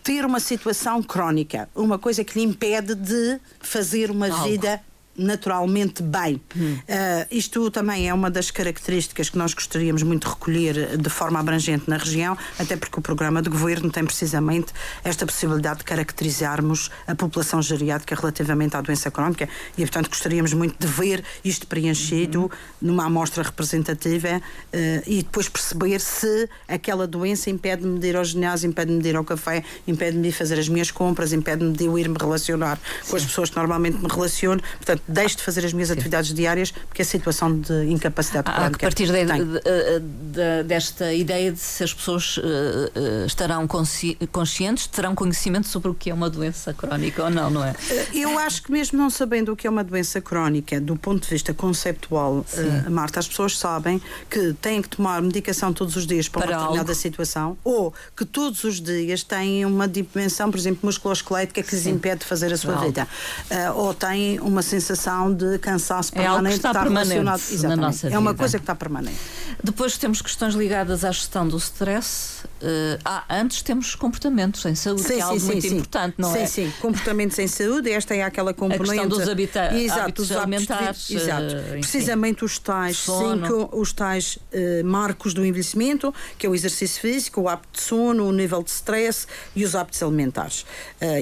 ter 0.03 0.25
uma 0.25 0.39
situação 0.39 1.01
crónica, 1.01 1.69
uma 1.75 1.97
coisa 1.99 2.23
que 2.23 2.37
lhe 2.37 2.45
impede 2.45 2.95
de 2.95 3.39
fazer 3.59 4.09
uma 4.11 4.27
Algo. 4.27 4.43
vida 4.43 4.81
naturalmente 5.17 6.01
bem. 6.01 6.41
Hum. 6.55 6.73
Uh, 6.73 7.27
isto 7.31 7.69
também 7.69 8.09
é 8.09 8.13
uma 8.13 8.29
das 8.29 8.51
características 8.51 9.29
que 9.29 9.37
nós 9.37 9.53
gostaríamos 9.53 10.03
muito 10.03 10.27
de 10.27 10.33
recolher 10.33 10.97
de 10.97 11.09
forma 11.09 11.39
abrangente 11.39 11.89
na 11.89 11.97
região, 11.97 12.37
até 12.57 12.75
porque 12.75 12.99
o 12.99 13.01
programa 13.01 13.41
de 13.41 13.49
governo 13.49 13.89
tem 13.91 14.05
precisamente 14.05 14.73
esta 15.03 15.25
possibilidade 15.25 15.79
de 15.79 15.85
caracterizarmos 15.85 16.89
a 17.07 17.15
população 17.15 17.61
geriátrica 17.61 18.15
relativamente 18.15 18.75
à 18.75 18.81
doença 18.81 19.11
crónica 19.11 19.47
e, 19.77 19.81
portanto, 19.81 20.09
gostaríamos 20.09 20.53
muito 20.53 20.75
de 20.79 20.87
ver 20.87 21.23
isto 21.43 21.67
preenchido 21.67 22.43
uhum. 22.43 22.49
numa 22.81 23.05
amostra 23.05 23.43
representativa 23.43 24.37
uh, 24.37 25.03
e 25.05 25.17
depois 25.17 25.49
perceber 25.49 25.99
se 25.99 26.49
aquela 26.67 27.05
doença 27.05 27.49
impede-me 27.49 27.99
de 27.99 28.07
ir 28.07 28.15
ao 28.15 28.23
ginásio, 28.23 28.67
impede-me 28.67 29.01
de 29.01 29.09
ir 29.09 29.15
ao 29.15 29.23
café, 29.23 29.63
impede-me 29.87 30.23
de 30.23 30.31
fazer 30.31 30.59
as 30.59 30.67
minhas 30.67 30.91
compras, 30.91 31.33
impede-me 31.33 31.73
de 31.73 31.85
eu 31.85 31.97
ir 31.97 32.07
me 32.07 32.17
relacionar 32.19 32.77
Sim. 33.03 33.11
com 33.11 33.15
as 33.17 33.25
pessoas 33.25 33.49
que 33.49 33.55
normalmente 33.55 33.97
me 33.97 34.07
relaciono. 34.07 34.61
Portanto, 34.77 35.00
deixo 35.07 35.37
de 35.37 35.43
fazer 35.43 35.65
as 35.65 35.73
minhas 35.73 35.89
Sim. 35.89 35.95
atividades 35.95 36.33
diárias 36.33 36.71
porque 36.87 37.01
a 37.01 37.05
situação 37.05 37.59
de 37.59 37.85
incapacidade 37.85 38.49
Há 38.49 38.69
que 38.69 38.79
partir 38.79 39.07
de, 39.07 39.25
de, 39.25 39.59
de, 40.31 40.63
desta 40.65 41.13
ideia 41.13 41.51
de 41.51 41.59
se 41.59 41.83
as 41.83 41.93
pessoas 41.93 42.37
uh, 42.37 42.41
uh, 42.41 43.25
estarão 43.25 43.67
consci 43.67 44.17
conscientes, 44.31 44.87
terão 44.87 45.15
conhecimento 45.15 45.67
sobre 45.67 45.89
o 45.89 45.93
que 45.93 46.09
é 46.09 46.13
uma 46.13 46.29
doença 46.29 46.73
crónica 46.73 47.23
ou 47.23 47.29
não, 47.29 47.49
não 47.49 47.63
é? 47.63 47.75
Eh, 47.89 48.07
eu 48.13 48.39
acho 48.39 48.63
que 48.63 48.71
mesmo 48.71 48.97
não 48.97 49.09
sabendo 49.09 49.51
o 49.51 49.55
que 49.55 49.67
é 49.67 49.69
uma 49.69 49.83
doença 49.83 50.21
crónica, 50.21 50.79
do 50.79 50.95
ponto 50.95 51.23
de 51.23 51.29
vista 51.29 51.53
conceptual, 51.53 52.39
uh, 52.39 52.91
Marta, 52.91 53.19
as 53.19 53.27
pessoas 53.27 53.57
sabem 53.57 54.01
que 54.29 54.53
têm 54.53 54.81
que 54.81 54.89
tomar 54.89 55.21
medicação 55.21 55.73
todos 55.73 55.95
os 55.95 56.05
dias 56.05 56.27
para, 56.27 56.41
para 56.41 56.51
uma 56.51 56.57
determinada 56.57 56.91
algo. 56.91 57.01
situação 57.01 57.57
ou 57.63 57.93
que 58.15 58.25
todos 58.25 58.63
os 58.63 58.79
dias 58.81 59.23
têm 59.23 59.65
uma 59.65 59.87
dimensão, 59.87 60.51
por 60.51 60.57
exemplo, 60.57 60.81
musculoesquelética 60.83 61.61
que 61.61 61.69
Sim. 61.69 61.75
lhes 61.75 61.87
impede 61.87 62.19
de 62.19 62.25
fazer 62.25 62.51
a 62.53 62.57
sua 62.57 62.73
Para 62.73 62.85
vida. 62.85 63.07
ou 63.75 63.93
têm 63.93 64.39
uma 64.39 64.61
sensação 64.61 64.90
sensação 64.95 65.33
de 65.33 65.57
cansaço 65.59 66.11
permanente. 66.11 66.33
É 66.33 66.37
algo 66.37 66.49
que 66.49 66.55
está, 66.55 66.69
está 66.69 66.81
permanente 66.81 67.15
na 67.63 67.75
nossa 67.75 68.07
vida. 68.07 68.15
É 68.15 68.19
uma 68.19 68.33
coisa 68.33 68.57
que 68.57 68.63
está 68.63 68.75
permanente. 68.75 69.17
Depois 69.63 69.97
temos 69.97 70.21
questões 70.21 70.55
ligadas 70.55 71.03
à 71.05 71.11
gestão 71.11 71.47
do 71.47 71.57
stress. 71.57 72.43
Uh, 72.61 72.99
ah, 73.03 73.23
antes 73.29 73.61
temos 73.61 73.95
comportamentos 73.95 74.63
em 74.65 74.75
saúde, 74.75 75.01
sim, 75.01 75.07
que 75.07 75.19
é 75.19 75.21
algo 75.21 75.39
sim, 75.39 75.45
muito 75.47 75.61
sim. 75.61 75.75
importante, 75.75 76.15
não 76.17 76.35
é? 76.35 76.45
Sim, 76.45 76.67
sim, 76.67 76.73
comportamentos 76.79 77.37
em 77.39 77.47
saúde, 77.47 77.91
esta 77.91 78.15
é 78.15 78.23
aquela 78.23 78.53
componente. 78.53 78.91
A 78.91 78.93
questão 78.93 79.07
dos 79.07 79.27
habita 79.27 79.75
exato, 79.75 80.01
hábitos 80.01 80.29
os 80.29 80.37
alimentares. 80.37 81.07
De, 81.07 81.15
exato, 81.15 81.55
uh, 81.55 81.79
precisamente 81.79 82.45
os 82.45 82.59
tais 82.59 82.97
sono. 82.97 83.47
cinco, 83.47 83.69
os 83.75 83.93
tais 83.93 84.35
uh, 84.35 84.85
marcos 84.85 85.33
do 85.33 85.45
envelhecimento, 85.45 86.13
que 86.37 86.45
é 86.45 86.49
o 86.49 86.55
exercício 86.55 87.01
físico, 87.01 87.41
o 87.41 87.49
hábito 87.49 87.69
de 87.73 87.81
sono, 87.81 88.27
o 88.27 88.31
nível 88.31 88.61
de 88.61 88.69
stress 88.69 89.25
e 89.55 89.63
os 89.63 89.75
hábitos 89.75 90.01
alimentares. 90.03 90.65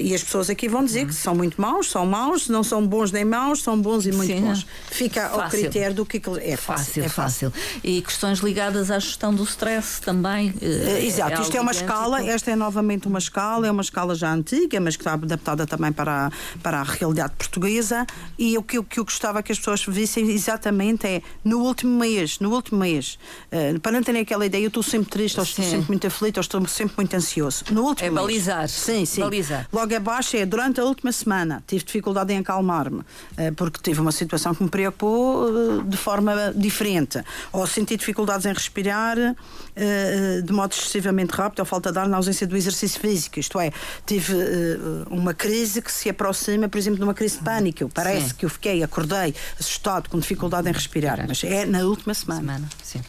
e 0.02 0.14
as 0.14 0.22
pessoas 0.22 0.50
aqui 0.50 0.68
vão 0.68 0.84
dizer 0.84 1.06
que 1.06 1.14
são 1.14 1.34
muito 1.34 1.60
maus, 1.60 1.90
são 1.90 2.04
maus, 2.04 2.48
não 2.48 2.62
são 2.62 2.86
bons 2.86 3.12
nem 3.12 3.24
maus, 3.24 3.59
são 3.60 3.80
bons 3.80 4.06
e 4.06 4.12
muito 4.12 4.34
bons. 4.40 4.66
Fica 4.90 5.22
fácil. 5.22 5.40
ao 5.40 5.48
critério 5.50 5.94
do 5.94 6.06
que 6.06 6.20
é 6.42 6.56
fácil. 6.56 6.80
Fácil, 6.80 7.04
é 7.04 7.08
fácil. 7.08 7.52
E 7.82 8.02
questões 8.02 8.40
ligadas 8.40 8.90
à 8.90 8.98
gestão 8.98 9.34
do 9.34 9.44
stress 9.44 10.00
também. 10.00 10.50
Uh, 10.50 11.04
exato, 11.04 11.40
é 11.40 11.42
isto 11.42 11.56
é 11.56 11.60
uma 11.60 11.70
escala, 11.70 12.24
esta 12.24 12.50
é 12.50 12.56
novamente 12.56 13.06
uma 13.06 13.18
escala, 13.18 13.66
é 13.66 13.70
uma 13.70 13.82
escala 13.82 14.14
já 14.14 14.32
antiga, 14.32 14.80
mas 14.80 14.96
que 14.96 15.02
está 15.02 15.14
adaptada 15.14 15.66
também 15.66 15.92
para 15.92 16.26
a, 16.26 16.30
para 16.62 16.80
a 16.80 16.82
realidade 16.82 17.32
portuguesa. 17.36 18.06
E 18.38 18.56
o 18.56 18.62
que, 18.62 18.78
o 18.78 18.84
que 18.84 19.00
eu 19.00 19.04
gostava 19.04 19.42
que 19.42 19.52
as 19.52 19.58
pessoas 19.58 19.84
vissem 19.86 20.30
exatamente 20.30 21.06
é 21.06 21.22
no 21.44 21.60
último 21.60 21.98
mês, 21.98 22.38
no 22.40 22.52
último 22.52 22.80
mês, 22.80 23.18
uh, 23.52 23.78
para 23.80 23.92
não 23.92 24.02
terem 24.02 24.22
aquela 24.22 24.46
ideia, 24.46 24.64
eu 24.64 24.68
estou 24.68 24.82
sempre 24.82 25.10
triste, 25.10 25.38
ou 25.38 25.44
estou 25.44 25.64
sempre 25.64 25.88
muito 25.88 26.06
aflito, 26.06 26.38
ou 26.38 26.42
estou 26.42 26.66
sempre 26.66 26.94
muito 26.96 27.14
ansioso. 27.14 27.64
No 27.70 27.82
último 27.82 28.06
é 28.06 28.10
mês, 28.10 28.22
balizar. 28.22 28.68
Sim, 28.68 29.04
sim. 29.04 29.20
Balizar. 29.20 29.68
Logo 29.72 29.94
abaixo 29.94 30.36
é 30.36 30.46
durante 30.46 30.80
a 30.80 30.84
última 30.84 31.12
semana, 31.12 31.62
tive 31.66 31.84
dificuldade 31.84 32.32
em 32.32 32.38
acalmar-me, 32.38 33.00
uh, 33.00 33.49
porque 33.56 33.80
tive 33.82 34.00
uma 34.00 34.12
situação 34.12 34.54
que 34.54 34.62
me 34.62 34.68
preocupou 34.68 35.82
de 35.82 35.96
forma 35.96 36.52
diferente, 36.54 37.22
ou 37.52 37.66
senti 37.66 37.96
dificuldades 37.96 38.46
em 38.46 38.52
respirar 38.52 39.16
uh, 39.18 40.42
de 40.42 40.52
modo 40.52 40.72
excessivamente 40.72 41.32
rápido, 41.32 41.60
ou 41.60 41.64
falta 41.64 41.92
de 41.92 41.98
ar 41.98 42.08
na 42.08 42.16
ausência 42.16 42.46
do 42.46 42.56
exercício 42.56 43.00
físico. 43.00 43.38
Isto 43.38 43.58
é, 43.60 43.72
tive 44.06 44.34
uma 45.10 45.34
crise 45.34 45.82
que 45.82 45.92
se 45.92 46.08
aproxima, 46.08 46.68
por 46.68 46.78
exemplo, 46.78 46.98
de 46.98 47.04
uma 47.04 47.14
crise 47.14 47.38
de 47.38 47.44
pânico. 47.44 47.88
Parece 47.92 48.30
sim. 48.30 48.34
que 48.38 48.44
eu 48.44 48.50
fiquei, 48.50 48.82
acordei, 48.82 49.34
assustado, 49.58 50.08
com 50.08 50.18
dificuldade 50.18 50.68
em 50.68 50.72
respirar, 50.72 51.24
mas 51.26 51.42
é 51.44 51.64
na 51.64 51.80
última 51.80 52.14
semana. 52.14 52.40
semana 52.40 52.68
sim. 52.82 53.00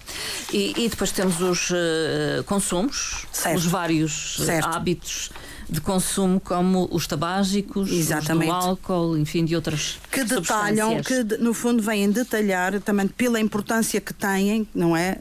E, 0.52 0.86
e 0.86 0.90
depois 0.90 1.12
temos 1.12 1.42
os 1.42 1.70
uh, 1.72 2.44
consumos, 2.46 3.26
certo. 3.32 3.58
os 3.58 3.66
vários 3.66 4.38
certo. 4.46 4.68
hábitos 4.68 5.32
de 5.72 5.80
consumo 5.80 6.38
como 6.38 6.90
os 6.92 7.08
tabágicos, 7.08 7.90
Exatamente. 7.90 8.52
os 8.52 8.60
do 8.60 8.70
álcool, 8.70 9.18
enfim, 9.18 9.46
de 9.46 9.56
outras 9.56 10.00
que 10.12 10.22
detalham, 10.26 11.02
que 11.02 11.24
no 11.40 11.54
fundo 11.54 11.82
vêm 11.82 12.12
detalhar 12.12 12.82
também 12.82 13.08
pela 13.08 13.40
importância 13.40 14.02
que 14.02 14.14
têm, 14.14 14.68
não 14.76 14.98
é? 14.98 15.18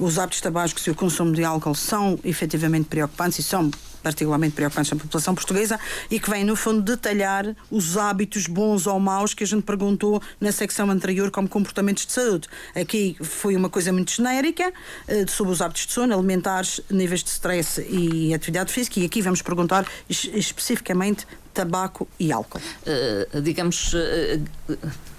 Uh, 0.00 0.04
os 0.04 0.18
hábitos 0.18 0.40
tabágicos 0.40 0.84
e 0.88 0.90
o 0.90 0.96
consumo 0.96 1.32
de 1.32 1.44
álcool 1.44 1.76
são 1.76 2.18
efetivamente 2.24 2.86
preocupantes 2.86 3.38
e 3.38 3.42
são 3.44 3.70
particularmente 4.02 4.54
preocupantes 4.54 4.90
na 4.92 4.98
população 4.98 5.34
portuguesa 5.34 5.78
e 6.10 6.18
que 6.18 6.30
vem, 6.30 6.44
no 6.44 6.56
fundo, 6.56 6.82
detalhar 6.82 7.54
os 7.70 7.96
hábitos 7.96 8.46
bons 8.46 8.86
ou 8.86 8.98
maus 8.98 9.34
que 9.34 9.44
a 9.44 9.46
gente 9.46 9.62
perguntou 9.62 10.22
na 10.40 10.52
secção 10.52 10.90
anterior 10.90 11.30
como 11.30 11.48
comportamentos 11.48 12.06
de 12.06 12.12
saúde. 12.12 12.48
Aqui 12.74 13.16
foi 13.20 13.56
uma 13.56 13.68
coisa 13.68 13.92
muito 13.92 14.12
genérica 14.12 14.72
eh, 15.06 15.26
sobre 15.26 15.52
os 15.52 15.60
hábitos 15.60 15.86
de 15.86 15.92
sono, 15.92 16.14
alimentares, 16.14 16.80
níveis 16.90 17.22
de 17.22 17.30
stress 17.30 17.80
e 17.88 18.32
atividade 18.34 18.72
física, 18.72 19.00
e 19.00 19.04
aqui 19.04 19.22
vamos 19.22 19.42
perguntar 19.42 19.86
especificamente 20.08 21.26
tabaco 21.52 22.06
e 22.18 22.32
álcool. 22.32 22.60
Uh, 22.86 23.40
digamos. 23.40 23.92
Uh, 23.94 24.78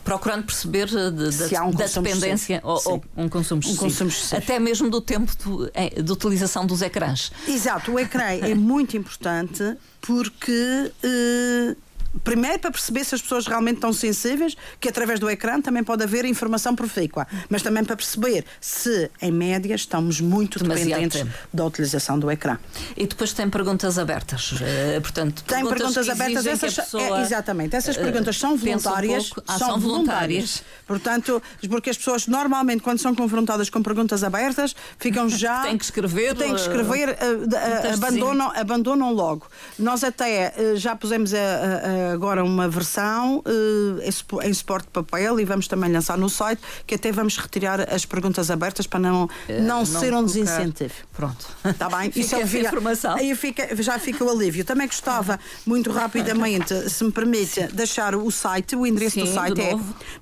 procurando 0.09 0.43
perceber 0.43 0.87
de, 0.87 1.11
de, 1.11 1.59
um 1.59 1.69
da 1.69 1.85
dependência 1.85 2.59
ou, 2.63 2.81
ou, 2.85 3.03
um 3.15 3.29
consumo 3.29 3.61
excessivo. 3.61 3.85
Um 3.85 4.09
consumo. 4.09 4.11
Até 4.35 4.59
mesmo 4.59 4.89
do 4.89 4.99
tempo 4.99 5.31
de, 5.31 6.01
de, 6.01 6.11
utilização 6.11 6.65
dos 6.65 6.81
ecrãs. 6.81 7.31
Exato, 7.47 7.91
o 7.91 7.99
ecrã 7.99 8.23
é 8.23 8.55
muito 8.55 8.97
importante 8.97 9.77
porque. 10.01 10.91
Uh, 11.03 11.88
primeiro 12.23 12.59
para 12.59 12.71
perceber 12.71 13.03
se 13.03 13.15
as 13.15 13.21
pessoas 13.21 13.45
realmente 13.45 13.75
estão 13.75 13.93
sensíveis, 13.93 14.55
que 14.79 14.89
através 14.89 15.19
do 15.19 15.29
ecrã 15.29 15.61
também 15.61 15.83
pode 15.83 16.03
haver 16.03 16.25
informação 16.25 16.75
profícua, 16.75 17.27
mas 17.49 17.61
também 17.61 17.83
para 17.83 17.95
perceber 17.95 18.45
se, 18.59 19.09
em 19.21 19.31
média, 19.31 19.75
estamos 19.75 20.19
muito 20.19 20.59
Demasiado 20.59 20.87
dependentes 20.87 21.21
tempo. 21.21 21.33
da 21.53 21.65
utilização 21.65 22.17
do 22.17 22.31
ecrã. 22.31 22.57
E 22.97 23.05
depois 23.05 23.33
tem 23.33 23.49
perguntas 23.49 23.99
abertas, 23.99 24.53
uh, 24.53 25.01
portanto, 25.01 25.43
tem 25.43 25.63
perguntas, 25.63 25.93
perguntas 25.93 26.09
abertas, 26.09 26.45
essas, 26.45 26.93
é, 26.95 27.21
exatamente, 27.21 27.75
essas 27.75 27.97
eh, 27.97 28.01
perguntas 28.01 28.37
são 28.37 28.57
voluntárias, 28.57 29.31
um 29.31 29.41
ah, 29.47 29.57
são, 29.57 29.67
são 29.69 29.79
voluntárias. 29.79 30.63
Portanto, 30.87 31.41
porque 31.69 31.91
as 31.91 31.97
pessoas 31.97 32.27
normalmente 32.27 32.81
quando 32.81 32.99
são 32.99 33.13
confrontadas 33.13 33.69
com 33.69 33.83
perguntas 33.83 34.23
abertas, 34.23 34.75
ficam 34.97 35.29
já 35.29 35.63
têm 35.63 35.77
que 35.77 35.83
escrever, 35.83 36.35
têm 36.35 36.53
que 36.55 36.61
escrever, 36.61 37.09
uh, 37.09 37.13
uh, 37.13 37.93
abandonam, 37.93 38.51
abandonam 38.55 39.13
logo. 39.13 39.47
Nós 39.77 40.03
até 40.03 40.53
já 40.75 40.95
pusemos 40.95 41.33
a, 41.33 41.37
a 41.37 41.98
agora 42.13 42.43
uma 42.43 42.67
versão 42.67 43.39
uh, 43.39 44.43
em 44.43 44.53
suporte 44.53 44.85
de 44.85 44.91
papel 44.91 45.39
e 45.39 45.45
vamos 45.45 45.67
também 45.67 45.91
lançar 45.91 46.15
no 46.17 46.29
site 46.29 46.61
que 46.85 46.93
até 46.95 47.11
vamos 47.11 47.37
retirar 47.37 47.81
as 47.93 48.05
perguntas 48.05 48.49
abertas 48.51 48.87
para 48.87 48.99
não, 48.99 49.25
uh, 49.25 49.29
não, 49.47 49.79
não 49.79 49.85
ser 49.85 50.13
um 50.13 50.23
desincentivo. 50.23 50.93
Pronto. 51.13 51.45
Está 51.65 51.89
bem? 51.89 52.11
Isso 52.15 52.35
é 52.39 52.45
fica, 52.45 52.67
informação. 52.67 53.15
Aí 53.15 53.33
fica, 53.35 53.75
já 53.81 53.97
fica 53.99 54.23
o 54.23 54.29
alívio. 54.29 54.63
Também 54.63 54.87
gostava, 54.87 55.39
muito 55.65 55.91
rapidamente, 55.91 56.89
se 56.89 57.03
me 57.03 57.11
permite, 57.11 57.67
deixar 57.73 58.15
o 58.15 58.31
site, 58.31 58.75
o 58.75 58.85
endereço 58.85 59.15
Sim, 59.15 59.25
do 59.25 59.33
site 59.33 59.59
é 59.61 59.75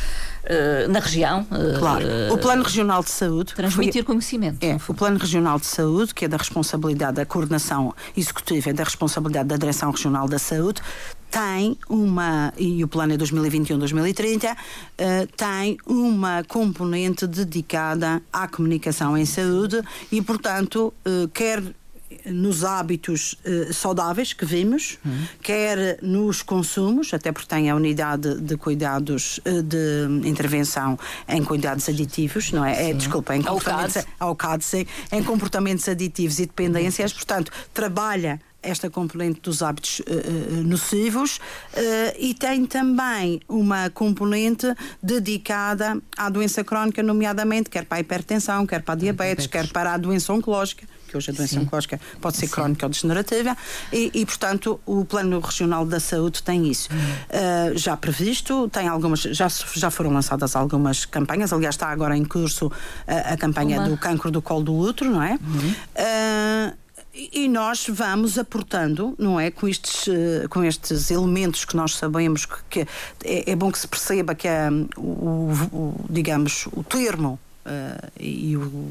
Uh, 0.44 0.90
na 0.90 0.98
região. 0.98 1.46
Uh, 1.50 1.78
claro. 1.78 2.04
O 2.32 2.38
Plano 2.38 2.62
Regional 2.64 3.02
de 3.02 3.10
Saúde. 3.10 3.54
Transmitir 3.54 4.04
foi, 4.04 4.14
conhecimento. 4.14 4.58
É, 4.60 4.76
o 4.88 4.94
Plano 4.94 5.18
Regional 5.18 5.58
de 5.58 5.66
Saúde, 5.66 6.12
que 6.14 6.24
é 6.24 6.28
da 6.28 6.36
responsabilidade 6.36 7.16
da 7.16 7.24
coordenação 7.24 7.94
executiva 8.16 8.70
e 8.70 8.72
da 8.72 8.84
responsabilidade 8.84 9.48
da 9.48 9.56
Direção 9.56 9.90
Regional 9.90 10.28
da 10.28 10.38
Saúde, 10.38 10.82
tem 11.32 11.78
uma, 11.88 12.52
e 12.58 12.84
o 12.84 12.88
plano 12.88 13.14
é 13.14 13.16
2021-2030, 13.16 14.52
uh, 14.52 14.56
tem 15.34 15.78
uma 15.86 16.44
componente 16.44 17.26
dedicada 17.26 18.20
à 18.30 18.46
comunicação 18.46 19.16
em 19.16 19.24
saúde 19.24 19.80
e, 20.10 20.20
portanto, 20.20 20.92
uh, 21.06 21.28
quer 21.28 21.62
nos 22.26 22.64
hábitos 22.64 23.34
uh, 23.44 23.72
saudáveis 23.72 24.32
que 24.32 24.44
vimos, 24.44 24.98
uhum. 25.04 25.26
quer 25.42 25.98
nos 26.02 26.42
consumos, 26.42 27.12
até 27.12 27.32
porque 27.32 27.48
tem 27.48 27.70
a 27.70 27.76
unidade 27.76 28.40
de 28.40 28.56
cuidados 28.56 29.38
uh, 29.38 29.62
de 29.62 30.28
intervenção 30.28 30.98
em 31.28 31.44
cuidados 31.44 31.88
aditivos, 31.88 32.52
não 32.52 32.64
é? 32.64 32.90
é 32.90 32.94
desculpa, 32.94 33.36
em 33.36 33.42
comportamentos, 33.42 34.04
ao 34.18 34.34
CADSE, 34.34 34.86
em 35.10 35.22
comportamentos 35.22 35.88
aditivos 35.88 36.38
e 36.38 36.46
dependências, 36.46 37.12
portanto, 37.12 37.50
trabalha 37.72 38.40
esta 38.62 38.88
componente 38.88 39.40
dos 39.40 39.62
hábitos 39.62 40.00
uh, 40.00 40.62
nocivos 40.64 41.38
uh, 41.38 41.40
e 42.18 42.32
tem 42.32 42.64
também 42.64 43.40
uma 43.48 43.90
componente 43.90 44.66
dedicada 45.02 46.00
à 46.16 46.28
doença 46.28 46.62
crónica, 46.62 47.02
nomeadamente 47.02 47.68
quer 47.68 47.84
para 47.84 47.98
a 47.98 48.00
hipertensão, 48.00 48.66
quer 48.66 48.82
para 48.82 48.94
a 48.94 48.96
diabetes, 48.96 49.46
quer 49.46 49.68
para 49.68 49.94
a 49.94 49.98
doença 49.98 50.32
oncológica 50.32 50.86
que 51.12 51.18
hoje 51.18 51.30
a 51.30 51.34
doença 51.34 51.54
Sim. 51.54 51.60
oncológica 51.60 52.00
pode 52.20 52.38
ser 52.38 52.46
Sim. 52.46 52.52
crónica 52.52 52.86
ou 52.86 52.90
degenerativa, 52.90 53.56
e, 53.92 54.10
e, 54.14 54.24
portanto 54.24 54.80
o 54.86 55.04
Plano 55.04 55.38
Regional 55.40 55.84
da 55.84 56.00
Saúde 56.00 56.42
tem 56.42 56.68
isso. 56.68 56.88
Uh, 56.90 57.76
já 57.76 57.96
previsto, 57.96 58.68
tem 58.70 58.88
algumas, 58.88 59.20
já, 59.20 59.48
já 59.74 59.90
foram 59.90 60.10
lançadas 60.10 60.56
algumas 60.56 61.04
campanhas, 61.04 61.52
aliás, 61.52 61.74
está 61.74 61.88
agora 61.88 62.16
em 62.16 62.24
curso 62.24 62.72
a, 63.06 63.34
a 63.34 63.36
campanha 63.36 63.82
do 63.82 63.96
cancro 63.96 64.30
do 64.30 64.40
colo 64.40 64.64
do 64.64 64.74
útero, 64.74 65.10
não 65.10 65.22
é? 65.22 65.34
Uh, 65.34 66.82
e 67.14 67.46
nós 67.46 67.86
vamos 67.90 68.38
aportando, 68.38 69.14
não 69.18 69.38
é? 69.38 69.50
Com 69.50 69.68
estes, 69.68 70.08
eh, 70.08 70.48
com 70.48 70.64
estes 70.64 71.10
elementos 71.10 71.66
que 71.66 71.76
nós 71.76 71.94
sabemos 71.94 72.46
que, 72.46 72.56
que 72.70 72.80
é, 73.24 73.50
é, 73.50 73.54
bom 73.54 73.70
que 73.70 73.78
se 73.78 73.86
perceba 73.86 74.34
que 74.34 74.48
é, 74.48 74.70
o, 74.96 75.52
o, 75.72 76.06
digamos, 76.08 76.66
o 76.72 76.82
termo 76.82 77.38
uh, 77.66 78.10
e 78.18 78.56
o 78.56 78.90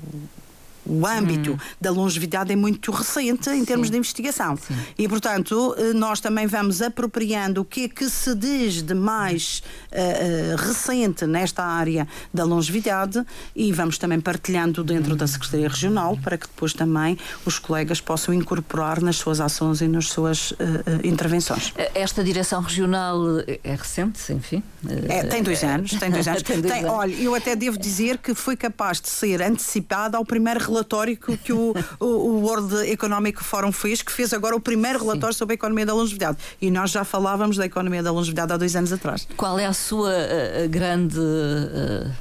o 0.86 1.06
âmbito 1.06 1.54
hum. 1.54 1.58
da 1.80 1.92
longevidade 1.92 2.52
é 2.52 2.56
muito 2.56 2.92
recente 2.92 3.50
em 3.50 3.64
termos 3.64 3.88
Sim. 3.88 3.92
de 3.92 3.98
investigação. 3.98 4.58
Sim. 4.58 4.76
E, 4.98 5.08
portanto, 5.08 5.76
eh, 5.78 5.94
nós 5.94 6.20
também 6.20 6.48
vamos 6.48 6.82
apropriando 6.82 7.62
o 7.62 7.66
que 7.66 7.86
é 7.86 7.90
que 7.90 8.10
se 8.10 8.34
diz 8.36 8.82
de 8.82 8.94
mais 8.94 9.62
uh, 9.92 10.56
recente 10.58 11.26
nesta 11.26 11.64
área 11.64 12.08
da 12.34 12.44
longevidade 12.44 13.24
e 13.56 13.72
vamos 13.72 13.98
também 13.98 14.20
partilhando 14.20 14.84
dentro 14.84 15.16
da 15.16 15.28
Secretaria 15.28 15.68
Regional 15.68 16.18
para 16.18 16.38
que 16.38 16.48
depois 16.48 16.74
também 16.74 17.18
os 17.46 17.60
colegas 17.60 18.02
possam 18.02 18.34
incorporar 18.34 19.02
nas 19.02 19.18
suas 19.18 19.40
ações 19.40 19.82
e 19.82 19.88
nas 19.88 20.08
suas 20.08 20.52
uh, 20.52 20.56
intervenções. 21.04 21.74
Esta 21.94 22.24
direção 22.24 22.62
regional 22.62 23.22
é 23.64 23.76
recente, 23.76 24.34
enfim? 24.34 24.64
É, 25.08 25.24
tem 25.24 25.44
dois 25.44 25.64
anos. 25.64 25.92
Tem 25.92 26.10
dois 26.10 26.28
anos. 26.28 26.42
tem 26.44 26.62
dois 26.62 26.74
tem, 26.74 26.84
anos. 26.84 26.96
Olha, 26.96 27.14
eu 27.14 27.36
até 27.36 27.56
devo 27.56 27.78
dizer 27.78 28.18
que 28.18 28.34
foi 28.34 28.56
capaz 28.56 29.00
de 29.00 29.10
ser 29.10 29.42
antecipada 29.42 30.18
ao 30.18 30.26
primeiro 30.26 30.60
relatório 30.72 31.18
que, 31.18 31.38
que 31.38 31.54
o, 31.54 31.74
o, 32.00 32.06
o, 32.06 32.42
World 32.42 32.90
Economic 32.90 33.44
Forum 33.44 33.72
fez, 33.72 34.02
que 34.02 34.12
fez 34.12 34.34
agora 34.34 34.56
o 34.56 34.60
primeiro 34.60 35.00
relatório 35.00 35.34
Sim. 35.34 35.40
sobre 35.40 35.54
a 35.54 35.56
economia 35.56 35.86
da 35.86 35.94
longevidade. 35.94 36.38
E 36.62 36.72
nós 36.72 36.92
já 36.92 37.04
falávamos 37.04 37.58
da 37.58 37.66
economia 37.66 38.02
da 38.02 38.12
longevidade 38.12 38.54
há 38.54 38.58
dois 38.58 38.76
anos 38.76 38.92
atrás. 38.92 39.28
Qual 39.38 39.60
é 39.60 39.66
a 39.66 39.74
sua 39.74 40.12
uh, 40.12 40.70
grande, 40.70 41.20
uh, 41.20 42.12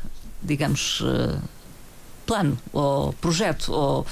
digamos, 0.43 1.03
plano, 2.27 2.59
ou 2.73 3.13
projeto, 3.15 3.73
ou 3.73 4.07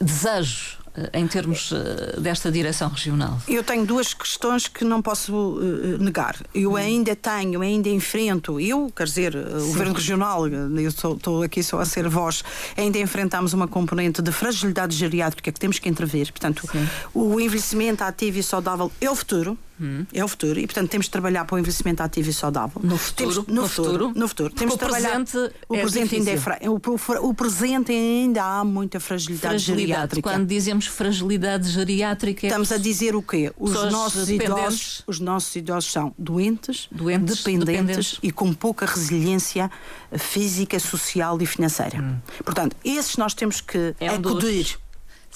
desejo 0.00 0.78
em 1.12 1.26
termos 1.26 1.70
uh, 1.70 2.20
desta 2.20 2.50
direção 2.50 2.88
regional? 2.88 3.40
Eu 3.48 3.62
tenho 3.62 3.84
duas 3.84 4.14
questões 4.14 4.68
que 4.68 4.84
não 4.84 5.02
posso 5.02 5.32
uh, 5.34 5.98
negar. 5.98 6.36
Eu 6.54 6.72
hum. 6.72 6.76
ainda 6.76 7.14
tenho, 7.14 7.60
ainda 7.60 7.88
enfrento, 7.88 8.60
eu, 8.60 8.90
quer 8.94 9.04
dizer, 9.04 9.32
Sim. 9.32 9.38
o 9.38 9.66
Governo 9.68 9.94
Regional, 9.94 10.48
eu 10.48 10.88
estou 10.88 11.42
aqui 11.42 11.62
só 11.62 11.80
a 11.80 11.84
ser 11.84 12.08
voz, 12.08 12.42
ainda 12.76 12.98
enfrentamos 12.98 13.52
uma 13.52 13.68
componente 13.68 14.22
de 14.22 14.32
fragilidade 14.32 14.96
geriátrica 14.96 15.52
que 15.52 15.60
temos 15.60 15.78
que 15.78 15.88
intervir. 15.88 16.32
Portanto, 16.32 16.66
Sim. 16.70 16.88
o 17.14 17.40
envelhecimento 17.40 18.02
ativo 18.02 18.38
e 18.38 18.42
saudável 18.42 18.90
é 19.00 19.10
o 19.10 19.14
futuro. 19.14 19.58
Hum. 19.80 20.06
É 20.12 20.24
o 20.24 20.28
futuro 20.28 20.58
e, 20.58 20.66
portanto, 20.66 20.88
temos 20.90 21.06
de 21.06 21.10
trabalhar 21.10 21.44
para 21.44 21.56
o 21.56 21.58
investimento 21.58 22.02
ativo 22.02 22.30
e 22.30 22.32
saudável. 22.32 22.80
No 22.82 22.96
futuro? 22.96 23.30
Temos, 23.30 23.48
no, 23.48 23.62
no 23.62 23.68
futuro, 23.68 23.92
futuro, 23.92 24.12
No 24.18 24.28
futuro. 24.28 24.54
Temos 24.54 24.74
o 24.74 24.78
trabalhar. 24.78 25.10
Presente 25.10 25.54
o, 25.68 25.74
é 25.74 25.80
presente 25.80 26.14
ainda 26.16 26.30
é 26.30 26.36
fra... 26.36 26.58
o, 26.62 26.74
o, 26.74 27.28
o, 27.28 27.34
presente 27.34 27.92
ainda 27.92 28.42
há 28.42 28.64
muita 28.64 28.98
fragilidade, 28.98 29.54
fragilidade. 29.54 29.88
geriátrica. 29.88 30.30
Quando 30.30 30.46
dizemos 30.46 30.86
fragilidade 30.86 31.68
geriátrica. 31.68 32.46
É 32.46 32.48
Estamos 32.48 32.72
a 32.72 32.78
dizer 32.78 33.14
o 33.14 33.22
quê? 33.22 33.52
Os 33.58 33.72
nossos 33.72 34.28
idosos, 34.30 35.02
os 35.06 35.20
nossos 35.20 35.54
idosos 35.56 35.92
são 35.92 36.14
doentes, 36.18 36.88
doentes 36.90 37.38
dependentes, 37.38 37.66
dependentes, 37.66 38.18
e 38.22 38.30
com 38.30 38.52
pouca 38.52 38.86
resiliência 38.86 39.70
física, 40.18 40.78
social 40.78 41.40
e 41.40 41.46
financeira. 41.46 42.00
Hum. 42.00 42.16
Portanto, 42.44 42.76
esses 42.84 43.16
nós 43.16 43.34
temos 43.34 43.60
que 43.60 43.94
é 44.00 44.10
um 44.10 44.16
acudir. 44.16 44.62
Dos 44.62 44.85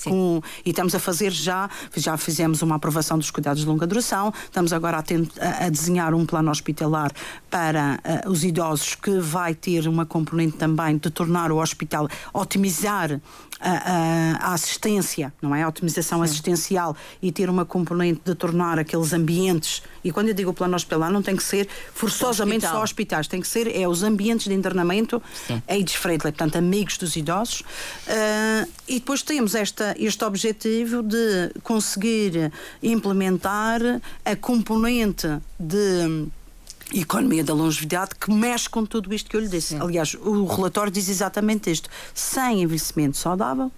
com, 0.05 0.41
e 0.65 0.71
estamos 0.71 0.95
a 0.95 0.99
fazer 0.99 1.31
já, 1.31 1.69
já 1.97 2.17
fizemos 2.17 2.63
uma 2.63 2.77
aprovação 2.77 3.19
dos 3.19 3.31
cuidados 3.31 3.63
de 3.63 3.69
longa 3.69 3.87
duração, 3.87 4.33
estamos 4.45 4.73
agora 4.73 4.99
a, 4.99 5.03
ter, 5.03 5.27
a, 5.41 5.67
a 5.67 5.69
desenhar 5.69 6.15
um 6.15 6.25
plano 6.25 6.51
hospitalar 6.51 7.13
para 7.51 8.01
uh, 8.27 8.31
os 8.31 8.45
idosos 8.45 8.95
que 8.95 9.19
vai 9.19 9.55
ter 9.55 9.87
uma 9.89 10.07
componente 10.07 10.57
também 10.57 10.97
de 10.97 11.11
tornar 11.11 11.53
o 11.53 11.59
hospital, 11.59 12.09
otimizar 12.33 13.21
a, 13.61 14.55
assistência, 14.55 15.33
não 15.41 15.55
é? 15.55 15.63
A 15.63 15.69
otimização 15.69 16.19
Sim. 16.19 16.25
assistencial 16.25 16.97
e 17.21 17.31
ter 17.31 17.51
uma 17.51 17.65
componente 17.65 18.23
de 18.25 18.35
tornar 18.35 18.79
aqueles 18.79 19.13
ambientes, 19.13 19.83
e 20.03 20.11
quando 20.11 20.29
eu 20.29 20.35
digo 20.35 20.53
plano 20.53 20.75
hospitalar, 20.75 21.13
não 21.13 21.23
tem 21.23 21.37
que 21.37 21.43
ser 21.43 21.69
forçosamente 21.95 22.65
Hospital. 22.65 22.79
só 22.79 22.83
hospitais, 22.83 23.29
tem 23.29 23.41
que 23.41 23.49
ser 23.49 23.75
é 23.75 23.87
os 23.87 24.03
ambientes 24.03 24.49
de 24.49 24.55
internamento 24.55 25.23
age-friendly, 25.69 26.33
portanto, 26.33 26.57
amigos 26.57 26.97
dos 26.97 27.17
idosos. 27.17 27.61
Uh, 27.61 28.69
e 28.89 28.95
depois 28.95 29.23
temos 29.23 29.55
esta, 29.55 29.95
este 29.99 30.25
objetivo 30.25 31.03
de 31.03 31.53
conseguir 31.63 32.53
implementar 32.83 33.81
a 34.25 34.37
componente 34.37 35.29
de 35.59 36.31
economia 36.93 37.45
da 37.45 37.55
longevidade 37.55 38.15
que 38.15 38.31
mexe 38.31 38.69
com 38.69 38.85
tudo 38.85 39.13
isto 39.15 39.31
que 39.31 39.37
eu 39.37 39.41
lhe 39.41 39.49
disse. 39.49 39.69
Sim. 39.69 39.81
Aliás, 39.81 40.15
o 40.15 40.45
relatório 40.47 40.91
diz 40.91 41.09
exatamente 41.09 41.71
isto: 41.71 41.89
sem 42.15 42.63
envelhecimento 42.63 43.17
saudável, 43.17 43.71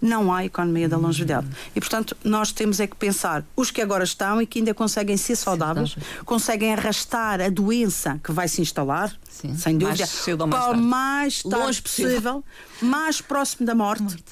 não 0.00 0.32
há 0.32 0.44
economia 0.44 0.88
da 0.88 0.96
longevidade. 0.96 1.48
E, 1.74 1.80
portanto, 1.80 2.16
nós 2.22 2.52
temos 2.52 2.78
é 2.80 2.86
que 2.86 2.96
pensar 2.96 3.44
os 3.56 3.70
que 3.70 3.80
agora 3.80 4.04
estão 4.04 4.40
e 4.40 4.46
que 4.46 4.58
ainda 4.58 4.74
conseguem 4.74 5.16
ser 5.16 5.36
saudáveis, 5.36 5.96
conseguem 6.24 6.72
arrastar 6.72 7.40
a 7.40 7.48
doença 7.48 8.20
que 8.22 8.30
vai 8.30 8.46
se 8.46 8.60
instalar, 8.60 9.12
Sim. 9.28 9.56
sem 9.56 9.78
dúvida, 9.78 10.04
para 10.50 10.70
o 10.70 10.76
mais 10.76 11.42
tarde 11.42 11.82
possível, 11.82 12.10
possível, 12.10 12.44
mais 12.82 13.20
próximo 13.20 13.66
da 13.66 13.74
morte. 13.74 14.02
morte 14.02 14.24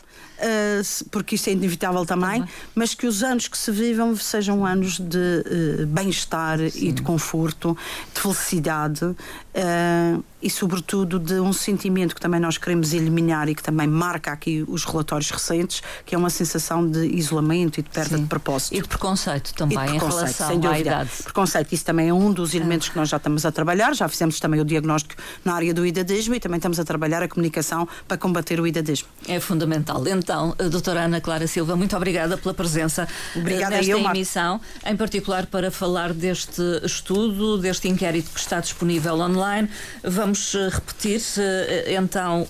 uh, 0.42 1.08
porque 1.10 1.36
isso 1.36 1.48
é 1.48 1.52
inevitável 1.52 2.04
também, 2.04 2.40
também, 2.40 2.54
mas 2.74 2.94
que 2.94 3.06
os 3.06 3.22
anos 3.22 3.48
que 3.48 3.56
se 3.56 3.70
vivam 3.70 4.14
sejam 4.16 4.66
anos 4.66 4.98
de 4.98 5.18
uh, 5.18 5.86
bem-estar 5.86 6.60
e 6.60 6.92
de 6.92 7.02
conforto, 7.02 7.76
de 8.14 8.20
felicidade 8.20 9.04
uh, 9.04 10.24
e, 10.42 10.50
sobretudo, 10.50 11.18
de 11.18 11.34
um 11.34 11.52
sentimento 11.52 12.14
que 12.14 12.20
também 12.20 12.40
nós 12.40 12.58
queremos 12.58 12.92
eliminar 12.92 13.48
e 13.48 13.54
que 13.54 13.62
também 13.62 13.86
marca 13.86 14.32
aqui 14.32 14.64
os 14.66 14.84
relatórios 14.84 15.30
recentes, 15.30 15.82
que 16.04 16.14
é 16.14 16.18
uma 16.18 16.30
sensação 16.30 16.88
de 16.88 17.06
isolamento 17.06 17.78
e 17.78 17.82
de 17.82 17.90
perda 17.90 18.16
Sim. 18.16 18.22
de 18.22 18.28
propósito. 18.28 18.74
E 18.74 18.82
de 18.82 18.88
preconceito 18.88 19.54
também 19.54 19.78
de 19.78 19.84
preconceito, 19.84 20.12
em 20.12 20.20
relação 20.20 20.48
sem 20.48 20.60
dúvida. 20.60 20.76
à 20.76 20.80
idade. 20.80 21.10
Preconceito, 21.22 21.72
isso 21.72 21.84
também 21.84 22.08
é 22.08 22.14
um 22.14 22.32
dos 22.32 22.54
elementos 22.54 22.88
que 22.88 22.96
nós 22.96 23.08
já 23.08 23.16
estamos 23.16 23.46
a 23.46 23.52
trabalhar, 23.52 23.94
já 23.94 24.08
fizemos 24.08 24.40
também 24.40 24.60
o 24.60 24.64
diagnóstico 24.64 25.22
na 25.44 25.54
área 25.54 25.72
do 25.72 25.86
idadismo 25.86 26.34
e 26.34 26.40
também 26.40 26.56
estamos 26.56 26.80
a 26.80 26.84
trabalhar 26.84 27.22
a 27.22 27.28
comunicação 27.28 27.88
para 28.08 28.16
combater 28.16 28.60
o 28.60 28.66
idadismo. 28.66 29.08
É 29.28 29.38
fundamental. 29.38 30.06
Então, 30.08 30.56
doutora 30.70 31.02
Ana 31.02 31.20
Clara 31.20 31.46
Silva, 31.46 31.76
muito 31.76 31.96
obrigada 31.96 32.36
pela 32.36 32.54
presença 32.54 33.08
eh, 33.34 33.38
obrigada 33.38 33.76
nesta 33.76 33.92
eu, 33.92 33.98
emissão, 33.98 34.60
em 34.84 34.96
particular 34.96 35.46
para 35.46 35.70
falar 35.70 36.12
deste 36.12 36.62
estudo, 36.82 37.58
deste 37.58 37.88
inquérito 37.88 38.30
que 38.30 38.40
está 38.40 38.60
disponível 38.60 39.14
online. 39.14 39.68
Vamos 40.02 40.31
eh, 40.54 40.68
repetir 40.68 41.20
eh, 41.38 41.94
então 41.94 42.46